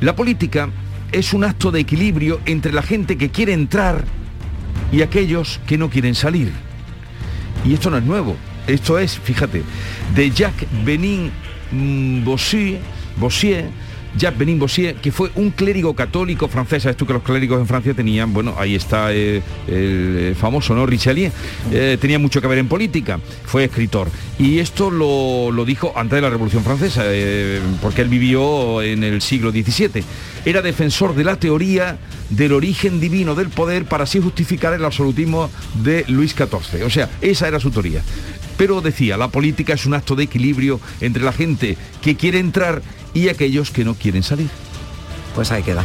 la 0.00 0.16
política 0.16 0.70
es 1.12 1.32
un 1.32 1.44
acto 1.44 1.70
de 1.70 1.80
equilibrio 1.80 2.40
entre 2.46 2.72
la 2.72 2.82
gente 2.82 3.16
que 3.16 3.30
quiere 3.30 3.52
entrar 3.52 4.04
y 4.92 5.02
aquellos 5.02 5.58
que 5.66 5.78
no 5.78 5.90
quieren 5.90 6.14
salir. 6.14 6.52
Y 7.64 7.74
esto 7.74 7.90
no 7.90 7.96
es 7.96 8.04
nuevo. 8.04 8.36
Esto 8.66 8.98
es, 8.98 9.18
fíjate, 9.18 9.62
de 10.14 10.30
Jacques 10.30 10.68
Benin 10.84 11.32
mm, 11.72 12.24
Bossier, 12.24 12.78
Bossier, 13.16 13.70
Jacques 14.16 14.38
Benin 14.38 14.58
Bossier, 14.58 14.94
que 14.96 15.10
fue 15.12 15.30
un 15.34 15.50
clérigo 15.50 15.94
católico 15.94 16.48
francés. 16.48 16.82
Sabes 16.82 16.96
tú 16.96 17.06
que 17.06 17.12
los 17.12 17.22
clérigos 17.22 17.60
en 17.60 17.66
Francia 17.66 17.94
tenían, 17.94 18.32
bueno, 18.32 18.54
ahí 18.58 18.74
está 18.74 19.12
eh, 19.12 19.42
el 19.66 20.34
famoso, 20.38 20.74
¿no? 20.74 20.86
Richelieu. 20.86 21.30
Eh, 21.70 21.96
tenía 22.00 22.18
mucho 22.18 22.40
que 22.40 22.46
ver 22.46 22.58
en 22.58 22.68
política. 22.68 23.18
Fue 23.44 23.64
escritor. 23.64 24.08
Y 24.38 24.58
esto 24.58 24.90
lo, 24.90 25.50
lo 25.50 25.64
dijo 25.64 25.92
antes 25.96 26.16
de 26.16 26.22
la 26.22 26.30
Revolución 26.30 26.64
Francesa, 26.64 27.02
eh, 27.06 27.60
porque 27.80 28.02
él 28.02 28.08
vivió 28.08 28.82
en 28.82 29.04
el 29.04 29.22
siglo 29.22 29.50
XVII. 29.50 30.02
Era 30.44 30.62
defensor 30.62 31.14
de 31.14 31.24
la 31.24 31.36
teoría 31.36 31.98
del 32.30 32.52
origen 32.52 32.98
divino 33.00 33.34
del 33.34 33.48
poder 33.48 33.84
para 33.84 34.04
así 34.04 34.20
justificar 34.20 34.72
el 34.72 34.84
absolutismo 34.84 35.50
de 35.82 36.04
Luis 36.08 36.32
XIV. 36.32 36.84
O 36.84 36.90
sea, 36.90 37.08
esa 37.20 37.48
era 37.48 37.60
su 37.60 37.70
teoría. 37.70 38.02
Pero 38.56 38.80
decía, 38.80 39.16
la 39.16 39.28
política 39.28 39.74
es 39.74 39.86
un 39.86 39.94
acto 39.94 40.14
de 40.14 40.24
equilibrio 40.24 40.80
entre 41.00 41.22
la 41.22 41.32
gente 41.32 41.76
que 42.00 42.16
quiere 42.16 42.38
entrar 42.38 42.82
y 43.14 43.28
aquellos 43.28 43.70
que 43.70 43.84
no 43.84 43.94
quieren 43.94 44.22
salir. 44.22 44.50
Pues 45.34 45.50
ahí 45.50 45.62
queda. 45.62 45.84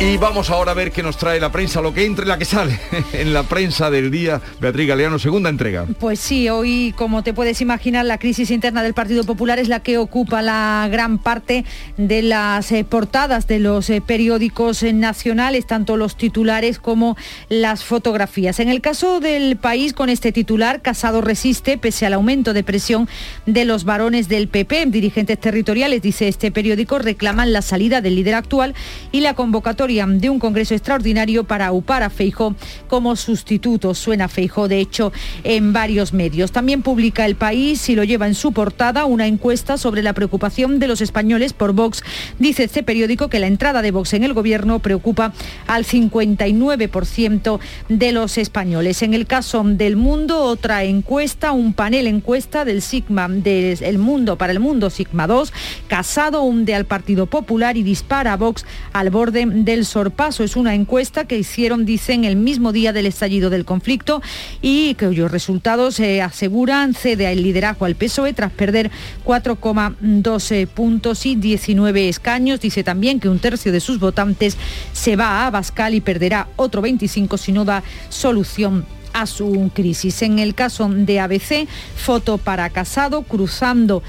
Y 0.00 0.16
vamos 0.16 0.50
ahora 0.50 0.72
a 0.72 0.74
ver 0.74 0.90
qué 0.90 1.04
nos 1.04 1.16
trae 1.16 1.38
la 1.38 1.52
prensa, 1.52 1.80
lo 1.80 1.94
que 1.94 2.04
entra 2.04 2.24
y 2.24 2.28
la 2.28 2.36
que 2.36 2.44
sale 2.44 2.78
en 3.12 3.32
la 3.32 3.44
prensa 3.44 3.90
del 3.90 4.10
día. 4.10 4.40
Beatriz 4.60 4.88
Galeano, 4.88 5.18
segunda 5.20 5.48
entrega. 5.48 5.86
Pues 6.00 6.18
sí, 6.18 6.48
hoy, 6.48 6.92
como 6.96 7.22
te 7.22 7.32
puedes 7.32 7.60
imaginar, 7.60 8.04
la 8.04 8.18
crisis 8.18 8.50
interna 8.50 8.82
del 8.82 8.92
Partido 8.92 9.22
Popular 9.22 9.60
es 9.60 9.68
la 9.68 9.80
que 9.80 9.96
ocupa 9.96 10.42
la 10.42 10.88
gran 10.90 11.18
parte 11.18 11.64
de 11.96 12.22
las 12.22 12.72
eh, 12.72 12.84
portadas 12.84 13.46
de 13.46 13.60
los 13.60 13.88
eh, 13.88 14.00
periódicos 14.00 14.82
eh, 14.82 14.92
nacionales, 14.92 15.66
tanto 15.66 15.96
los 15.96 16.16
titulares 16.16 16.80
como 16.80 17.16
las 17.48 17.84
fotografías. 17.84 18.58
En 18.58 18.68
el 18.68 18.80
caso 18.80 19.20
del 19.20 19.56
país, 19.56 19.92
con 19.92 20.08
este 20.08 20.32
titular, 20.32 20.82
Casado 20.82 21.20
resiste 21.20 21.78
pese 21.78 22.04
al 22.04 22.14
aumento 22.14 22.52
de 22.52 22.64
presión 22.64 23.08
de 23.46 23.64
los 23.64 23.84
varones 23.84 24.28
del 24.28 24.48
PP. 24.48 24.86
Dirigentes 24.86 25.38
territoriales, 25.38 26.02
dice 26.02 26.26
este 26.26 26.50
periódico, 26.50 26.98
reclaman 26.98 27.52
la 27.52 27.62
salida 27.62 28.00
del 28.00 28.16
líder 28.16 28.34
actual 28.34 28.74
y 29.12 29.20
la 29.20 29.34
convocatoria 29.34 29.83
de 29.84 30.30
un 30.30 30.38
congreso 30.38 30.72
extraordinario 30.72 31.44
para 31.44 31.66
aupar 31.66 32.02
a 32.02 32.08
Feijó 32.08 32.54
como 32.88 33.16
sustituto. 33.16 33.92
Suena 33.92 34.28
Feijó, 34.28 34.66
de 34.66 34.80
hecho, 34.80 35.12
en 35.42 35.74
varios 35.74 36.14
medios. 36.14 36.52
También 36.52 36.80
publica 36.80 37.26
El 37.26 37.36
País 37.36 37.86
y 37.90 37.94
lo 37.94 38.02
lleva 38.02 38.26
en 38.26 38.34
su 38.34 38.52
portada 38.52 39.04
una 39.04 39.26
encuesta 39.26 39.76
sobre 39.76 40.02
la 40.02 40.14
preocupación 40.14 40.78
de 40.78 40.88
los 40.88 41.02
españoles 41.02 41.52
por 41.52 41.74
Vox. 41.74 42.02
Dice 42.38 42.64
este 42.64 42.82
periódico 42.82 43.28
que 43.28 43.40
la 43.40 43.46
entrada 43.46 43.82
de 43.82 43.90
Vox 43.90 44.14
en 44.14 44.24
el 44.24 44.32
gobierno 44.32 44.78
preocupa 44.78 45.34
al 45.66 45.84
59% 45.84 47.60
de 47.90 48.12
los 48.12 48.38
españoles. 48.38 49.02
En 49.02 49.12
el 49.12 49.26
caso 49.26 49.62
del 49.64 49.96
mundo, 49.96 50.44
otra 50.44 50.84
encuesta, 50.84 51.52
un 51.52 51.74
panel 51.74 52.06
encuesta 52.06 52.64
del 52.64 52.80
Sigma, 52.80 53.28
del 53.28 53.98
Mundo 53.98 54.38
para 54.38 54.52
el 54.52 54.60
Mundo 54.60 54.88
Sigma 54.88 55.26
2, 55.26 55.52
Casado 55.88 56.42
hunde 56.42 56.74
al 56.74 56.86
Partido 56.86 57.26
Popular 57.26 57.76
y 57.76 57.82
dispara 57.82 58.32
a 58.32 58.36
Vox 58.38 58.64
al 58.94 59.10
borde 59.10 59.44
del 59.74 59.84
sorpaso. 59.84 60.44
Es 60.44 60.54
una 60.54 60.74
encuesta 60.74 61.24
que 61.24 61.36
hicieron, 61.36 61.84
dicen, 61.84 62.24
el 62.24 62.36
mismo 62.36 62.72
día 62.72 62.92
del 62.92 63.06
estallido 63.06 63.50
del 63.50 63.64
conflicto 63.64 64.22
y 64.62 64.94
cuyos 64.94 65.32
resultados 65.32 65.96
se 65.96 66.22
aseguran 66.22 66.94
cede 66.94 67.30
el 67.30 67.42
liderazgo 67.42 67.84
al 67.84 67.96
PSOE 67.96 68.32
tras 68.32 68.52
perder 68.52 68.92
4,12 69.24 70.68
puntos 70.68 71.26
y 71.26 71.34
19 71.34 72.08
escaños. 72.08 72.60
Dice 72.60 72.84
también 72.84 73.18
que 73.18 73.28
un 73.28 73.40
tercio 73.40 73.72
de 73.72 73.80
sus 73.80 73.98
votantes 73.98 74.56
se 74.92 75.16
va 75.16 75.42
a 75.42 75.46
Abascal 75.48 75.94
y 75.94 76.00
perderá 76.00 76.46
otro 76.54 76.80
25 76.80 77.36
si 77.36 77.50
no 77.50 77.64
da 77.64 77.82
solución 78.08 78.86
a 79.14 79.26
su 79.26 79.70
crisis. 79.72 80.20
En 80.22 80.38
el 80.38 80.54
caso 80.54 80.88
de 80.88 81.20
ABC, 81.20 81.66
foto 81.96 82.36
para 82.36 82.68
Casado 82.68 83.22
cruzando 83.22 84.02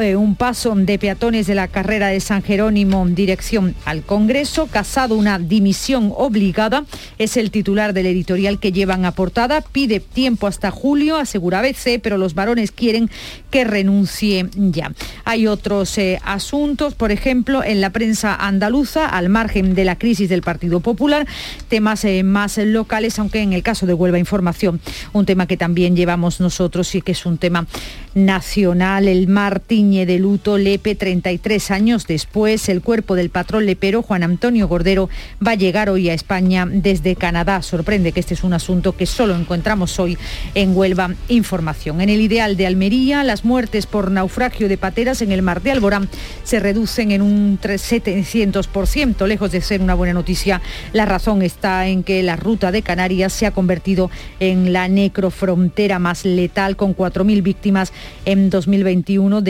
eh, 0.00 0.16
un 0.16 0.36
paso 0.36 0.74
de 0.74 0.98
peatones 0.98 1.46
de 1.46 1.54
la 1.54 1.68
carrera 1.68 2.08
de 2.08 2.20
San 2.20 2.42
Jerónimo 2.42 3.06
en 3.06 3.14
dirección 3.14 3.74
al 3.84 4.02
Congreso. 4.02 4.66
Casado 4.66 5.16
una 5.16 5.38
dimisión 5.38 6.12
obligada. 6.16 6.84
Es 7.18 7.36
el 7.36 7.50
titular 7.50 7.92
del 7.92 8.06
editorial 8.06 8.58
que 8.58 8.72
llevan 8.72 9.04
a 9.04 9.12
portada. 9.12 9.60
Pide 9.60 10.00
tiempo 10.00 10.46
hasta 10.46 10.70
julio, 10.70 11.16
asegura 11.16 11.60
ABC, 11.60 12.00
pero 12.02 12.18
los 12.18 12.34
varones 12.34 12.72
quieren 12.72 13.10
que 13.50 13.64
renuncie 13.64 14.48
ya. 14.54 14.92
Hay 15.24 15.46
otros 15.46 15.96
eh, 15.98 16.20
asuntos, 16.24 16.94
por 16.94 17.12
ejemplo, 17.12 17.64
en 17.64 17.80
la 17.80 17.90
prensa 17.90 18.34
andaluza, 18.34 19.06
al 19.06 19.28
margen 19.28 19.74
de 19.74 19.84
la 19.84 19.96
crisis 19.96 20.28
del 20.28 20.42
Partido 20.42 20.80
Popular, 20.80 21.26
temas 21.68 22.04
eh, 22.04 22.22
más 22.22 22.58
locales, 22.58 23.18
aunque 23.18 23.40
en 23.40 23.52
el 23.52 23.62
caso 23.62 23.86
de 23.86 23.94
Huelva 23.94 24.18
Información, 24.18 24.80
un 25.12 25.26
tema 25.26 25.46
que 25.46 25.56
también 25.56 25.96
llevamos 25.96 26.40
nosotros 26.40 26.94
y 26.94 27.02
que 27.02 27.12
es 27.12 27.26
un 27.26 27.38
tema 27.38 27.66
nacional. 28.14 29.08
El 29.08 29.28
mar 29.28 29.60
de 29.86 30.18
luto 30.18 30.58
Lepe 30.58 30.96
33 30.96 31.70
años 31.70 32.08
después. 32.08 32.68
El 32.68 32.82
cuerpo 32.82 33.14
del 33.14 33.30
patrón 33.30 33.66
lepero, 33.66 34.02
Juan 34.02 34.24
Antonio 34.24 34.66
Gordero, 34.66 35.08
va 35.44 35.52
a 35.52 35.54
llegar 35.54 35.88
hoy 35.88 36.10
a 36.10 36.14
España 36.14 36.66
desde 36.68 37.14
Canadá. 37.14 37.62
Sorprende 37.62 38.10
que 38.10 38.18
este 38.18 38.34
es 38.34 38.42
un 38.42 38.52
asunto 38.52 38.96
que 38.96 39.06
solo 39.06 39.36
encontramos 39.36 40.00
hoy 40.00 40.18
en 40.54 40.76
Huelva 40.76 41.14
Información. 41.28 42.00
En 42.00 42.08
el 42.08 42.20
ideal 42.20 42.56
de 42.56 42.66
Almería, 42.66 43.22
las 43.22 43.44
muertes 43.44 43.86
por 43.86 44.10
naufragio 44.10 44.68
de 44.68 44.76
pateras 44.76 45.22
en 45.22 45.30
el 45.30 45.42
mar 45.42 45.62
de 45.62 45.70
Alborán 45.70 46.08
se 46.42 46.58
reducen 46.58 47.12
en 47.12 47.22
un 47.22 47.60
700%. 47.60 49.26
Lejos 49.26 49.52
de 49.52 49.60
ser 49.60 49.80
una 49.82 49.94
buena 49.94 50.14
noticia, 50.14 50.60
la 50.92 51.06
razón 51.06 51.42
está 51.42 51.86
en 51.86 52.02
que 52.02 52.24
la 52.24 52.34
ruta 52.34 52.72
de 52.72 52.82
Canarias 52.82 53.32
se 53.32 53.46
ha 53.46 53.52
convertido 53.52 54.10
en 54.40 54.72
la 54.72 54.88
necrofrontera 54.88 56.00
más 56.00 56.24
letal 56.24 56.76
con 56.76 56.96
4.000 56.96 57.42
víctimas 57.42 57.92
en 58.24 58.50
2021, 58.50 59.42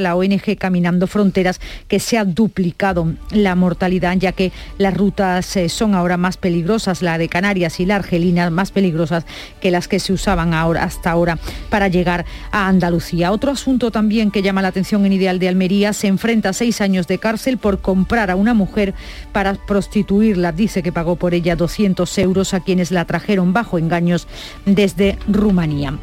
la 0.00 0.16
ONG 0.16 0.56
Caminando 0.58 1.06
Fronteras, 1.06 1.60
que 1.88 2.00
se 2.00 2.18
ha 2.18 2.24
duplicado 2.24 3.12
la 3.30 3.54
mortalidad, 3.54 4.16
ya 4.16 4.32
que 4.32 4.52
las 4.78 4.96
rutas 4.96 5.56
eh, 5.56 5.68
son 5.68 5.94
ahora 5.94 6.16
más 6.16 6.36
peligrosas, 6.36 7.02
la 7.02 7.18
de 7.18 7.28
Canarias 7.28 7.80
y 7.80 7.86
la 7.86 7.96
argelina, 7.96 8.50
más 8.50 8.70
peligrosas 8.70 9.24
que 9.60 9.70
las 9.70 9.88
que 9.88 10.00
se 10.00 10.12
usaban 10.12 10.54
ahora, 10.54 10.84
hasta 10.84 11.10
ahora 11.10 11.38
para 11.70 11.88
llegar 11.88 12.24
a 12.50 12.68
Andalucía. 12.68 13.32
Otro 13.32 13.50
asunto 13.50 13.90
también 13.90 14.30
que 14.30 14.42
llama 14.42 14.62
la 14.62 14.68
atención 14.68 15.04
en 15.04 15.12
Ideal 15.12 15.38
de 15.38 15.48
Almería, 15.48 15.92
se 15.92 16.06
enfrenta 16.06 16.50
a 16.50 16.52
seis 16.52 16.80
años 16.80 17.06
de 17.06 17.18
cárcel 17.18 17.58
por 17.58 17.80
comprar 17.80 18.30
a 18.30 18.36
una 18.36 18.54
mujer 18.54 18.94
para 19.32 19.54
prostituirla. 19.54 20.52
Dice 20.52 20.82
que 20.82 20.92
pagó 20.92 21.16
por 21.16 21.34
ella 21.34 21.56
200 21.56 22.18
euros 22.18 22.54
a 22.54 22.60
quienes 22.60 22.90
la 22.90 23.04
trajeron 23.04 23.52
bajo 23.52 23.78
engaños 23.78 24.26
desde 24.64 25.18
Rumanía. 25.28 25.98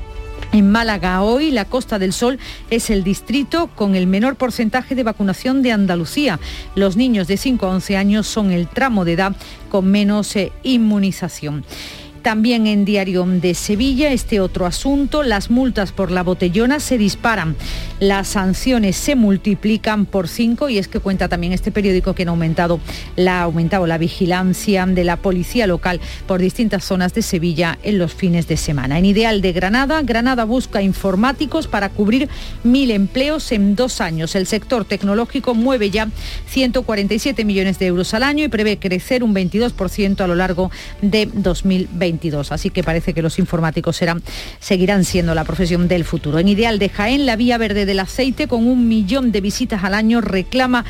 En 0.52 0.72
Málaga 0.72 1.22
hoy 1.22 1.52
la 1.52 1.66
Costa 1.66 2.00
del 2.00 2.14
Sol 2.14 2.40
es 2.70 2.90
el 2.90 3.04
distrito 3.04 3.68
con 3.76 3.96
el 3.96 4.08
menor 4.08 4.36
porcentaje 4.36 4.96
de 4.96 5.04
vacunación 5.04 5.62
de 5.62 5.72
Andalucía. 5.72 6.40
Los 6.76 6.96
niños 6.96 7.28
de 7.28 7.38
5 7.38 7.66
a 7.66 7.70
11 7.70 7.98
años 7.98 8.28
son 8.28 8.52
el 8.52 8.68
tramo 8.68 9.06
de 9.06 9.14
edad 9.14 9.36
con 9.70 9.92
menos 9.92 10.36
eh, 10.36 10.52
inmunización. 10.64 11.66
También 12.26 12.66
en 12.66 12.86
Diario 12.86 13.24
de 13.24 13.54
Sevilla, 13.54 14.12
este 14.12 14.40
otro 14.40 14.66
asunto, 14.66 15.22
las 15.22 15.52
multas 15.52 15.92
por 15.92 16.10
la 16.10 16.24
botellona 16.24 16.80
se 16.80 16.98
disparan, 16.98 17.56
las 18.00 18.30
sanciones 18.30 18.96
se 18.96 19.16
multiplican 19.16 20.08
por 20.08 20.28
cinco 20.28 20.68
y 20.68 20.80
es 20.80 20.88
que 20.88 21.00
cuenta 21.00 21.30
también 21.30 21.54
este 21.54 21.72
periódico 21.72 22.16
que 22.16 22.24
han 22.24 22.30
aumentado 22.30 22.80
la, 23.16 23.42
ha 23.42 23.44
aumentado 23.44 23.86
la 23.86 24.00
vigilancia 24.00 24.88
de 24.88 25.04
la 25.04 25.18
policía 25.18 25.68
local 25.68 26.02
por 26.26 26.42
distintas 26.42 26.84
zonas 26.84 27.14
de 27.14 27.22
Sevilla 27.22 27.78
en 27.84 28.00
los 28.00 28.16
fines 28.16 28.48
de 28.48 28.58
semana. 28.58 28.98
En 28.98 29.06
Ideal 29.06 29.42
de 29.42 29.54
Granada, 29.54 30.02
Granada 30.02 30.46
busca 30.46 30.82
informáticos 30.82 31.68
para 31.68 31.90
cubrir 31.90 32.28
mil 32.64 32.90
empleos 32.90 33.52
en 33.52 33.76
dos 33.76 34.02
años. 34.02 34.34
El 34.34 34.48
sector 34.48 34.84
tecnológico 34.84 35.54
mueve 35.54 35.92
ya 35.92 36.08
147 36.48 37.46
millones 37.46 37.78
de 37.78 37.86
euros 37.86 38.16
al 38.16 38.24
año 38.24 38.44
y 38.44 38.48
prevé 38.48 38.80
crecer 38.80 39.24
un 39.24 39.36
22% 39.36 40.22
a 40.22 40.28
lo 40.28 40.34
largo 40.34 40.72
de 41.04 41.30
2022. 42.16 42.52
Así 42.52 42.70
que 42.70 42.84
parece 42.84 43.14
que 43.14 43.22
los 43.22 43.40
informáticos 43.40 43.96
serán, 43.98 44.22
seguirán 44.60 45.04
siendo 45.04 45.36
la 45.36 45.44
profesión 45.44 45.88
del 45.88 46.06
futuro. 46.06 46.40
En 46.40 46.48
Ideal 46.48 46.80
de 46.80 46.90
Jaén, 46.90 47.26
la 47.26 47.36
vía 47.36 47.58
verde 47.58 47.86
del 47.86 48.00
aceite 48.00 48.48
con 48.48 48.68
un 48.68 48.88
millón 48.88 49.32
de 49.32 49.42
visitas 49.42 49.84
al 49.84 49.94
año 49.94 50.22
reclama 50.22 50.86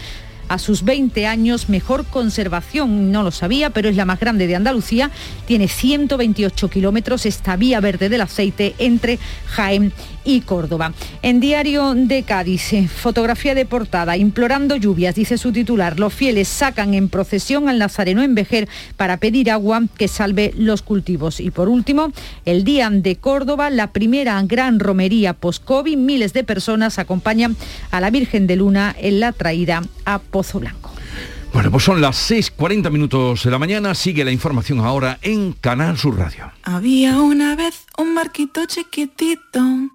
a 0.47 0.59
sus 0.59 0.83
20 0.83 1.25
años 1.27 1.69
mejor 1.69 2.05
conservación. 2.05 3.11
No 3.11 3.23
lo 3.23 3.31
sabía, 3.31 3.69
pero 3.69 3.89
es 3.89 3.95
la 3.95 4.05
más 4.05 4.19
grande 4.19 4.47
de 4.47 4.55
Andalucía. 4.55 5.11
Tiene 5.45 5.67
128 5.67 6.69
kilómetros 6.69 7.25
esta 7.25 7.55
vía 7.55 7.79
verde 7.79 8.09
del 8.09 8.21
aceite 8.21 8.75
entre 8.77 9.19
Jaén 9.47 9.93
y 10.25 10.41
Córdoba. 10.41 10.93
En 11.21 11.39
Diario 11.39 11.93
de 11.93 12.23
Cádiz, 12.23 12.73
eh, 12.73 12.87
fotografía 12.87 13.55
de 13.55 13.65
portada, 13.65 14.17
implorando 14.17 14.75
lluvias, 14.75 15.15
dice 15.15 15.37
su 15.37 15.51
titular. 15.51 15.99
Los 15.99 16.13
fieles 16.13 16.47
sacan 16.47 16.93
en 16.95 17.09
procesión 17.09 17.69
al 17.69 17.79
Nazareno 17.79 18.23
en 18.23 18.35
Vejer 18.35 18.67
para 18.97 19.17
pedir 19.17 19.51
agua 19.51 19.83
que 19.97 20.07
salve 20.07 20.53
los 20.57 20.81
cultivos. 20.81 21.39
Y 21.39 21.51
por 21.51 21.69
último, 21.69 22.11
el 22.45 22.63
Día 22.63 22.89
de 22.89 23.15
Córdoba, 23.15 23.69
la 23.69 23.91
primera 23.91 24.41
gran 24.43 24.79
romería 24.79 25.33
post-COVID. 25.33 25.97
Miles 25.97 26.33
de 26.33 26.43
personas 26.43 26.99
acompañan 26.99 27.55
a 27.91 28.01
la 28.01 28.09
Virgen 28.09 28.47
de 28.47 28.55
Luna 28.55 28.95
en 28.97 29.19
la 29.19 29.31
traída 29.31 29.83
a 30.05 30.19
Pozo 30.36 30.59
Blanco. 30.59 30.91
Bueno, 31.53 31.71
pues 31.71 31.86
son 31.86 32.01
las 32.01 32.29
6.40 32.29 32.91
minutos 32.91 33.45
de 33.45 33.51
la 33.51 33.57
mañana. 33.57 33.95
Sigue 33.95 34.25
la 34.25 34.33
información 34.33 34.81
ahora 34.81 35.17
en 35.21 35.53
Canal 35.53 35.97
Sur 35.97 36.17
Radio. 36.17 36.51
Había 36.63 37.21
una 37.21 37.55
vez 37.55 37.86
un 37.97 38.13
marquito 38.13 38.65
chiquitito. 38.65 39.61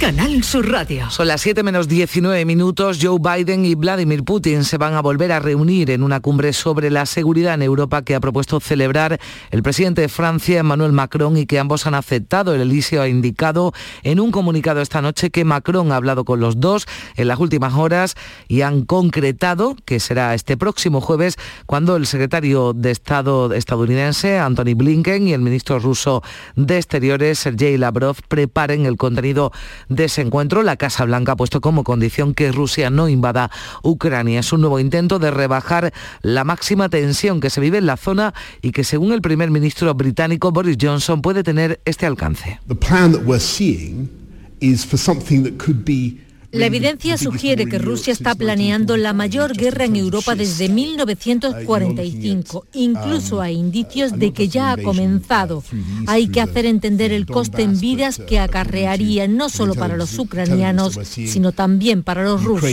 Canal 0.00 0.42
Sur 0.42 0.70
Radio. 0.70 1.08
Son 1.10 1.28
las 1.28 1.40
7 1.40 1.62
menos 1.62 1.88
19 1.88 2.44
minutos. 2.44 2.98
Joe 3.00 3.18
Biden 3.18 3.64
y 3.64 3.74
Vladimir 3.74 4.24
Putin 4.24 4.64
se 4.64 4.76
van 4.76 4.94
a 4.94 5.00
volver 5.00 5.30
a 5.32 5.38
reunir 5.38 5.90
en 5.90 6.02
una 6.02 6.20
cumbre 6.20 6.52
sobre 6.52 6.90
la 6.90 7.06
seguridad 7.06 7.54
en 7.54 7.62
Europa 7.62 8.02
que 8.02 8.14
ha 8.14 8.20
propuesto 8.20 8.60
celebrar 8.60 9.20
el 9.50 9.62
presidente 9.62 10.02
de 10.02 10.08
Francia, 10.08 10.60
Emmanuel 10.60 10.92
Macron, 10.92 11.36
y 11.36 11.46
que 11.46 11.58
ambos 11.58 11.86
han 11.86 11.94
aceptado. 11.94 12.54
El 12.54 12.62
Elíseo 12.62 13.02
ha 13.02 13.08
indicado 13.08 13.72
en 14.02 14.20
un 14.20 14.30
comunicado 14.30 14.80
esta 14.80 15.00
noche 15.00 15.30
que 15.30 15.44
Macron 15.44 15.92
ha 15.92 15.96
hablado 15.96 16.24
con 16.24 16.40
los 16.40 16.60
dos 16.60 16.86
en 17.16 17.28
las 17.28 17.38
últimas 17.38 17.74
horas 17.74 18.16
y 18.48 18.62
han 18.62 18.84
concretado 18.84 19.76
que 19.84 20.00
será 20.00 20.34
este 20.34 20.56
próximo 20.56 21.00
jueves 21.00 21.36
cuando 21.66 21.96
el 21.96 22.06
secretario 22.06 22.72
de 22.72 22.90
Estado 22.90 23.52
estadounidense, 23.52 24.38
Anthony 24.38 24.74
Blinken, 24.74 25.28
y 25.28 25.32
el 25.32 25.40
ministro 25.40 25.78
ruso 25.78 26.22
de 26.56 26.78
Exteriores, 26.78 27.38
Sergei 27.38 27.78
Lavrov, 27.78 28.16
preparen 28.28 28.86
el 28.86 28.96
contenido 28.96 29.52
de 29.88 30.04
ese 30.04 30.22
encuentro. 30.22 30.62
La 30.62 30.76
Casa 30.76 31.04
Blanca 31.04 31.32
ha 31.32 31.36
puesto 31.36 31.60
como 31.60 31.84
condición 31.84 32.34
que 32.34 32.52
Rusia 32.52 32.90
no 32.90 33.08
invada 33.08 33.50
Ucrania. 33.82 34.40
Es 34.40 34.52
un 34.52 34.60
nuevo 34.60 34.78
intento 34.78 35.18
de 35.18 35.30
rebajar 35.30 35.92
la 36.22 36.44
máxima 36.44 36.88
tensión 36.88 37.40
que 37.40 37.50
se 37.50 37.60
vive 37.60 37.78
en 37.78 37.86
la 37.86 37.96
zona 37.96 38.34
y 38.62 38.72
que 38.72 38.84
según 38.84 39.12
el 39.12 39.22
primer 39.22 39.50
ministro 39.50 39.92
británico 39.94 40.52
Boris 40.52 40.76
Johnson 40.80 41.22
puede 41.22 41.42
tener 41.42 41.80
este 41.84 42.06
alcance. 42.06 42.60
La 46.54 46.66
evidencia 46.66 47.18
sugiere 47.18 47.66
que 47.66 47.78
Rusia 47.78 48.12
está 48.12 48.34
planeando 48.34 48.96
la 48.96 49.12
mayor 49.12 49.56
guerra 49.56 49.84
en 49.86 49.96
Europa 49.96 50.36
desde 50.36 50.68
1945. 50.68 52.66
Incluso 52.74 53.40
hay 53.40 53.56
indicios 53.56 54.16
de 54.18 54.32
que 54.32 54.48
ya 54.48 54.72
ha 54.72 54.76
comenzado. 54.76 55.64
Hay 56.06 56.28
que 56.28 56.40
hacer 56.40 56.66
entender 56.66 57.12
el 57.12 57.26
coste 57.26 57.62
en 57.62 57.80
vidas 57.80 58.18
que 58.18 58.38
acarrearía 58.38 59.26
no 59.26 59.48
solo 59.48 59.74
para 59.74 59.96
los 59.96 60.16
ucranianos, 60.18 60.98
sino 61.04 61.50
también 61.52 62.02
para 62.04 62.22
los 62.22 62.44
rusos. 62.44 62.70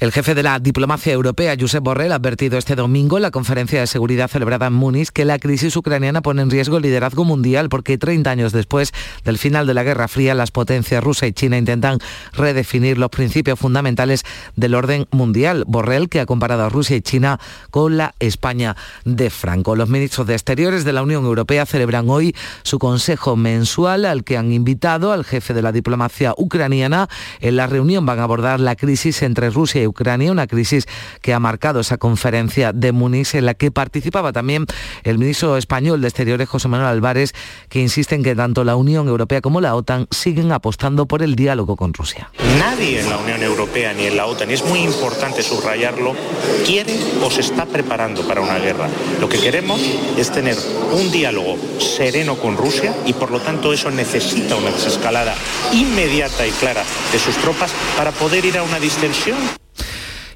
El 0.00 0.12
jefe 0.12 0.34
de 0.34 0.42
la 0.42 0.58
diplomacia 0.58 1.12
europea, 1.12 1.54
Josep 1.58 1.84
Borrell, 1.84 2.12
ha 2.12 2.16
advertido 2.16 2.56
este 2.58 2.74
domingo 2.74 3.18
en 3.18 3.22
la 3.22 3.30
conferencia 3.30 3.80
de 3.80 3.86
seguridad 3.86 4.28
celebrada 4.28 4.66
en 4.66 4.72
Múnich 4.72 5.10
que 5.10 5.24
la 5.24 5.38
crisis 5.38 5.76
ucraniana 5.76 6.22
pone 6.22 6.42
en 6.42 6.50
riesgo 6.50 6.78
el 6.78 6.82
liderazgo 6.82 7.24
mundial 7.24 7.68
porque 7.68 7.98
30 7.98 8.30
años 8.30 8.52
después 8.52 8.92
del 9.24 9.38
final 9.38 9.66
de 9.66 9.74
la 9.74 9.82
Guerra 9.82 10.08
Fría, 10.08 10.34
las 10.34 10.50
potencias 10.50 11.04
rusa 11.04 11.26
y 11.26 11.32
China 11.32 11.58
intentan 11.58 11.98
redefinir 12.32 12.98
los 12.98 13.10
principios 13.10 13.58
fundamentales 13.58 14.24
del 14.56 14.74
orden 14.74 15.06
mundial. 15.10 15.64
Borrell, 15.66 16.08
que 16.08 16.20
ha 16.20 16.26
comparado 16.26 16.64
a 16.64 16.68
Rusia 16.68 16.96
y 16.96 17.02
China 17.02 17.38
con 17.70 17.96
la 17.96 18.14
España 18.20 18.76
de 19.04 19.30
Franco. 19.30 19.76
Los 19.76 19.88
ministros 19.88 20.26
de 20.26 20.34
Exteriores 20.34 20.84
de 20.84 20.92
la 20.92 21.02
Unión 21.02 21.24
Europea 21.24 21.66
celebran 21.66 22.08
hoy 22.08 22.34
su 22.62 22.78
consejo 22.78 23.36
mensual 23.36 24.04
al 24.04 24.24
que 24.24 24.36
han 24.36 24.52
invitado 24.52 25.12
al 25.12 25.24
jefe 25.24 25.54
de 25.54 25.62
la 25.62 25.72
diplomacia 25.72 26.34
ucraniana. 26.36 27.08
En 27.40 27.56
la 27.56 27.66
reunión 27.66 28.06
van 28.06 28.18
a 28.18 28.24
abordar 28.24 28.60
la 28.60 28.76
crisis 28.80 29.22
entre 29.22 29.50
Rusia 29.50 29.82
y 29.82 29.86
Ucrania, 29.86 30.32
una 30.32 30.46
crisis 30.46 30.86
que 31.20 31.34
ha 31.34 31.38
marcado 31.38 31.80
esa 31.80 31.98
conferencia 31.98 32.72
de 32.72 32.92
Múnich 32.92 33.34
en 33.34 33.46
la 33.46 33.54
que 33.54 33.70
participaba 33.70 34.32
también 34.32 34.66
el 35.04 35.18
ministro 35.18 35.56
español 35.56 36.00
de 36.00 36.08
Exteriores, 36.08 36.48
José 36.48 36.68
Manuel 36.68 36.90
Álvarez, 36.90 37.32
que 37.68 37.80
insiste 37.80 38.14
en 38.14 38.22
que 38.22 38.34
tanto 38.34 38.64
la 38.64 38.76
Unión 38.76 39.06
Europea 39.06 39.40
como 39.40 39.60
la 39.60 39.74
OTAN 39.74 40.08
siguen 40.10 40.50
apostando 40.50 41.06
por 41.06 41.22
el 41.22 41.36
diálogo 41.36 41.76
con 41.76 41.92
Rusia. 41.92 42.30
Nadie 42.58 43.00
en 43.00 43.10
la 43.10 43.18
Unión 43.18 43.42
Europea 43.42 43.92
ni 43.92 44.06
en 44.06 44.16
la 44.16 44.26
OTAN, 44.26 44.50
y 44.50 44.54
es 44.54 44.64
muy 44.64 44.80
importante 44.80 45.42
subrayarlo, 45.42 46.14
quiere 46.64 46.98
o 47.22 47.30
se 47.30 47.42
está 47.42 47.66
preparando 47.66 48.26
para 48.26 48.40
una 48.40 48.58
guerra. 48.58 48.88
Lo 49.20 49.28
que 49.28 49.38
queremos 49.38 49.80
es 50.16 50.30
tener 50.32 50.56
un 50.92 51.12
diálogo 51.12 51.58
sereno 51.78 52.36
con 52.36 52.56
Rusia 52.56 52.94
y 53.04 53.12
por 53.12 53.30
lo 53.30 53.40
tanto 53.40 53.72
eso 53.72 53.90
necesita 53.90 54.56
una 54.56 54.70
desescalada 54.70 55.34
inmediata 55.72 56.46
y 56.46 56.50
clara 56.52 56.82
de 57.12 57.18
sus 57.18 57.36
tropas 57.36 57.72
para 57.96 58.12
poder 58.12 58.44
ir 58.44 58.56
a 58.56 58.62
una 58.70 58.78
distensión. 58.78 59.36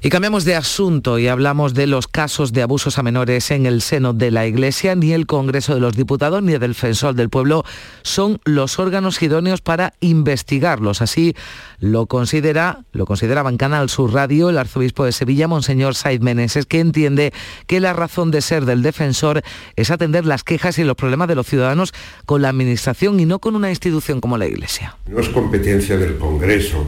Y 0.01 0.09
cambiamos 0.09 0.45
de 0.45 0.55
asunto 0.55 1.17
y 1.17 1.27
hablamos 1.27 1.73
de 1.73 1.87
los 1.87 2.07
casos 2.07 2.53
de 2.53 2.61
abusos 2.61 2.99
a 2.99 3.03
menores 3.03 3.49
en 3.49 3.65
el 3.65 3.81
seno 3.81 4.13
de 4.13 4.29
la 4.29 4.45
Iglesia. 4.45 4.93
Ni 4.93 5.13
el 5.13 5.25
Congreso 5.25 5.73
de 5.73 5.79
los 5.79 5.95
Diputados 5.95 6.43
ni 6.43 6.53
el 6.53 6.59
Defensor 6.59 7.15
del 7.15 7.29
Pueblo 7.29 7.63
son 8.03 8.39
los 8.43 8.77
órganos 8.77 9.19
idóneos 9.23 9.61
para 9.61 9.93
investigarlos. 10.01 11.01
Así 11.01 11.33
lo 11.79 12.05
considera, 12.05 12.83
lo 12.91 13.05
consideraba 13.05 13.49
en 13.49 13.57
Canal 13.57 13.89
Sur 13.89 14.13
Radio 14.13 14.49
el 14.49 14.59
arzobispo 14.59 15.05
de 15.05 15.11
Sevilla, 15.11 15.47
Monseñor 15.47 15.95
Said 15.95 16.21
Meneses, 16.21 16.65
que 16.65 16.81
entiende 16.81 17.33
que 17.65 17.79
la 17.79 17.93
razón 17.93 18.29
de 18.31 18.41
ser 18.41 18.65
del 18.65 18.83
defensor 18.83 19.41
es 19.75 19.89
atender 19.89 20.25
las 20.25 20.43
quejas 20.43 20.77
y 20.77 20.83
los 20.83 20.97
problemas 20.97 21.29
de 21.29 21.35
los 21.35 21.47
ciudadanos 21.47 21.93
con 22.25 22.41
la 22.43 22.49
administración 22.49 23.19
y 23.19 23.25
no 23.25 23.39
con 23.39 23.55
una 23.55 23.71
institución 23.71 24.21
como 24.21 24.37
la 24.37 24.45
Iglesia. 24.45 24.97
No 25.07 25.19
es 25.19 25.29
competencia 25.29 25.97
del 25.97 26.17
Congreso 26.17 26.85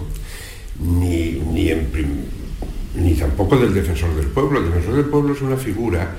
ni, 0.80 1.42
ni, 2.96 3.14
tampoco 3.14 3.58
del 3.58 3.74
defensor 3.74 4.16
del 4.16 4.28
pueblo. 4.28 4.60
El 4.60 4.66
defensor 4.66 4.96
del 4.96 5.06
pueblo 5.06 5.34
es 5.34 5.42
una 5.42 5.58
figura 5.58 6.16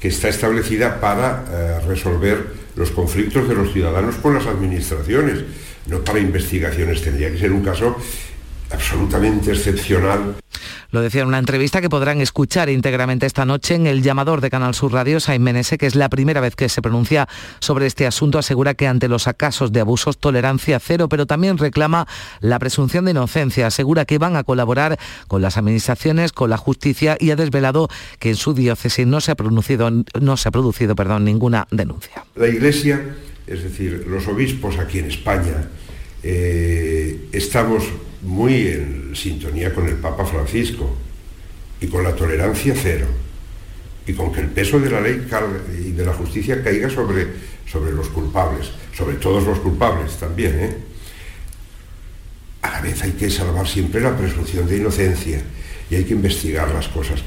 que 0.00 0.08
está 0.08 0.28
establecida 0.28 1.00
para 1.00 1.44
eh, 1.50 1.80
resolver 1.86 2.68
los 2.76 2.90
conflictos 2.90 3.48
de 3.48 3.54
los 3.54 3.72
ciudadanos 3.72 4.16
con 4.16 4.34
las 4.34 4.46
administraciones, 4.46 5.44
no 5.86 6.00
para 6.00 6.20
investigaciones. 6.20 7.02
Tendría 7.02 7.30
que 7.30 7.38
ser 7.38 7.52
un 7.52 7.62
caso 7.62 7.96
absolutamente 8.70 9.52
excepcional. 9.52 10.36
Lo 10.90 11.02
decía 11.02 11.22
en 11.22 11.28
una 11.28 11.38
entrevista 11.38 11.80
que 11.80 11.90
podrán 11.90 12.20
escuchar 12.20 12.68
íntegramente 12.70 13.26
esta 13.26 13.44
noche 13.44 13.74
en 13.74 13.86
el 13.86 14.02
llamador 14.02 14.40
de 14.40 14.50
Canal 14.50 14.74
Sur 14.74 14.92
Radio, 14.92 15.20
Sain 15.20 15.42
Menese, 15.42 15.76
que 15.76 15.86
es 15.86 15.94
la 15.94 16.08
primera 16.08 16.40
vez 16.40 16.56
que 16.56 16.68
se 16.68 16.80
pronuncia 16.80 17.28
sobre 17.60 17.86
este 17.86 18.06
asunto, 18.06 18.38
asegura 18.38 18.74
que 18.74 18.86
ante 18.86 19.08
los 19.08 19.28
casos 19.36 19.72
de 19.72 19.80
abusos 19.80 20.18
tolerancia 20.18 20.80
cero, 20.80 21.08
pero 21.08 21.26
también 21.26 21.58
reclama 21.58 22.06
la 22.40 22.58
presunción 22.58 23.04
de 23.04 23.10
inocencia. 23.10 23.66
Asegura 23.66 24.04
que 24.04 24.18
van 24.18 24.36
a 24.36 24.44
colaborar 24.44 24.98
con 25.26 25.42
las 25.42 25.56
administraciones, 25.58 26.32
con 26.32 26.50
la 26.50 26.56
justicia 26.56 27.16
y 27.20 27.30
ha 27.30 27.36
desvelado 27.36 27.88
que 28.18 28.30
en 28.30 28.36
su 28.36 28.54
diócesis 28.54 29.06
no 29.06 29.20
se 29.20 29.32
ha 29.32 29.34
producido, 29.34 29.90
no 30.20 30.36
se 30.36 30.48
ha 30.48 30.52
producido 30.52 30.96
perdón, 30.96 31.24
ninguna 31.24 31.66
denuncia. 31.70 32.24
La 32.34 32.48
Iglesia, 32.48 33.14
es 33.46 33.62
decir, 33.62 34.06
los 34.08 34.26
obispos 34.26 34.78
aquí 34.78 35.00
en 35.00 35.06
España, 35.06 35.68
eh, 36.22 37.28
estamos 37.32 37.84
muy 38.22 38.68
en 38.68 39.12
sintonía 39.14 39.72
con 39.72 39.86
el 39.86 39.96
Papa 39.96 40.24
Francisco 40.24 40.96
y 41.80 41.86
con 41.86 42.02
la 42.04 42.14
tolerancia 42.14 42.74
cero 42.76 43.06
y 44.06 44.12
con 44.14 44.32
que 44.32 44.40
el 44.40 44.48
peso 44.48 44.80
de 44.80 44.90
la 44.90 45.00
ley 45.00 45.26
y 45.78 45.92
de 45.92 46.04
la 46.04 46.14
justicia 46.14 46.62
caiga 46.62 46.88
sobre, 46.88 47.26
sobre 47.70 47.92
los 47.92 48.08
culpables, 48.08 48.70
sobre 48.96 49.16
todos 49.16 49.44
los 49.44 49.58
culpables 49.58 50.16
también. 50.16 50.58
¿eh? 50.58 50.76
A 52.62 52.70
la 52.70 52.80
vez 52.80 53.02
hay 53.02 53.12
que 53.12 53.30
salvar 53.30 53.68
siempre 53.68 54.00
la 54.00 54.16
presunción 54.16 54.66
de 54.66 54.78
inocencia 54.78 55.42
y 55.90 55.94
hay 55.94 56.04
que 56.04 56.14
investigar 56.14 56.72
las 56.72 56.88
cosas 56.88 57.22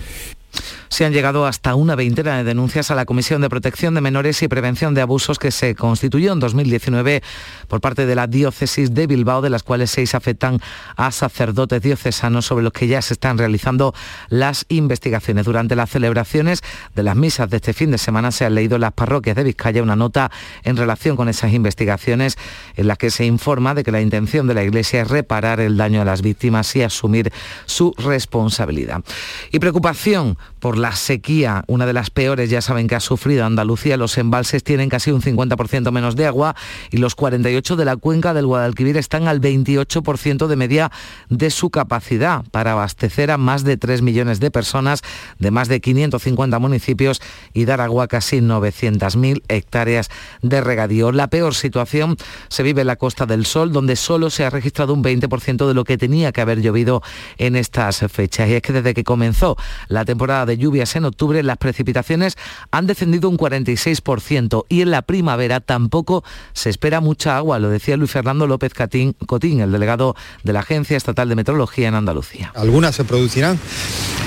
se 0.91 1.05
han 1.05 1.13
llegado 1.13 1.45
hasta 1.45 1.73
una 1.73 1.95
veintena 1.95 2.35
de 2.35 2.43
denuncias 2.43 2.91
a 2.91 2.95
la 2.95 3.05
Comisión 3.05 3.41
de 3.41 3.49
Protección 3.49 3.95
de 3.95 4.01
Menores 4.01 4.43
y 4.43 4.49
Prevención 4.49 4.93
de 4.93 4.99
Abusos 4.99 5.39
que 5.39 5.49
se 5.49 5.73
constituyó 5.73 6.33
en 6.33 6.41
2019 6.41 7.23
por 7.69 7.79
parte 7.79 8.05
de 8.05 8.13
la 8.13 8.27
diócesis 8.27 8.93
de 8.93 9.07
Bilbao, 9.07 9.41
de 9.41 9.49
las 9.49 9.63
cuales 9.63 9.89
seis 9.89 10.15
afectan 10.15 10.59
a 10.97 11.11
sacerdotes 11.11 11.81
diocesanos 11.81 12.45
sobre 12.45 12.65
los 12.65 12.73
que 12.73 12.87
ya 12.87 13.01
se 13.01 13.13
están 13.13 13.37
realizando 13.37 13.95
las 14.27 14.65
investigaciones. 14.67 15.45
Durante 15.45 15.77
las 15.77 15.89
celebraciones 15.89 16.61
de 16.93 17.03
las 17.03 17.15
misas 17.15 17.49
de 17.49 17.55
este 17.55 17.71
fin 17.71 17.91
de 17.91 17.97
semana 17.97 18.31
se 18.31 18.43
han 18.43 18.53
leído 18.53 18.75
en 18.75 18.81
las 18.81 18.91
parroquias 18.91 19.37
de 19.37 19.45
Vizcaya 19.45 19.81
una 19.81 19.95
nota 19.95 20.29
en 20.65 20.75
relación 20.75 21.15
con 21.15 21.29
esas 21.29 21.53
investigaciones 21.53 22.37
en 22.75 22.87
la 22.87 22.97
que 22.97 23.11
se 23.11 23.25
informa 23.25 23.73
de 23.75 23.85
que 23.85 23.93
la 23.93 24.01
intención 24.01 24.45
de 24.45 24.55
la 24.55 24.63
Iglesia 24.63 25.03
es 25.03 25.07
reparar 25.07 25.61
el 25.61 25.77
daño 25.77 26.01
a 26.01 26.05
las 26.05 26.21
víctimas 26.21 26.75
y 26.75 26.83
asumir 26.83 27.31
su 27.65 27.93
responsabilidad. 27.97 29.05
Y 29.53 29.59
preocupación 29.59 30.37
por 30.59 30.80
la 30.81 30.95
sequía, 30.95 31.63
una 31.67 31.85
de 31.85 31.93
las 31.93 32.09
peores, 32.09 32.49
ya 32.49 32.61
saben 32.61 32.87
que 32.87 32.95
ha 32.95 32.99
sufrido 32.99 33.45
Andalucía. 33.45 33.97
Los 33.97 34.17
embalses 34.17 34.63
tienen 34.63 34.89
casi 34.89 35.11
un 35.11 35.21
50% 35.21 35.91
menos 35.91 36.15
de 36.15 36.25
agua 36.25 36.55
y 36.89 36.97
los 36.97 37.15
48 37.15 37.75
de 37.75 37.85
la 37.85 37.95
cuenca 37.95 38.33
del 38.33 38.47
Guadalquivir 38.47 38.97
están 38.97 39.27
al 39.27 39.39
28% 39.39 40.47
de 40.47 40.55
media 40.55 40.91
de 41.29 41.49
su 41.49 41.69
capacidad 41.69 42.43
para 42.51 42.73
abastecer 42.73 43.31
a 43.31 43.37
más 43.37 43.63
de 43.63 43.77
3 43.77 44.01
millones 44.01 44.39
de 44.39 44.51
personas 44.51 45.01
de 45.39 45.51
más 45.51 45.67
de 45.67 45.79
550 45.79 46.59
municipios 46.59 47.21
y 47.53 47.65
dar 47.65 47.81
agua 47.81 48.05
a 48.05 48.07
casi 48.07 48.39
900.000 48.39 49.43
hectáreas 49.47 50.09
de 50.41 50.61
regadío. 50.61 51.11
La 51.11 51.27
peor 51.27 51.55
situación 51.55 52.17
se 52.49 52.63
vive 52.63 52.81
en 52.81 52.87
la 52.87 52.95
Costa 52.95 53.25
del 53.25 53.45
Sol, 53.45 53.71
donde 53.71 53.95
solo 53.95 54.29
se 54.29 54.45
ha 54.45 54.49
registrado 54.49 54.93
un 54.93 55.03
20% 55.03 55.67
de 55.67 55.73
lo 55.73 55.83
que 55.83 55.97
tenía 55.97 56.31
que 56.31 56.41
haber 56.41 56.61
llovido 56.61 57.03
en 57.37 57.55
estas 57.55 57.99
fechas. 58.11 58.49
Y 58.49 58.55
es 58.55 58.61
que 58.61 58.73
desde 58.73 58.93
que 58.93 59.03
comenzó 59.03 59.57
la 59.87 60.05
temporada 60.05 60.45
de 60.45 60.57
lluvia 60.57 60.70
en 60.79 61.05
octubre, 61.05 61.43
las 61.43 61.57
precipitaciones 61.57 62.37
han 62.71 62.87
descendido 62.87 63.29
un 63.29 63.37
46% 63.37 64.65
y 64.69 64.81
en 64.81 64.91
la 64.91 65.01
primavera 65.01 65.59
tampoco 65.59 66.23
se 66.53 66.69
espera 66.69 67.01
mucha 67.01 67.37
agua, 67.37 67.59
lo 67.59 67.69
decía 67.69 67.97
Luis 67.97 68.11
Fernando 68.11 68.47
López 68.47 68.73
Cotín, 68.73 69.59
el 69.59 69.71
delegado 69.71 70.15
de 70.43 70.53
la 70.53 70.61
Agencia 70.61 70.97
Estatal 70.97 71.29
de 71.29 71.35
Meteorología 71.35 71.87
en 71.87 71.95
Andalucía. 71.95 72.51
Algunas 72.55 72.95
se 72.95 73.03
producirán, 73.03 73.59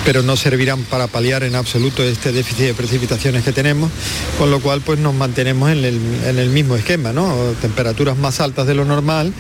pero 0.05 0.23
no 0.23 0.37
servirán 0.37 0.83
para 0.83 1.07
paliar 1.07 1.43
en 1.43 1.55
absoluto 1.55 2.03
este 2.03 2.33
déficit 2.33 2.67
de 2.67 2.75
precipitaciones 2.75 3.45
que 3.45 3.53
tenemos, 3.53 3.91
con 4.39 4.51
lo 4.51 4.61
cual 4.61 4.81
pues 4.81 4.99
nos 4.99 5.15
mantenemos 5.15 5.71
en 5.71 5.85
el, 5.85 6.01
en 6.27 6.39
el 6.39 6.51
mismo 6.51 6.77
esquema, 6.77 7.13
¿no? 7.13 7.35
Temperaturas 7.61 8.17
más 8.17 8.41
altas 8.41 8.67
de 8.67 8.75
lo 8.75 8.85
normal 8.85 9.33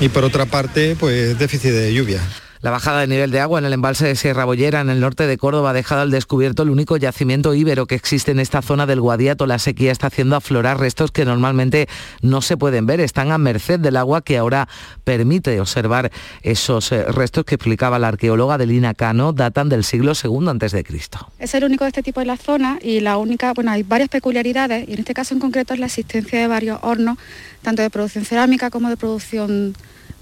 y 0.00 0.08
por 0.08 0.24
otra 0.24 0.46
parte 0.46 0.96
pues 0.98 1.38
déficit 1.38 1.70
de 1.70 1.94
lluvia. 1.94 2.20
La 2.60 2.72
bajada 2.72 3.00
de 3.00 3.06
nivel 3.06 3.30
de 3.30 3.38
agua 3.38 3.60
en 3.60 3.66
el 3.66 3.72
embalse 3.72 4.04
de 4.04 4.16
Sierra 4.16 4.44
Bollera, 4.44 4.80
en 4.80 4.90
el 4.90 4.98
norte 4.98 5.28
de 5.28 5.38
Córdoba, 5.38 5.70
ha 5.70 5.72
dejado 5.72 6.00
al 6.00 6.10
descubierto 6.10 6.64
el 6.64 6.70
único 6.70 6.96
yacimiento 6.96 7.54
íbero 7.54 7.86
que 7.86 7.94
existe 7.94 8.32
en 8.32 8.40
esta 8.40 8.62
zona 8.62 8.84
del 8.84 9.00
Guadiato. 9.00 9.46
La 9.46 9.60
sequía 9.60 9.92
está 9.92 10.08
haciendo 10.08 10.34
aflorar 10.34 10.80
restos 10.80 11.12
que 11.12 11.24
normalmente 11.24 11.88
no 12.20 12.42
se 12.42 12.56
pueden 12.56 12.84
ver. 12.84 12.98
Están 12.98 13.30
a 13.30 13.38
merced 13.38 13.78
del 13.78 13.96
agua 13.96 14.22
que 14.22 14.38
ahora 14.38 14.68
permite 15.04 15.60
observar 15.60 16.10
esos 16.42 16.90
eh, 16.90 17.04
restos 17.04 17.44
que 17.44 17.54
explicaba 17.54 18.00
la 18.00 18.08
arqueóloga 18.08 18.58
Delina 18.58 18.92
Cano, 18.92 19.32
datan 19.32 19.68
del 19.68 19.84
siglo 19.84 20.14
II 20.20 20.48
antes 20.48 20.72
de 20.72 20.82
Cristo. 20.82 21.30
Es 21.38 21.54
el 21.54 21.62
único 21.62 21.84
de 21.84 21.90
este 21.90 22.02
tipo 22.02 22.20
en 22.20 22.26
la 22.26 22.36
zona 22.36 22.80
y 22.82 22.98
la 22.98 23.18
única, 23.18 23.52
bueno, 23.52 23.70
hay 23.70 23.84
varias 23.84 24.08
peculiaridades 24.08 24.88
y 24.88 24.94
en 24.94 24.98
este 24.98 25.14
caso 25.14 25.32
en 25.32 25.38
concreto 25.38 25.74
es 25.74 25.80
la 25.80 25.86
existencia 25.86 26.40
de 26.40 26.48
varios 26.48 26.80
hornos, 26.82 27.18
tanto 27.62 27.82
de 27.82 27.90
producción 27.90 28.24
cerámica 28.24 28.68
como 28.70 28.88
de 28.88 28.96
producción, 28.96 29.76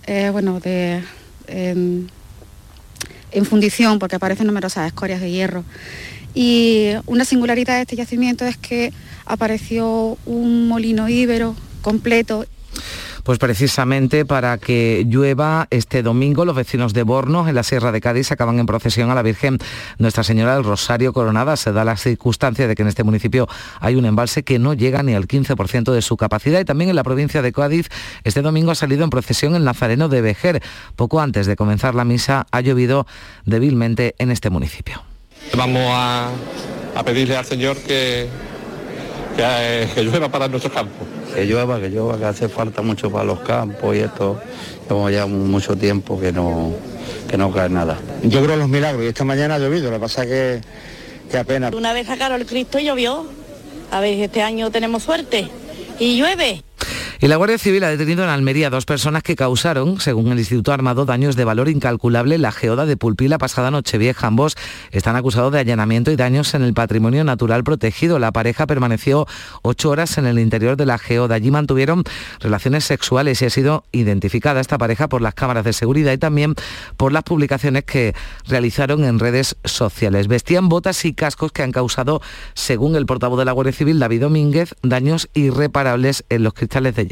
eh, 0.06 0.28
bueno, 0.30 0.60
de... 0.60 1.02
Em, 1.48 2.08
en 3.36 3.44
fundición 3.44 3.98
porque 3.98 4.16
aparecen 4.16 4.46
numerosas 4.46 4.86
escorias 4.86 5.20
de 5.20 5.30
hierro. 5.30 5.64
Y 6.34 6.88
una 7.06 7.24
singularidad 7.24 7.76
de 7.76 7.82
este 7.82 7.96
yacimiento 7.96 8.44
es 8.46 8.56
que 8.56 8.92
apareció 9.26 10.16
un 10.24 10.68
molino 10.68 11.08
íbero 11.08 11.54
completo 11.82 12.46
pues 13.26 13.40
precisamente 13.40 14.24
para 14.24 14.56
que 14.56 15.04
llueva 15.04 15.66
este 15.70 16.04
domingo, 16.04 16.44
los 16.44 16.54
vecinos 16.54 16.94
de 16.94 17.02
Bornos, 17.02 17.48
en 17.48 17.56
la 17.56 17.64
Sierra 17.64 17.90
de 17.90 18.00
Cádiz, 18.00 18.30
acaban 18.30 18.60
en 18.60 18.66
procesión 18.66 19.10
a 19.10 19.16
la 19.16 19.22
Virgen 19.22 19.58
Nuestra 19.98 20.22
Señora 20.22 20.54
del 20.54 20.62
Rosario 20.62 21.12
Coronada. 21.12 21.56
Se 21.56 21.72
da 21.72 21.84
la 21.84 21.96
circunstancia 21.96 22.68
de 22.68 22.76
que 22.76 22.82
en 22.82 22.88
este 22.88 23.02
municipio 23.02 23.48
hay 23.80 23.96
un 23.96 24.06
embalse 24.06 24.44
que 24.44 24.60
no 24.60 24.74
llega 24.74 25.02
ni 25.02 25.14
al 25.14 25.26
15% 25.26 25.90
de 25.90 26.02
su 26.02 26.16
capacidad 26.16 26.60
y 26.60 26.64
también 26.64 26.88
en 26.88 26.94
la 26.94 27.02
provincia 27.02 27.42
de 27.42 27.50
Cádiz 27.50 27.88
este 28.22 28.42
domingo 28.42 28.70
ha 28.70 28.76
salido 28.76 29.02
en 29.02 29.10
procesión 29.10 29.56
el 29.56 29.64
Nazareno 29.64 30.08
de 30.08 30.20
Vejer. 30.20 30.62
Poco 30.94 31.20
antes 31.20 31.48
de 31.48 31.56
comenzar 31.56 31.96
la 31.96 32.04
misa 32.04 32.46
ha 32.52 32.60
llovido 32.60 33.08
débilmente 33.44 34.14
en 34.18 34.30
este 34.30 34.50
municipio. 34.50 35.02
Vamos 35.56 35.82
a, 35.90 36.30
pedirle 37.04 37.36
al 37.36 37.44
Señor 37.44 37.76
que, 37.78 38.28
que, 39.36 39.88
que 39.96 40.04
llueva 40.04 40.28
para 40.28 40.46
nuestros 40.46 40.72
campos 40.72 41.15
que 41.36 41.44
llueva, 41.44 41.78
que 41.78 41.90
llueva, 41.90 42.16
que 42.16 42.24
hace 42.24 42.48
falta 42.48 42.80
mucho 42.80 43.10
para 43.10 43.24
los 43.24 43.40
campos 43.40 43.94
y 43.94 43.98
esto. 43.98 44.40
Llevamos 44.88 45.12
ya 45.12 45.26
mucho 45.26 45.76
tiempo 45.76 46.18
que 46.18 46.32
no, 46.32 46.72
que 47.28 47.36
no 47.36 47.52
cae 47.52 47.68
nada. 47.68 47.98
Yo 48.22 48.42
creo 48.42 48.54
en 48.54 48.60
los 48.60 48.70
milagros 48.70 49.04
y 49.04 49.08
esta 49.08 49.24
mañana 49.24 49.56
ha 49.56 49.58
llovido, 49.58 49.90
lo 49.90 49.96
que 49.96 50.00
pasa 50.00 50.22
es 50.22 50.28
que, 50.28 50.60
que 51.30 51.36
apenas. 51.36 51.74
Una 51.74 51.92
vez 51.92 52.06
sacaron 52.06 52.40
el 52.40 52.46
Cristo 52.46 52.78
llovió. 52.78 53.26
A 53.90 54.00
ver, 54.00 54.18
este 54.18 54.40
año 54.40 54.70
tenemos 54.70 55.02
suerte 55.02 55.48
y 55.98 56.16
llueve. 56.16 56.62
Y 57.18 57.28
la 57.28 57.36
Guardia 57.36 57.56
Civil 57.56 57.82
ha 57.82 57.88
detenido 57.88 58.24
en 58.24 58.28
Almería 58.28 58.68
dos 58.68 58.84
personas 58.84 59.22
que 59.22 59.36
causaron, 59.36 60.00
según 60.00 60.30
el 60.32 60.38
Instituto 60.38 60.74
Armado, 60.74 61.06
daños 61.06 61.34
de 61.34 61.46
valor 61.46 61.70
incalculable 61.70 62.34
en 62.34 62.42
la 62.42 62.52
geoda 62.52 62.84
de 62.84 62.98
Pulpila 62.98 63.38
pasada 63.38 63.70
noche 63.70 63.96
vieja. 63.96 64.26
Ambos 64.26 64.54
están 64.90 65.16
acusados 65.16 65.50
de 65.50 65.60
allanamiento 65.60 66.10
y 66.10 66.16
daños 66.16 66.52
en 66.52 66.62
el 66.62 66.74
patrimonio 66.74 67.24
natural 67.24 67.64
protegido. 67.64 68.18
La 68.18 68.32
pareja 68.32 68.66
permaneció 68.66 69.26
ocho 69.62 69.88
horas 69.88 70.18
en 70.18 70.26
el 70.26 70.38
interior 70.38 70.76
de 70.76 70.84
la 70.84 70.98
geoda. 70.98 71.36
Allí 71.36 71.50
mantuvieron 71.50 72.04
relaciones 72.40 72.84
sexuales 72.84 73.40
y 73.40 73.46
ha 73.46 73.50
sido 73.50 73.84
identificada 73.92 74.60
esta 74.60 74.76
pareja 74.76 75.08
por 75.08 75.22
las 75.22 75.32
cámaras 75.32 75.64
de 75.64 75.72
seguridad 75.72 76.12
y 76.12 76.18
también 76.18 76.54
por 76.98 77.12
las 77.12 77.22
publicaciones 77.22 77.84
que 77.84 78.14
realizaron 78.46 79.04
en 79.04 79.18
redes 79.18 79.56
sociales. 79.64 80.28
Vestían 80.28 80.68
botas 80.68 81.02
y 81.06 81.14
cascos 81.14 81.50
que 81.50 81.62
han 81.62 81.72
causado, 81.72 82.20
según 82.52 82.94
el 82.94 83.06
portavoz 83.06 83.38
de 83.38 83.46
la 83.46 83.52
Guardia 83.52 83.72
Civil, 83.72 83.98
David 83.98 84.20
Domínguez, 84.20 84.74
daños 84.82 85.30
irreparables 85.32 86.22
en 86.28 86.42
los 86.42 86.52
cristales 86.52 86.94
de 86.94 87.06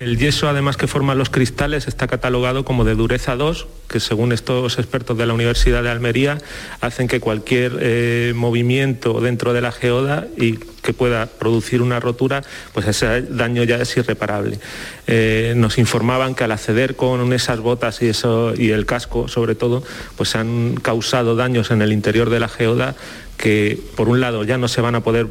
El 0.00 0.16
yeso, 0.16 0.48
además 0.48 0.78
que 0.78 0.86
forman 0.86 1.18
los 1.18 1.28
cristales, 1.28 1.86
está 1.86 2.06
catalogado 2.06 2.64
como 2.64 2.84
de 2.84 2.94
dureza 2.94 3.36
2, 3.36 3.66
que 3.86 4.00
según 4.00 4.32
estos 4.32 4.78
expertos 4.78 5.18
de 5.18 5.26
la 5.26 5.34
Universidad 5.34 5.82
de 5.82 5.90
Almería, 5.90 6.38
hacen 6.80 7.06
que 7.06 7.20
cualquier 7.20 7.76
eh, 7.80 8.32
movimiento 8.34 9.20
dentro 9.20 9.52
de 9.52 9.60
la 9.60 9.72
geoda 9.72 10.26
y 10.38 10.56
que 10.56 10.94
pueda 10.94 11.26
producir 11.26 11.82
una 11.82 12.00
rotura, 12.00 12.42
pues 12.72 12.86
ese 12.86 13.20
daño 13.20 13.62
ya 13.64 13.76
es 13.76 13.94
irreparable. 13.94 14.58
Eh, 15.06 15.52
nos 15.54 15.76
informaban 15.76 16.34
que 16.34 16.44
al 16.44 16.52
acceder 16.52 16.96
con 16.96 17.30
esas 17.34 17.60
botas 17.60 18.00
y, 18.00 18.10
y 18.56 18.70
el 18.70 18.86
casco, 18.86 19.28
sobre 19.28 19.54
todo, 19.54 19.82
pues 20.16 20.34
han 20.34 20.76
causado 20.76 21.36
daños 21.36 21.70
en 21.70 21.82
el 21.82 21.92
interior 21.92 22.30
de 22.30 22.40
la 22.40 22.48
geoda 22.48 22.96
que 23.40 23.80
por 23.96 24.10
un 24.10 24.20
lado 24.20 24.44
ya 24.44 24.58
no 24.58 24.68
se 24.68 24.82
van 24.82 24.94
a 24.94 25.00
poder 25.00 25.26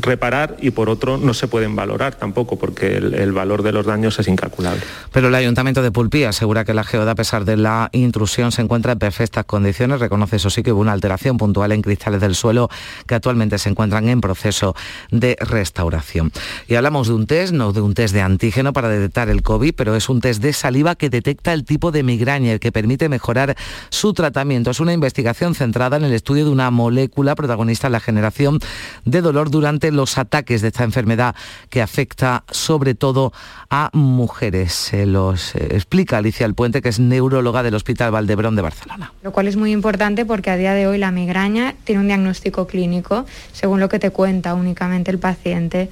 reparar 0.00 0.56
y 0.60 0.72
por 0.72 0.90
otro 0.90 1.16
no 1.16 1.32
se 1.32 1.46
pueden 1.46 1.76
valorar 1.76 2.16
tampoco 2.16 2.58
porque 2.58 2.96
el, 2.96 3.32
valor 3.32 3.62
de 3.62 3.70
los 3.70 3.86
daños 3.86 4.18
es 4.18 4.26
incalculable. 4.26 4.82
Pero 5.12 5.28
el 5.28 5.34
Ayuntamiento 5.36 5.80
de 5.80 5.92
Pulpí 5.92 6.24
asegura 6.24 6.64
que 6.64 6.74
la 6.74 6.82
geoda, 6.82 7.12
a 7.12 7.14
pesar 7.14 7.44
de 7.44 7.56
la 7.56 7.88
intrusión, 7.92 8.50
se 8.50 8.62
encuentra 8.62 8.92
en 8.92 8.98
perfectas 8.98 9.44
condiciones. 9.44 10.00
Reconoce, 10.00 10.36
eso 10.36 10.50
sí, 10.50 10.64
que 10.64 10.72
hubo 10.72 10.80
una 10.80 10.92
alteración 10.92 11.36
puntual 11.36 11.70
en 11.70 11.82
cristales 11.82 12.20
del 12.20 12.34
suelo 12.34 12.68
que 13.06 13.14
actualmente 13.14 13.56
se 13.58 13.68
encuentran 13.68 14.08
en 14.08 14.20
proceso 14.20 14.74
de 15.12 15.36
restauración. 15.38 16.32
Y 16.66 16.74
hablamos 16.74 17.06
de 17.06 17.14
un 17.14 17.28
test, 17.28 17.52
no 17.52 17.72
de 17.72 17.80
un 17.80 17.94
test 17.94 18.12
de 18.12 18.22
antígeno 18.22 18.72
para 18.72 18.88
detectar 18.88 19.28
el 19.28 19.42
COVID, 19.42 19.72
pero 19.76 19.94
es 19.94 20.08
un 20.08 20.20
test 20.20 20.42
de 20.42 20.52
saliva 20.52 20.96
que 20.96 21.10
detecta 21.10 21.52
el 21.52 21.64
tipo 21.64 21.92
de 21.92 22.02
migraña 22.02 22.54
y 22.54 22.58
que 22.58 22.72
permite 22.72 23.08
mejorar 23.08 23.56
su 23.88 24.14
tratamiento. 24.14 24.72
Es 24.72 24.80
una 24.80 24.92
investigación 24.92 25.54
centrada 25.54 25.96
en 25.96 26.04
el 26.04 26.12
estudio 26.12 26.44
de 26.44 26.50
una 26.50 26.68
molécula 26.72 27.36
protagonista 27.36 27.51
en 27.86 27.92
la 27.92 28.00
generación 28.00 28.58
de 29.04 29.20
dolor 29.20 29.50
durante 29.50 29.90
los 29.90 30.18
ataques 30.18 30.62
de 30.62 30.68
esta 30.68 30.84
enfermedad 30.84 31.34
que 31.70 31.82
afecta 31.82 32.44
sobre 32.50 32.94
todo 32.94 33.32
a 33.70 33.90
mujeres. 33.92 34.72
Se 34.72 35.06
los 35.06 35.54
eh, 35.54 35.68
explica 35.72 36.18
Alicia 36.18 36.46
El 36.46 36.54
Puente, 36.54 36.82
que 36.82 36.88
es 36.88 36.98
neuróloga 36.98 37.62
del 37.62 37.74
Hospital 37.74 38.10
Valdebrón 38.10 38.56
de 38.56 38.62
Barcelona. 38.62 39.12
Lo 39.22 39.32
cual 39.32 39.48
es 39.48 39.56
muy 39.56 39.72
importante 39.72 40.24
porque 40.24 40.50
a 40.50 40.56
día 40.56 40.74
de 40.74 40.86
hoy 40.86 40.98
la 40.98 41.10
migraña 41.10 41.74
tiene 41.84 42.00
un 42.00 42.06
diagnóstico 42.06 42.66
clínico 42.66 43.26
según 43.52 43.80
lo 43.80 43.88
que 43.88 43.98
te 43.98 44.10
cuenta 44.10 44.54
únicamente 44.54 45.10
el 45.10 45.18
paciente. 45.18 45.90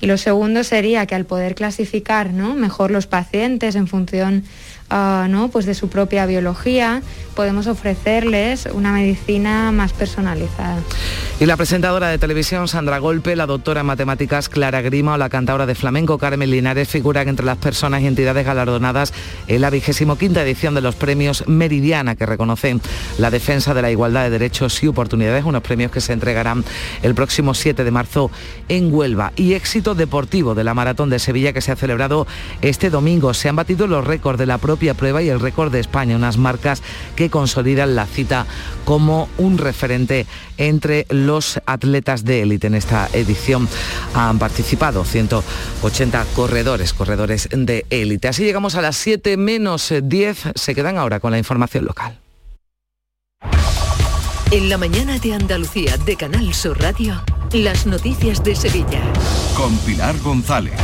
Y 0.00 0.06
lo 0.06 0.18
segundo 0.18 0.62
sería 0.62 1.06
que 1.06 1.14
al 1.14 1.24
poder 1.24 1.54
clasificar 1.54 2.32
¿no? 2.32 2.54
mejor 2.54 2.90
los 2.90 3.06
pacientes 3.06 3.74
en 3.76 3.86
función 3.86 4.44
¿no? 4.90 5.48
pues 5.48 5.66
de 5.66 5.74
su 5.74 5.88
propia 5.88 6.26
biología, 6.26 7.02
podemos 7.34 7.66
ofrecerles 7.66 8.68
una 8.72 8.92
medicina 8.92 9.72
más 9.72 9.92
personalizada. 9.92 10.78
Y 11.38 11.44
la 11.44 11.56
presentadora 11.56 12.08
de 12.08 12.18
televisión 12.18 12.66
Sandra 12.66 12.98
Golpe, 12.98 13.36
la 13.36 13.44
doctora 13.44 13.80
en 13.80 13.86
matemáticas 13.86 14.48
Clara 14.48 14.80
Grima 14.80 15.14
o 15.14 15.18
la 15.18 15.28
cantadora 15.28 15.66
de 15.66 15.74
flamenco 15.74 16.16
Carmen 16.16 16.50
Linares 16.50 16.88
figuran 16.88 17.28
entre 17.28 17.44
las 17.44 17.58
personas 17.58 18.00
y 18.00 18.06
entidades 18.06 18.46
galardonadas 18.46 19.12
en 19.46 19.60
la 19.60 19.68
vigésimo 19.68 20.16
quinta 20.16 20.42
edición 20.42 20.74
de 20.74 20.80
los 20.80 20.94
premios 20.94 21.46
Meridiana 21.46 22.16
que 22.16 22.24
reconocen 22.24 22.80
la 23.18 23.30
defensa 23.30 23.74
de 23.74 23.82
la 23.82 23.90
igualdad 23.90 24.24
de 24.24 24.30
derechos 24.30 24.82
y 24.82 24.88
oportunidades, 24.88 25.44
unos 25.44 25.62
premios 25.62 25.92
que 25.92 26.00
se 26.00 26.14
entregarán 26.14 26.64
el 27.02 27.14
próximo 27.14 27.52
7 27.52 27.84
de 27.84 27.90
marzo 27.90 28.30
en 28.68 28.92
Huelva. 28.92 29.32
Y 29.36 29.52
éxito 29.52 29.94
deportivo 29.94 30.54
de 30.54 30.64
la 30.64 30.72
Maratón 30.72 31.10
de 31.10 31.18
Sevilla 31.18 31.52
que 31.52 31.60
se 31.60 31.70
ha 31.70 31.76
celebrado 31.76 32.26
este 32.62 32.88
domingo. 32.88 33.34
Se 33.34 33.50
han 33.50 33.56
batido 33.56 33.86
los 33.86 34.06
récords 34.06 34.38
de 34.38 34.46
la 34.46 34.58
propia 34.76 34.92
prueba 34.92 35.22
y 35.22 35.30
el 35.30 35.40
récord 35.40 35.72
de 35.72 35.80
España, 35.80 36.16
unas 36.16 36.36
marcas 36.36 36.82
que 37.16 37.30
consolidan 37.30 37.96
la 37.96 38.04
cita 38.04 38.44
como 38.84 39.26
un 39.38 39.56
referente 39.56 40.26
entre 40.58 41.06
los 41.08 41.58
atletas 41.64 42.26
de 42.26 42.42
élite. 42.42 42.66
En 42.66 42.74
esta 42.74 43.08
edición 43.14 43.66
han 44.12 44.38
participado 44.38 45.06
180 45.06 46.26
corredores, 46.34 46.92
corredores 46.92 47.48
de 47.50 47.86
élite. 47.88 48.28
Así 48.28 48.44
llegamos 48.44 48.74
a 48.74 48.82
las 48.82 48.98
7 48.98 49.38
menos 49.38 49.94
10. 50.02 50.52
Se 50.54 50.74
quedan 50.74 50.98
ahora 50.98 51.20
con 51.20 51.30
la 51.30 51.38
información 51.38 51.86
local. 51.86 52.18
En 54.50 54.68
la 54.68 54.76
mañana 54.76 55.18
de 55.18 55.32
Andalucía 55.32 55.96
de 55.96 56.16
Canal 56.16 56.52
Sur 56.52 56.78
Radio, 56.82 57.24
las 57.54 57.86
noticias 57.86 58.44
de 58.44 58.54
Sevilla. 58.54 59.00
Con 59.56 59.74
Pilar 59.78 60.18
González. 60.20 60.78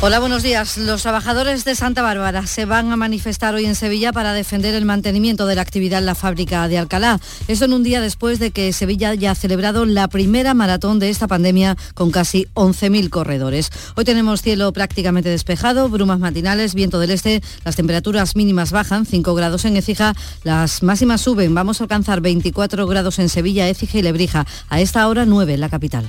Hola, 0.00 0.20
buenos 0.20 0.44
días. 0.44 0.78
Los 0.78 1.02
trabajadores 1.02 1.64
de 1.64 1.74
Santa 1.74 2.02
Bárbara 2.02 2.46
se 2.46 2.66
van 2.66 2.92
a 2.92 2.96
manifestar 2.96 3.56
hoy 3.56 3.64
en 3.64 3.74
Sevilla 3.74 4.12
para 4.12 4.32
defender 4.32 4.76
el 4.76 4.84
mantenimiento 4.84 5.44
de 5.44 5.56
la 5.56 5.62
actividad 5.62 5.98
en 5.98 6.06
la 6.06 6.14
fábrica 6.14 6.68
de 6.68 6.78
Alcalá. 6.78 7.18
Eso 7.48 7.64
en 7.64 7.72
un 7.72 7.82
día 7.82 8.00
después 8.00 8.38
de 8.38 8.52
que 8.52 8.72
Sevilla 8.72 9.14
ya 9.14 9.32
ha 9.32 9.34
celebrado 9.34 9.86
la 9.86 10.06
primera 10.06 10.54
maratón 10.54 11.00
de 11.00 11.10
esta 11.10 11.26
pandemia 11.26 11.76
con 11.94 12.12
casi 12.12 12.46
11.000 12.54 13.08
corredores. 13.10 13.70
Hoy 13.96 14.04
tenemos 14.04 14.40
cielo 14.40 14.72
prácticamente 14.72 15.30
despejado, 15.30 15.88
brumas 15.88 16.20
matinales, 16.20 16.74
viento 16.74 17.00
del 17.00 17.10
este, 17.10 17.42
las 17.64 17.74
temperaturas 17.74 18.36
mínimas 18.36 18.70
bajan, 18.70 19.04
5 19.04 19.34
grados 19.34 19.64
en 19.64 19.76
Écija, 19.76 20.14
las 20.44 20.84
máximas 20.84 21.22
suben, 21.22 21.56
vamos 21.56 21.80
a 21.80 21.84
alcanzar 21.84 22.20
24 22.20 22.86
grados 22.86 23.18
en 23.18 23.28
Sevilla, 23.28 23.68
Écija 23.68 23.98
y 23.98 24.02
Lebrija, 24.02 24.46
a 24.68 24.80
esta 24.80 25.08
hora 25.08 25.24
9 25.24 25.54
en 25.54 25.60
la 25.60 25.68
capital. 25.68 26.08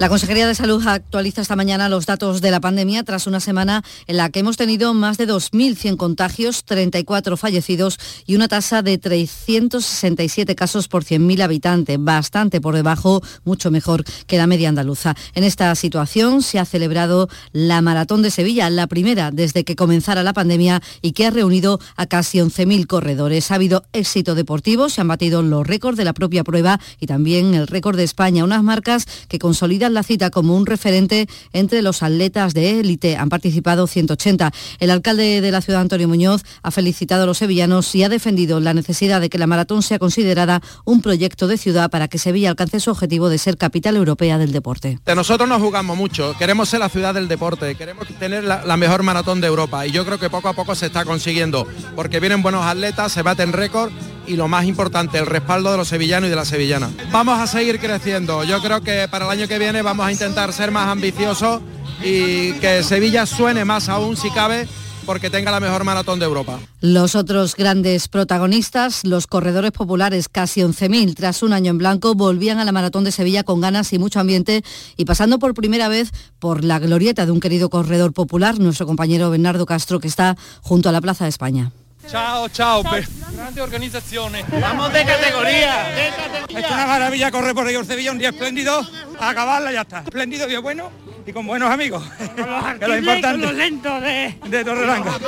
La 0.00 0.08
Consejería 0.08 0.48
de 0.48 0.56
Salud 0.56 0.84
actualiza 0.88 1.40
esta 1.40 1.54
mañana 1.54 1.88
los 1.88 2.04
datos 2.04 2.40
de 2.40 2.50
la 2.50 2.60
pandemia 2.60 3.04
tras 3.04 3.28
una 3.28 3.38
semana 3.38 3.84
en 4.08 4.16
la 4.16 4.28
que 4.28 4.40
hemos 4.40 4.56
tenido 4.56 4.92
más 4.92 5.18
de 5.18 5.28
2.100 5.28 5.96
contagios, 5.96 6.64
34 6.64 7.36
fallecidos 7.36 8.00
y 8.26 8.34
una 8.34 8.48
tasa 8.48 8.82
de 8.82 8.98
367 8.98 10.56
casos 10.56 10.88
por 10.88 11.04
100.000 11.04 11.42
habitantes, 11.42 11.96
bastante 12.00 12.60
por 12.60 12.74
debajo, 12.74 13.22
mucho 13.44 13.70
mejor 13.70 14.02
que 14.26 14.36
la 14.36 14.48
media 14.48 14.68
andaluza. 14.68 15.14
En 15.36 15.44
esta 15.44 15.72
situación 15.76 16.42
se 16.42 16.58
ha 16.58 16.64
celebrado 16.64 17.28
la 17.52 17.80
Maratón 17.80 18.22
de 18.22 18.32
Sevilla, 18.32 18.68
la 18.70 18.88
primera 18.88 19.30
desde 19.30 19.62
que 19.62 19.76
comenzara 19.76 20.24
la 20.24 20.32
pandemia 20.32 20.82
y 21.02 21.12
que 21.12 21.26
ha 21.26 21.30
reunido 21.30 21.78
a 21.94 22.06
casi 22.06 22.38
11.000 22.38 22.88
corredores. 22.88 23.52
Ha 23.52 23.54
habido 23.54 23.84
éxito 23.92 24.34
deportivo, 24.34 24.88
se 24.88 25.00
han 25.00 25.08
batido 25.08 25.40
los 25.42 25.64
récords 25.64 25.96
de 25.96 26.04
la 26.04 26.14
propia 26.14 26.42
prueba 26.42 26.80
y 26.98 27.06
también 27.06 27.54
el 27.54 27.68
récord 27.68 27.96
de 27.96 28.02
España, 28.02 28.42
unas 28.42 28.64
marcas 28.64 29.06
que 29.28 29.38
consolidan 29.38 29.83
la 29.92 30.02
cita 30.02 30.30
como 30.30 30.56
un 30.56 30.66
referente 30.66 31.26
entre 31.52 31.82
los 31.82 32.02
atletas 32.02 32.54
de 32.54 32.80
élite. 32.80 33.16
Han 33.16 33.28
participado 33.28 33.86
180. 33.86 34.52
El 34.78 34.90
alcalde 34.90 35.40
de 35.40 35.50
la 35.50 35.60
ciudad, 35.60 35.80
Antonio 35.80 36.08
Muñoz, 36.08 36.42
ha 36.62 36.70
felicitado 36.70 37.24
a 37.24 37.26
los 37.26 37.38
sevillanos 37.38 37.94
y 37.94 38.02
ha 38.02 38.08
defendido 38.08 38.60
la 38.60 38.74
necesidad 38.74 39.20
de 39.20 39.30
que 39.30 39.38
la 39.38 39.46
maratón 39.46 39.82
sea 39.82 39.98
considerada 39.98 40.62
un 40.84 41.02
proyecto 41.02 41.46
de 41.46 41.56
ciudad 41.56 41.90
para 41.90 42.08
que 42.08 42.18
Sevilla 42.18 42.50
alcance 42.50 42.80
su 42.80 42.90
objetivo 42.90 43.28
de 43.28 43.38
ser 43.38 43.56
capital 43.56 43.96
europea 43.96 44.38
del 44.38 44.52
deporte. 44.52 44.98
De 45.04 45.14
nosotros 45.14 45.48
nos 45.48 45.60
jugamos 45.60 45.96
mucho, 45.96 46.34
queremos 46.38 46.68
ser 46.68 46.80
la 46.80 46.88
ciudad 46.88 47.14
del 47.14 47.28
deporte, 47.28 47.74
queremos 47.74 48.06
tener 48.18 48.44
la, 48.44 48.64
la 48.64 48.76
mejor 48.76 49.02
maratón 49.02 49.40
de 49.40 49.46
Europa 49.46 49.86
y 49.86 49.90
yo 49.90 50.04
creo 50.04 50.18
que 50.18 50.30
poco 50.30 50.48
a 50.48 50.52
poco 50.54 50.74
se 50.74 50.86
está 50.86 51.04
consiguiendo 51.04 51.66
porque 51.94 52.20
vienen 52.20 52.42
buenos 52.42 52.64
atletas, 52.64 53.12
se 53.12 53.22
baten 53.22 53.52
récord 53.52 53.92
y 54.26 54.36
lo 54.36 54.48
más 54.48 54.64
importante, 54.64 55.18
el 55.18 55.26
respaldo 55.26 55.70
de 55.70 55.76
los 55.76 55.88
sevillanos 55.88 56.28
y 56.28 56.30
de 56.30 56.36
las 56.36 56.48
sevillanas. 56.48 56.90
Vamos 57.10 57.38
a 57.38 57.46
seguir 57.46 57.78
creciendo. 57.78 58.44
Yo 58.44 58.60
creo 58.60 58.80
que 58.82 59.06
para 59.08 59.26
el 59.26 59.30
año 59.30 59.48
que 59.48 59.58
viene 59.58 59.73
vamos 59.82 60.06
a 60.06 60.12
intentar 60.12 60.52
ser 60.52 60.70
más 60.70 60.88
ambiciosos 60.88 61.60
y 62.02 62.52
que 62.54 62.82
Sevilla 62.82 63.26
suene 63.26 63.64
más 63.64 63.88
aún 63.88 64.16
si 64.16 64.30
cabe 64.30 64.68
porque 65.04 65.30
tenga 65.30 65.50
la 65.50 65.60
mejor 65.60 65.84
maratón 65.84 66.18
de 66.18 66.24
Europa. 66.24 66.58
Los 66.80 67.14
otros 67.14 67.54
grandes 67.56 68.08
protagonistas, 68.08 69.04
los 69.04 69.26
corredores 69.26 69.72
populares, 69.72 70.28
casi 70.28 70.60
11.000, 70.60 71.14
tras 71.14 71.42
un 71.42 71.52
año 71.52 71.70
en 71.70 71.78
blanco, 71.78 72.14
volvían 72.14 72.58
a 72.58 72.64
la 72.64 72.72
maratón 72.72 73.04
de 73.04 73.12
Sevilla 73.12 73.44
con 73.44 73.60
ganas 73.60 73.92
y 73.92 73.98
mucho 73.98 74.20
ambiente 74.20 74.64
y 74.96 75.04
pasando 75.04 75.38
por 75.38 75.54
primera 75.54 75.88
vez 75.88 76.10
por 76.38 76.64
la 76.64 76.78
glorieta 76.78 77.26
de 77.26 77.32
un 77.32 77.40
querido 77.40 77.70
corredor 77.70 78.12
popular, 78.12 78.58
nuestro 78.58 78.86
compañero 78.86 79.30
Bernardo 79.30 79.66
Castro, 79.66 80.00
que 80.00 80.08
está 80.08 80.36
junto 80.62 80.88
a 80.88 80.92
la 80.92 81.00
Plaza 81.00 81.24
de 81.24 81.30
España. 81.30 81.72
Ciao, 82.08 82.48
ciao, 82.48 82.82
per 82.82 83.06
grande 83.32 83.60
organizzazione. 83.60 84.44
Vamos 84.60 84.92
de 84.92 85.04
categoría, 85.04 85.84
de 85.88 86.10
categoría. 86.16 86.60
Es 86.60 86.70
una 86.70 86.86
maravilla 86.86 87.30
correr 87.30 87.54
por 87.54 87.68
el 87.68 87.86
Sevilla, 87.86 88.12
un 88.12 88.18
día 88.18 88.28
espléndido, 88.30 88.86
a 89.18 89.30
acabarla 89.30 89.72
ya 89.72 89.82
está. 89.82 90.00
Espléndido, 90.00 90.46
día 90.46 90.58
bueno 90.58 90.90
y 91.26 91.32
con 91.32 91.46
buenos 91.46 91.70
amigos. 91.70 92.02
Con 92.36 92.50
los 92.50 92.64
que 92.64 92.84
es 92.84 92.88
lo 92.88 92.98
importante. 92.98 93.30
Con 93.30 93.40
los 93.40 93.54
lentos 93.54 94.02
de, 94.02 94.34
de 94.48 94.64
Torreblanca. 94.64 95.18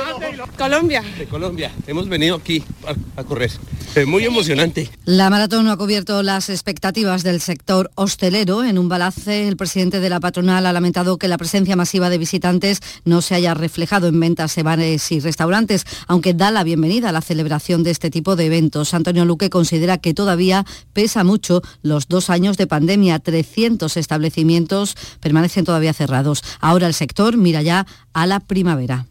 Colombia. 0.57 1.03
De 1.17 1.25
Colombia. 1.25 1.71
Hemos 1.87 2.07
venido 2.07 2.35
aquí 2.35 2.63
a, 2.85 3.21
a 3.21 3.23
correr. 3.23 3.51
Es 3.95 4.05
muy 4.05 4.25
emocionante. 4.25 4.89
La 5.05 5.29
maratón 5.29 5.65
no 5.65 5.71
ha 5.71 5.77
cubierto 5.77 6.21
las 6.21 6.49
expectativas 6.49 7.23
del 7.23 7.41
sector 7.41 7.89
hostelero. 7.95 8.63
En 8.63 8.77
un 8.77 8.89
balance, 8.89 9.47
el 9.47 9.57
presidente 9.57 9.99
de 9.99 10.09
la 10.09 10.19
patronal 10.19 10.65
ha 10.65 10.73
lamentado 10.73 11.17
que 11.17 11.27
la 11.27 11.37
presencia 11.37 11.75
masiva 11.75 12.09
de 12.09 12.17
visitantes 12.17 12.81
no 13.05 13.21
se 13.21 13.33
haya 13.35 13.53
reflejado 13.53 14.07
en 14.07 14.19
ventas 14.19 14.55
de 14.55 14.63
bares 14.63 15.11
y 15.11 15.19
restaurantes, 15.19 15.85
aunque 16.07 16.33
da 16.33 16.51
la 16.51 16.63
bienvenida 16.63 17.09
a 17.09 17.11
la 17.11 17.21
celebración 17.21 17.83
de 17.83 17.91
este 17.91 18.11
tipo 18.11 18.35
de 18.35 18.45
eventos. 18.45 18.93
Antonio 18.93 19.25
Luque 19.25 19.49
considera 19.49 19.97
que 19.97 20.13
todavía 20.13 20.65
pesa 20.93 21.23
mucho 21.23 21.63
los 21.81 22.07
dos 22.07 22.29
años 22.29 22.57
de 22.57 22.67
pandemia. 22.67 23.19
300 23.19 23.97
establecimientos 23.97 24.95
permanecen 25.21 25.65
todavía 25.65 25.86
cerrados. 25.93 26.43
Ahora 26.59 26.87
el 26.87 26.93
sector 26.93 27.37
mira 27.37 27.61
ya 27.61 27.85
a 28.13 28.27
la 28.27 28.39
primavera. 28.39 29.05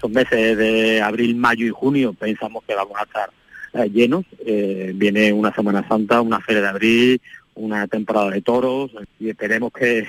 Son 0.00 0.12
meses 0.12 0.56
de 0.56 1.02
abril, 1.02 1.36
mayo 1.36 1.66
y 1.66 1.70
junio. 1.70 2.12
Pensamos 2.14 2.64
que 2.66 2.74
vamos 2.74 2.96
a 2.98 3.02
estar 3.04 3.30
eh, 3.74 3.90
llenos. 3.90 4.24
Eh, 4.44 4.92
viene 4.94 5.32
una 5.32 5.54
Semana 5.54 5.86
Santa, 5.86 6.20
una 6.20 6.40
feria 6.40 6.62
de 6.62 6.68
abril, 6.68 7.20
una 7.54 7.86
temporada 7.86 8.30
de 8.30 8.40
toros 8.40 8.90
y 9.18 9.30
esperemos 9.30 9.72
que, 9.72 10.06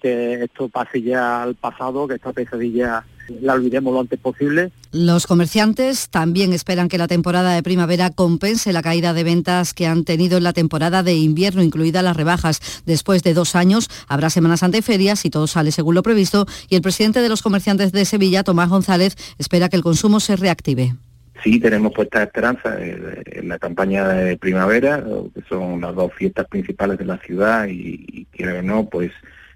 que 0.00 0.44
esto 0.44 0.68
pase 0.68 1.02
ya 1.02 1.42
al 1.42 1.54
pasado, 1.54 2.06
que 2.06 2.14
esta 2.14 2.32
pesadilla 2.32 3.04
la 3.40 3.54
olvidemos 3.54 3.92
lo 3.92 4.00
antes 4.00 4.18
posible. 4.18 4.70
Los 4.92 5.26
comerciantes 5.26 6.08
también 6.08 6.52
esperan 6.52 6.88
que 6.88 6.98
la 6.98 7.08
temporada 7.08 7.54
de 7.54 7.62
primavera 7.62 8.10
compense 8.10 8.72
la 8.72 8.82
caída 8.82 9.12
de 9.12 9.24
ventas 9.24 9.74
que 9.74 9.86
han 9.86 10.04
tenido 10.04 10.38
en 10.38 10.44
la 10.44 10.52
temporada 10.52 11.02
de 11.02 11.14
invierno, 11.14 11.62
incluidas 11.62 12.04
las 12.04 12.16
rebajas. 12.16 12.82
Después 12.86 13.22
de 13.22 13.34
dos 13.34 13.56
años 13.56 13.88
habrá 14.08 14.30
Semanas 14.30 14.60
Santa 14.60 14.78
y 14.78 14.82
ferias 14.82 15.24
y 15.24 15.30
todo 15.30 15.46
sale 15.46 15.72
según 15.72 15.94
lo 15.94 16.02
previsto 16.02 16.46
y 16.68 16.76
el 16.76 16.82
presidente 16.82 17.20
de 17.20 17.28
los 17.28 17.42
comerciantes 17.42 17.92
de 17.92 18.04
Sevilla, 18.04 18.44
Tomás 18.44 18.68
González, 18.68 19.16
espera 19.38 19.68
que 19.68 19.76
el 19.76 19.82
consumo 19.82 20.20
se 20.20 20.36
reactive. 20.36 20.94
Sí, 21.42 21.60
tenemos 21.60 21.92
puesta 21.92 22.22
esperanza 22.22 22.76
en 22.80 23.48
la 23.48 23.58
campaña 23.58 24.08
de 24.08 24.38
primavera, 24.38 25.04
que 25.34 25.42
son 25.48 25.80
las 25.80 25.94
dos 25.94 26.12
fiestas 26.14 26.46
principales 26.46 26.98
de 26.98 27.04
la 27.04 27.18
ciudad 27.18 27.66
y, 27.66 28.26
y 28.32 28.44
o 28.44 28.62
no, 28.62 28.88
pues 28.88 29.12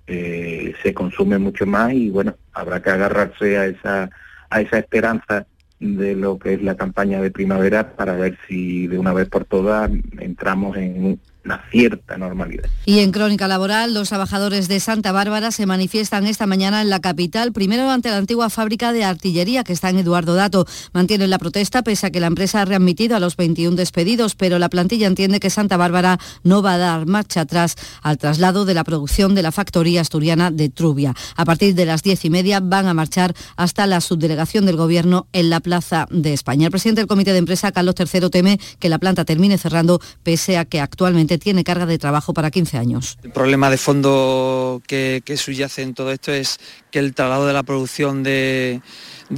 eh, 0.08 0.74
se 0.82 0.94
consume 0.94 1.38
mucho 1.38 1.66
más 1.66 1.92
y 1.92 2.10
bueno, 2.10 2.34
habrá 2.52 2.82
que 2.82 2.90
agarrarse 2.90 3.58
a 3.58 3.66
esa, 3.66 4.10
a 4.48 4.60
esa 4.60 4.78
esperanza 4.78 5.46
de 5.80 6.16
lo 6.16 6.38
que 6.38 6.54
es 6.54 6.62
la 6.62 6.76
campaña 6.76 7.20
de 7.20 7.30
primavera 7.30 7.94
para 7.94 8.14
ver 8.14 8.38
si 8.48 8.86
de 8.86 8.98
una 8.98 9.12
vez 9.12 9.28
por 9.28 9.44
todas 9.44 9.90
entramos 10.18 10.76
en 10.76 11.20
una 11.48 11.64
cierta 11.70 12.18
normalidad. 12.18 12.64
Y 12.84 12.98
en 12.98 13.10
crónica 13.10 13.48
laboral, 13.48 13.94
los 13.94 14.10
trabajadores 14.10 14.68
de 14.68 14.80
Santa 14.80 15.12
Bárbara 15.12 15.50
se 15.50 15.64
manifiestan 15.64 16.26
esta 16.26 16.46
mañana 16.46 16.82
en 16.82 16.90
la 16.90 17.00
capital, 17.00 17.52
primero 17.52 17.90
ante 17.90 18.10
la 18.10 18.18
antigua 18.18 18.50
fábrica 18.50 18.92
de 18.92 19.04
artillería 19.04 19.64
que 19.64 19.72
está 19.72 19.88
en 19.88 19.98
Eduardo 19.98 20.34
Dato. 20.34 20.66
Mantienen 20.92 21.30
la 21.30 21.38
protesta 21.38 21.82
pese 21.82 22.06
a 22.06 22.10
que 22.10 22.20
la 22.20 22.26
empresa 22.26 22.60
ha 22.60 22.64
readmitido 22.66 23.16
a 23.16 23.20
los 23.20 23.36
21 23.36 23.76
despedidos, 23.76 24.34
pero 24.34 24.58
la 24.58 24.68
plantilla 24.68 25.06
entiende 25.06 25.40
que 25.40 25.48
Santa 25.48 25.78
Bárbara 25.78 26.18
no 26.42 26.60
va 26.62 26.74
a 26.74 26.78
dar 26.78 27.06
marcha 27.06 27.40
atrás 27.40 27.76
al 28.02 28.18
traslado 28.18 28.66
de 28.66 28.74
la 28.74 28.84
producción 28.84 29.34
de 29.34 29.42
la 29.42 29.52
factoría 29.52 30.02
asturiana 30.02 30.50
de 30.50 30.68
Trubia. 30.68 31.14
A 31.34 31.46
partir 31.46 31.74
de 31.74 31.86
las 31.86 32.02
diez 32.02 32.26
y 32.26 32.30
media 32.30 32.60
van 32.60 32.86
a 32.88 32.94
marchar 32.94 33.34
hasta 33.56 33.86
la 33.86 34.02
subdelegación 34.02 34.66
del 34.66 34.76
Gobierno 34.76 35.28
en 35.32 35.48
la 35.48 35.60
Plaza 35.60 36.06
de 36.10 36.34
España. 36.34 36.66
El 36.66 36.72
presidente 36.72 37.00
del 37.00 37.08
Comité 37.08 37.32
de 37.32 37.38
Empresa, 37.38 37.72
Carlos 37.72 37.94
III, 37.98 38.28
teme 38.28 38.60
que 38.78 38.90
la 38.90 38.98
planta 38.98 39.24
termine 39.24 39.56
cerrando 39.56 39.98
pese 40.22 40.58
a 40.58 40.66
que 40.66 40.80
actualmente 40.80 41.37
tiene 41.38 41.64
carga 41.64 41.86
de 41.86 41.98
trabajo 41.98 42.32
para 42.34 42.50
15 42.50 42.78
años. 42.78 43.18
El 43.22 43.30
problema 43.30 43.70
de 43.70 43.78
fondo 43.78 44.82
que, 44.86 45.22
subyace 45.36 45.82
en 45.82 45.94
todo 45.94 46.12
esto 46.12 46.32
es 46.32 46.58
que 46.90 46.98
el 46.98 47.14
traslado 47.14 47.46
de 47.46 47.52
la 47.52 47.62
producción 47.62 48.22
de, 48.22 48.80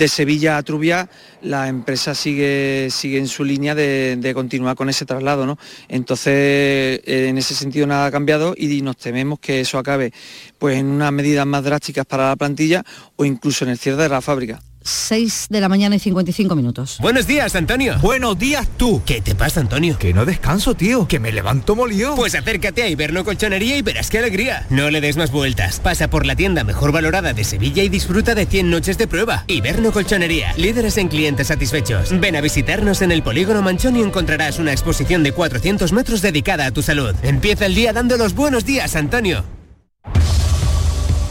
Sevilla 0.06 0.56
a 0.56 0.62
Trubia, 0.62 1.10
la 1.42 1.68
empresa 1.68 2.14
sigue, 2.14 2.88
sigue 2.90 3.18
en 3.18 3.28
su 3.28 3.44
línea 3.44 3.74
de, 3.74 4.32
continuar 4.34 4.76
con 4.76 4.88
ese 4.88 5.04
traslado. 5.04 5.46
¿no? 5.46 5.58
Entonces, 5.88 7.00
en 7.04 7.38
ese 7.38 7.54
sentido 7.54 7.86
nada 7.86 8.06
ha 8.06 8.10
cambiado 8.10 8.54
y 8.56 8.82
nos 8.82 8.96
tememos 8.96 9.38
que 9.40 9.60
eso 9.60 9.78
acabe 9.78 10.12
pues, 10.58 10.78
en 10.78 10.86
unas 10.86 11.12
medidas 11.12 11.46
más 11.46 11.64
drásticas 11.64 12.06
para 12.06 12.28
la 12.28 12.36
plantilla 12.36 12.84
o 13.16 13.24
incluso 13.24 13.64
en 13.64 13.70
el 13.70 13.78
cierre 13.78 14.02
de 14.02 14.08
la 14.08 14.20
fábrica. 14.20 14.60
6 14.82 15.48
de 15.50 15.60
la 15.60 15.68
mañana 15.68 15.96
y 15.96 15.98
55 15.98 16.54
minutos. 16.56 16.98
Buenos 17.00 17.26
días, 17.26 17.54
Antonio. 17.54 17.98
Buenos 18.00 18.38
días, 18.38 18.66
tú. 18.76 19.02
¿Qué 19.04 19.20
te 19.20 19.34
pasa, 19.34 19.60
Antonio? 19.60 19.98
Que 19.98 20.14
no 20.14 20.24
descanso, 20.24 20.74
tío. 20.74 21.06
Que 21.06 21.20
me 21.20 21.32
levanto 21.32 21.76
molido. 21.76 22.16
Pues 22.16 22.34
acércate 22.34 22.82
a 22.82 22.88
Iberno 22.88 23.24
Colchonería 23.24 23.76
y 23.76 23.82
verás 23.82 24.10
qué 24.10 24.18
alegría. 24.18 24.66
No 24.70 24.90
le 24.90 25.00
des 25.00 25.16
más 25.16 25.30
vueltas. 25.30 25.80
Pasa 25.80 26.08
por 26.08 26.26
la 26.26 26.36
tienda 26.36 26.64
mejor 26.64 26.92
valorada 26.92 27.32
de 27.32 27.44
Sevilla 27.44 27.82
y 27.82 27.88
disfruta 27.88 28.34
de 28.34 28.46
100 28.46 28.70
noches 28.70 28.98
de 28.98 29.06
prueba. 29.06 29.44
Iberno 29.48 29.92
Colchonería. 29.92 30.54
Líderes 30.56 30.96
en 30.96 31.08
clientes 31.08 31.48
satisfechos. 31.48 32.18
Ven 32.18 32.36
a 32.36 32.40
visitarnos 32.40 33.02
en 33.02 33.12
el 33.12 33.22
Polígono 33.22 33.62
Manchón 33.62 33.96
y 33.96 34.02
encontrarás 34.02 34.58
una 34.58 34.72
exposición 34.72 35.22
de 35.22 35.32
400 35.32 35.92
metros 35.92 36.22
dedicada 36.22 36.66
a 36.66 36.70
tu 36.70 36.82
salud. 36.82 37.14
Empieza 37.22 37.66
el 37.66 37.74
día 37.74 37.92
dando 37.92 38.16
los 38.16 38.34
buenos 38.34 38.64
días, 38.64 38.96
Antonio. 38.96 39.44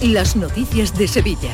Las 0.01 0.35
noticias 0.35 0.97
de 0.97 1.07
Sevilla. 1.07 1.51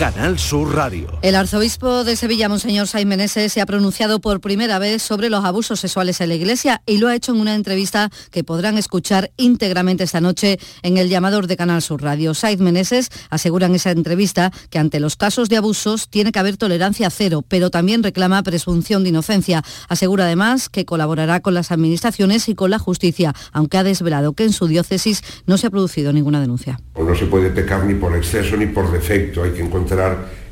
Canal 0.00 0.38
Sur 0.38 0.74
Radio. 0.74 1.18
El 1.20 1.34
arzobispo 1.34 2.04
de 2.04 2.16
Sevilla, 2.16 2.48
Monseñor 2.48 2.86
Sainz 2.86 3.06
Meneses, 3.06 3.52
se 3.52 3.60
ha 3.60 3.66
pronunciado 3.66 4.18
por 4.18 4.40
primera 4.40 4.78
vez 4.78 5.02
sobre 5.02 5.28
los 5.28 5.44
abusos 5.44 5.78
sexuales 5.78 6.22
en 6.22 6.30
la 6.30 6.36
Iglesia 6.36 6.80
y 6.86 6.96
lo 6.96 7.08
ha 7.08 7.14
hecho 7.14 7.32
en 7.32 7.38
una 7.38 7.54
entrevista 7.54 8.08
que 8.30 8.42
podrán 8.42 8.78
escuchar 8.78 9.30
íntegramente 9.36 10.04
esta 10.04 10.22
noche 10.22 10.58
en 10.82 10.96
el 10.96 11.10
llamador 11.10 11.46
de 11.48 11.58
Canal 11.58 11.82
Sur 11.82 12.02
Radio. 12.02 12.32
Sainz 12.32 12.62
Meneses 12.62 13.10
asegura 13.28 13.66
en 13.66 13.74
esa 13.74 13.90
entrevista 13.90 14.50
que 14.70 14.78
ante 14.78 15.00
los 15.00 15.16
casos 15.16 15.50
de 15.50 15.58
abusos 15.58 16.08
tiene 16.08 16.32
que 16.32 16.38
haber 16.38 16.56
tolerancia 16.56 17.10
cero, 17.10 17.44
pero 17.46 17.68
también 17.68 18.02
reclama 18.02 18.42
presunción 18.42 19.02
de 19.02 19.10
inocencia. 19.10 19.62
Asegura 19.90 20.24
además 20.24 20.70
que 20.70 20.86
colaborará 20.86 21.40
con 21.40 21.52
las 21.52 21.72
administraciones 21.72 22.48
y 22.48 22.54
con 22.54 22.70
la 22.70 22.78
justicia, 22.78 23.34
aunque 23.52 23.76
ha 23.76 23.84
desvelado 23.84 24.32
que 24.32 24.44
en 24.44 24.54
su 24.54 24.66
diócesis 24.66 25.22
no 25.44 25.58
se 25.58 25.66
ha 25.66 25.70
producido 25.70 26.14
ninguna 26.14 26.40
denuncia. 26.40 26.80
No 26.96 27.14
se 27.14 27.26
puede 27.26 27.50
pecar 27.50 27.84
ni 27.84 27.92
por 27.96 28.16
exceso 28.16 28.56
ni 28.56 28.64
por 28.64 28.90
defecto, 28.90 29.42
hay 29.42 29.50
que 29.50 29.60
encontrar 29.62 29.89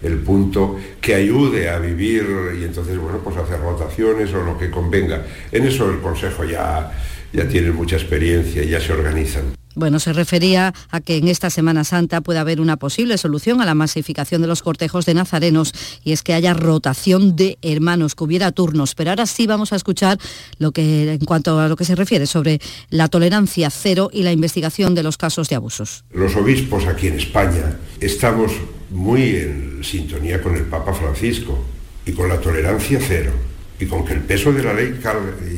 el 0.03 0.19
punto 0.19 0.77
que 1.01 1.15
ayude 1.15 1.69
a 1.69 1.79
vivir 1.79 2.25
y 2.61 2.65
entonces, 2.65 2.99
bueno, 2.99 3.19
pues 3.23 3.37
hacer 3.37 3.61
rotaciones 3.61 4.33
o 4.35 4.43
lo 4.43 4.59
que 4.59 4.71
convenga. 4.71 5.25
En 5.51 5.67
eso 5.67 5.91
el 5.91 6.01
Consejo 6.01 6.45
ya, 6.45 6.93
ya 7.33 7.49
tiene 7.49 7.71
mucha 7.71 7.97
experiencia 7.97 8.63
y 8.63 8.71
ya 8.71 8.81
se 8.81 8.93
organizan. 8.93 9.59
Bueno, 9.79 10.01
se 10.01 10.13
refería 10.13 10.75
a 10.91 11.01
que 11.01 11.19
en 11.19 11.29
esta 11.29 11.51
Semana 11.51 11.85
Santa 11.85 12.21
puede 12.21 12.41
haber 12.41 12.61
una 12.61 12.79
posible 12.79 13.17
solución 13.17 13.61
a 13.61 13.65
la 13.65 13.75
masificación 13.75 14.43
de 14.43 14.49
los 14.49 14.61
cortejos 14.61 15.07
de 15.07 15.15
nazarenos 15.15 15.73
y 16.03 16.11
es 16.11 16.23
que 16.25 16.35
haya 16.35 16.53
rotación 16.53 17.37
de 17.37 17.59
hermanos, 17.63 18.17
que 18.17 18.25
hubiera 18.25 18.51
turnos. 18.51 18.97
Pero 18.97 19.11
ahora 19.11 19.27
sí 19.27 19.47
vamos 19.47 19.73
a 19.73 19.77
escuchar 19.77 20.19
lo 20.59 20.73
que 20.73 21.13
en 21.13 21.25
cuanto 21.25 21.61
a 21.61 21.69
lo 21.69 21.77
que 21.77 21.85
se 21.85 21.95
refiere 21.95 22.27
sobre 22.27 22.61
la 22.91 23.07
tolerancia 23.07 23.71
cero 23.71 24.11
y 24.13 24.25
la 24.25 24.33
investigación 24.33 24.97
de 24.97 25.05
los 25.05 25.17
casos 25.17 25.49
de 25.49 25.55
abusos. 25.55 26.05
Los 26.11 26.35
obispos 26.35 26.87
aquí 26.87 27.07
en 27.07 27.15
España 27.15 27.77
estamos 28.01 28.51
muy 28.91 29.37
en 29.37 29.81
sintonía 29.83 30.43
con 30.43 30.57
el 30.57 30.65
Papa 30.65 30.95
Francisco 30.95 31.65
y 32.05 32.13
con 32.13 32.29
la 32.29 32.41
tolerancia 32.41 32.99
cero 33.01 33.33
y 33.79 33.87
con 33.87 34.05
que 34.05 34.15
el 34.15 34.21
peso 34.21 34.53
de 34.53 34.63
la 34.63 34.73
ley 34.73 34.99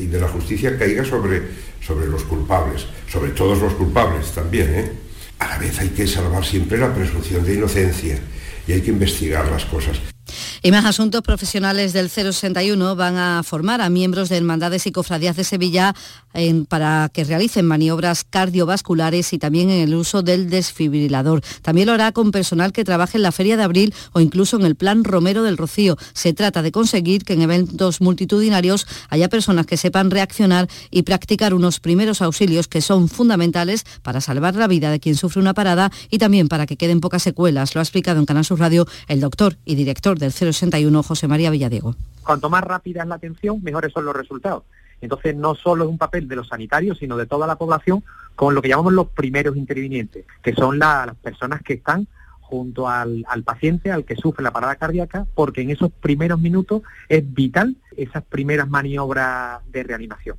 y 0.01 0.07
de 0.07 0.20
la 0.20 0.28
justicia 0.28 0.76
caiga 0.78 1.05
sobre 1.05 1.70
sobre 1.81 2.07
los 2.07 2.24
culpables, 2.24 2.87
sobre 3.09 3.31
todos 3.31 3.61
los 3.61 3.74
culpables 3.74 4.33
también. 4.33 4.74
¿eh? 4.74 4.93
A 5.39 5.49
la 5.49 5.59
vez 5.59 5.81
hay 5.81 5.89
que 5.89 6.07
salvar 6.07 6.45
siempre 6.45 6.78
la 6.78 6.95
presunción 6.95 7.45
de 7.45 7.55
inocencia 7.55 8.18
y 8.66 8.72
hay 8.72 8.81
que 8.81 8.91
investigar 8.91 9.51
las 9.51 9.64
cosas. 9.64 9.99
Y 10.62 10.70
más 10.70 10.85
asuntos 10.85 11.22
profesionales 11.22 11.93
del 11.93 12.11
061 12.11 12.97
van 12.97 13.16
a 13.16 13.43
formar 13.43 13.81
a 13.81 13.91
miembros 13.91 14.28
de 14.28 14.37
hermandades 14.37 14.87
y 14.87 14.93
cofradías 14.93 15.37
de 15.37 15.45
Sevilla 15.45 15.95
para 16.68 17.11
que 17.12 17.24
realicen 17.24 17.66
maniobras 17.66 18.24
cardiovasculares 18.24 19.33
y 19.33 19.39
también 19.39 19.70
en 19.70 19.81
el 19.81 19.95
uso 19.95 20.22
del 20.22 20.49
desfibrilador. 20.49 21.43
También 21.62 21.89
lo 21.89 21.93
hará 21.93 22.12
con 22.12 22.31
personal 22.31 22.72
que 22.72 22.85
trabaje 22.85 23.18
en 23.18 23.22
la 23.22 23.33
Feria 23.33 23.57
de 23.57 23.64
Abril 23.64 23.95
o 24.12 24.20
incluso 24.20 24.57
en 24.57 24.64
el 24.64 24.76
Plan 24.76 25.03
Romero 25.03 25.43
del 25.43 25.57
Rocío. 25.57 25.97
Se 26.12 26.33
trata 26.33 26.62
de 26.62 26.70
conseguir 26.70 27.24
que 27.24 27.33
en 27.33 27.43
eventos 27.43 28.01
multitudinarios 28.01 28.87
haya 29.09 29.28
personas 29.28 29.66
que 29.66 29.76
sepan 29.76 30.11
reaccionar 30.11 30.68
y 30.91 31.03
practicar 31.03 31.53
unos 31.53 31.81
primeros 31.81 32.22
auxilios 32.22 32.68
que 32.68 32.81
son 32.81 33.09
fundamentales 33.09 33.85
para 34.03 34.20
salvar 34.20 34.55
la 34.55 34.68
vida 34.68 34.91
de 34.91 35.01
quien 35.01 35.16
sufre 35.16 35.41
una 35.41 35.55
parada 35.55 35.91
y 36.11 36.18
también 36.18 36.49
para 36.49 36.66
que 36.66 36.76
queden 36.76 37.01
pocas 37.01 37.22
secuelas. 37.22 37.74
Lo 37.74 37.81
ha 37.81 37.83
explicado 37.83 38.20
en 38.20 38.26
Canal 38.26 38.45
Sur 38.45 38.61
Radio 38.61 38.87
el 39.09 39.20
doctor 39.20 39.59
y 39.64 39.74
director 39.74 40.18
del 40.21 40.33
061, 40.33 41.03
José 41.03 41.27
María 41.27 41.51
Villadiego. 41.51 41.97
Cuanto 42.23 42.49
más 42.49 42.62
rápida 42.62 43.03
es 43.03 43.09
la 43.09 43.16
atención, 43.16 43.62
mejores 43.62 43.93
son 43.93 44.05
los 44.05 44.14
resultados. 44.14 44.62
Entonces, 45.01 45.35
no 45.35 45.55
solo 45.55 45.85
es 45.85 45.91
un 45.91 45.99
papel 45.99 46.29
de 46.29 46.37
los 46.37 46.49
sanitarios, 46.49 46.99
sino 46.99 47.16
de 47.16 47.27
toda 47.27 47.47
la 47.47 47.57
población, 47.57 48.05
con 48.37 48.55
lo 48.55 48.62
que 48.62 48.68
llamamos 48.68 48.93
los 48.93 49.09
primeros 49.09 49.57
intervinientes, 49.57 50.27
que 50.43 50.55
son 50.55 50.79
las 50.79 51.16
personas 51.16 51.62
que 51.62 51.75
están 51.75 52.07
junto 52.41 52.89
al, 52.89 53.25
al, 53.29 53.43
paciente, 53.43 53.93
al 53.93 54.05
que 54.05 54.16
sufre 54.16 54.43
la 54.43 54.51
parada 54.51 54.77
cardíaca, 54.77 55.27
porque 55.35 55.62
en 55.62 55.71
esos 55.71 55.91
primeros 55.91 56.41
minutos 56.41 56.83
es 57.09 57.23
vital 57.33 57.77
esas 57.97 58.25
primeras 58.25 58.68
maniobras 58.68 59.61
de 59.71 59.83
reanimación. 59.83 60.37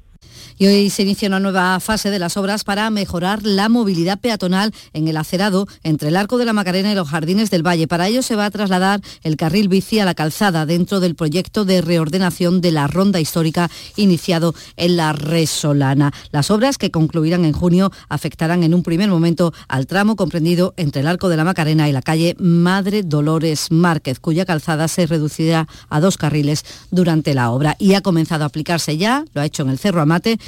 Y 0.62 0.68
hoy 0.68 0.92
se 0.92 1.02
inicia 1.02 1.28
una 1.28 1.40
nueva 1.40 1.80
fase 1.80 2.12
de 2.12 2.20
las 2.20 2.38
obras 2.38 2.64
para 2.64 2.88
mejorar 2.92 3.42
la 3.42 3.68
movilidad 3.68 4.20
peatonal 4.20 4.72
en 4.94 5.08
el 5.08 5.18
acerado 5.18 5.68
entre 5.82 6.10
el 6.10 6.16
Arco 6.16 6.38
de 6.38 6.46
la 6.46 6.54
Macarena 6.54 6.92
y 6.92 6.94
los 6.94 7.10
Jardines 7.10 7.50
del 7.50 7.66
Valle. 7.66 7.88
Para 7.88 8.08
ello 8.08 8.22
se 8.22 8.36
va 8.36 8.46
a 8.46 8.52
trasladar 8.52 9.02
el 9.24 9.38
carril 9.38 9.70
bici 9.70 9.98
a 9.98 10.06
la 10.06 10.14
calzada 10.14 10.68
dentro 10.68 11.00
del 11.00 11.16
proyecto 11.16 11.66
de 11.66 11.82
reordenación 11.82 12.62
de 12.62 12.70
la 12.70 12.86
ronda 12.86 13.20
histórica 13.20 13.72
iniciado 13.96 14.54
en 14.78 14.98
la 14.98 15.14
Resolana. 15.14 16.14
Las 16.32 16.52
obras 16.52 16.78
que 16.78 16.92
concluirán 16.92 17.44
en 17.44 17.54
junio 17.54 17.92
afectarán 18.08 18.62
en 18.62 18.76
un 18.76 18.84
primer 18.84 19.10
momento 19.10 19.56
al 19.68 19.88
tramo 19.88 20.16
comprendido 20.16 20.76
entre 20.78 21.02
el 21.02 21.08
Arco 21.08 21.30
de 21.30 21.38
la 21.38 21.44
Macarena 21.44 21.90
y 21.90 21.92
la 21.92 22.04
calle 22.04 22.36
Madre 22.38 23.02
Dolores 23.02 23.72
Márquez, 23.72 24.20
cuya 24.20 24.46
calzada 24.46 24.88
se 24.88 25.08
reducirá 25.08 25.68
a 25.90 26.00
dos 26.00 26.18
carriles 26.18 26.66
durante 26.92 27.34
la 27.34 27.50
obra 27.50 27.76
y 27.80 27.96
ha 27.96 28.02
comenzado 28.02 28.44
a 28.44 28.48
aplicarse 28.48 28.98
ya, 28.98 29.26
lo 29.34 29.42
ha 29.42 29.46
hecho 29.48 29.64
en 29.64 29.70
el 29.70 29.80
Cerro 29.80 30.02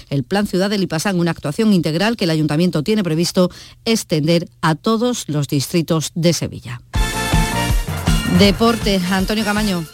El 0.10 0.24
Plan 0.24 0.48
Ciudad 0.48 0.70
de 0.70 0.78
Lipasán, 0.78 1.20
una 1.20 1.32
actuación 1.32 1.74
integral 1.74 2.18
que 2.18 2.26
el 2.26 2.32
Ayuntamiento 2.32 2.84
tiene 2.84 3.04
previsto 3.04 3.50
extender 3.86 4.50
a 4.62 4.76
todos 4.76 5.26
los 5.28 5.48
distritos 5.48 6.12
de 6.16 6.34
Sevilla. 6.34 6.82
Deporte, 8.40 9.00
Antonio 9.12 9.46
Camaño. 9.46 9.86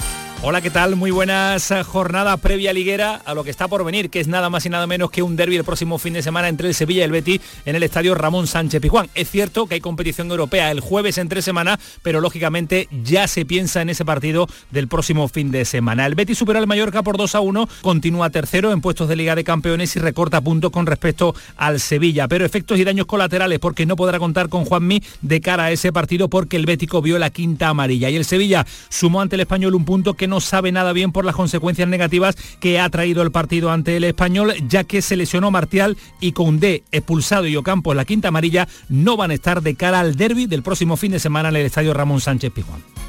Hola, 0.41 0.61
¿qué 0.61 0.69
tal? 0.69 0.95
Muy 0.95 1.11
buenas 1.11 1.69
eh, 1.69 1.83
jornada 1.83 2.37
previa 2.37 2.71
liguera 2.71 3.15
a 3.25 3.33
lo 3.33 3.43
que 3.43 3.49
está 3.49 3.67
por 3.67 3.83
venir, 3.83 4.09
que 4.09 4.21
es 4.21 4.29
nada 4.29 4.49
más 4.49 4.65
y 4.65 4.69
nada 4.69 4.87
menos 4.87 5.11
que 5.11 5.21
un 5.21 5.35
derby 5.35 5.57
el 5.57 5.65
próximo 5.65 5.97
fin 5.97 6.13
de 6.13 6.21
semana 6.21 6.47
entre 6.47 6.69
el 6.69 6.73
Sevilla 6.73 7.01
y 7.01 7.03
el 7.03 7.11
Betis 7.11 7.41
en 7.65 7.75
el 7.75 7.83
estadio 7.83 8.15
Ramón 8.15 8.47
Sánchez 8.47 8.81
Pijuán. 8.81 9.09
Es 9.15 9.29
cierto 9.29 9.67
que 9.67 9.73
hay 9.73 9.81
competición 9.81 10.31
europea 10.31 10.71
el 10.71 10.79
jueves 10.79 11.17
en 11.17 11.27
tres 11.27 11.43
semanas, 11.43 11.77
pero 12.03 12.21
lógicamente 12.21 12.87
ya 13.03 13.27
se 13.27 13.45
piensa 13.45 13.81
en 13.81 13.89
ese 13.89 14.05
partido 14.05 14.47
del 14.71 14.87
próximo 14.87 15.27
fin 15.27 15.51
de 15.51 15.65
semana. 15.65 16.05
El 16.05 16.15
Betis 16.15 16.37
supera 16.37 16.59
al 16.59 16.67
Mallorca 16.67 17.03
por 17.03 17.17
2 17.17 17.35
a 17.35 17.41
1, 17.41 17.67
continúa 17.81 18.29
tercero 18.29 18.71
en 18.71 18.79
puestos 18.79 19.09
de 19.09 19.17
Liga 19.17 19.35
de 19.35 19.43
Campeones 19.43 19.93
y 19.97 19.99
recorta 19.99 20.39
puntos 20.39 20.71
con 20.71 20.85
respecto 20.85 21.35
al 21.57 21.81
Sevilla, 21.81 22.29
pero 22.29 22.45
efectos 22.45 22.79
y 22.79 22.85
daños 22.85 23.07
colaterales 23.07 23.59
porque 23.59 23.85
no 23.85 23.97
podrá 23.97 24.19
contar 24.19 24.47
con 24.47 24.63
Juanmi 24.63 25.03
de 25.21 25.41
cara 25.41 25.65
a 25.65 25.71
ese 25.71 25.91
partido 25.91 26.29
porque 26.29 26.55
el 26.55 26.65
Bético 26.65 27.01
vio 27.01 27.19
la 27.19 27.29
quinta 27.29 27.67
amarilla 27.67 28.09
y 28.09 28.15
el 28.15 28.23
Sevilla 28.23 28.65
sumó 28.87 29.19
ante 29.19 29.35
el 29.35 29.41
Español 29.41 29.75
un 29.75 29.83
punto 29.83 30.13
que 30.13 30.28
no 30.29 30.39
sabe 30.39 30.71
nada 30.71 30.93
bien 30.93 31.11
por 31.11 31.25
las 31.25 31.35
consecuencias 31.35 31.87
negativas 31.87 32.35
que 32.59 32.79
ha 32.79 32.89
traído 32.89 33.21
el 33.21 33.31
partido 33.31 33.71
ante 33.71 33.97
el 33.97 34.03
español, 34.05 34.53
ya 34.67 34.83
que 34.83 35.01
se 35.01 35.15
lesionó 35.15 35.51
Martial 35.51 35.97
y 36.21 36.33
D 36.59 36.83
expulsado 36.91 37.47
y 37.47 37.55
Ocampo 37.55 37.91
en 37.91 37.97
la 37.97 38.05
quinta 38.05 38.29
amarilla 38.29 38.67
no 38.87 39.17
van 39.17 39.31
a 39.31 39.33
estar 39.33 39.61
de 39.61 39.75
cara 39.75 39.99
al 39.99 40.15
derby 40.15 40.45
del 40.45 40.63
próximo 40.63 40.95
fin 40.97 41.11
de 41.11 41.19
semana 41.19 41.49
en 41.49 41.57
el 41.57 41.65
estadio 41.65 41.93
Ramón 41.93 42.21
Sánchez 42.21 42.51
Pizjuán. 42.51 43.08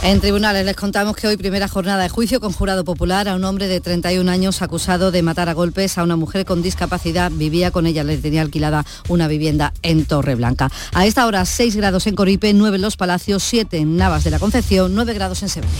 En 0.00 0.20
tribunales 0.20 0.64
les 0.64 0.76
contamos 0.76 1.16
que 1.16 1.26
hoy 1.26 1.36
primera 1.36 1.66
jornada 1.66 2.04
de 2.04 2.08
juicio 2.08 2.40
con 2.40 2.52
jurado 2.52 2.84
popular 2.84 3.28
a 3.28 3.34
un 3.34 3.44
hombre 3.44 3.66
de 3.66 3.80
31 3.80 4.30
años 4.30 4.62
acusado 4.62 5.10
de 5.10 5.22
matar 5.22 5.48
a 5.48 5.54
golpes 5.54 5.98
a 5.98 6.04
una 6.04 6.14
mujer 6.14 6.44
con 6.44 6.62
discapacidad. 6.62 7.32
Vivía 7.32 7.72
con 7.72 7.84
ella, 7.84 8.04
le 8.04 8.16
tenía 8.16 8.42
alquilada 8.42 8.86
una 9.08 9.26
vivienda 9.26 9.72
en 9.82 10.06
Torreblanca. 10.06 10.70
A 10.94 11.04
esta 11.04 11.26
hora 11.26 11.44
6 11.44 11.74
grados 11.76 12.06
en 12.06 12.14
Coripe, 12.14 12.54
9 12.54 12.76
en 12.76 12.82
Los 12.82 12.96
Palacios, 12.96 13.42
7 13.42 13.76
en 13.76 13.96
Navas 13.96 14.22
de 14.22 14.30
la 14.30 14.38
Concepción, 14.38 14.94
9 14.94 15.14
grados 15.14 15.42
en 15.42 15.48
Sevilla. 15.48 15.74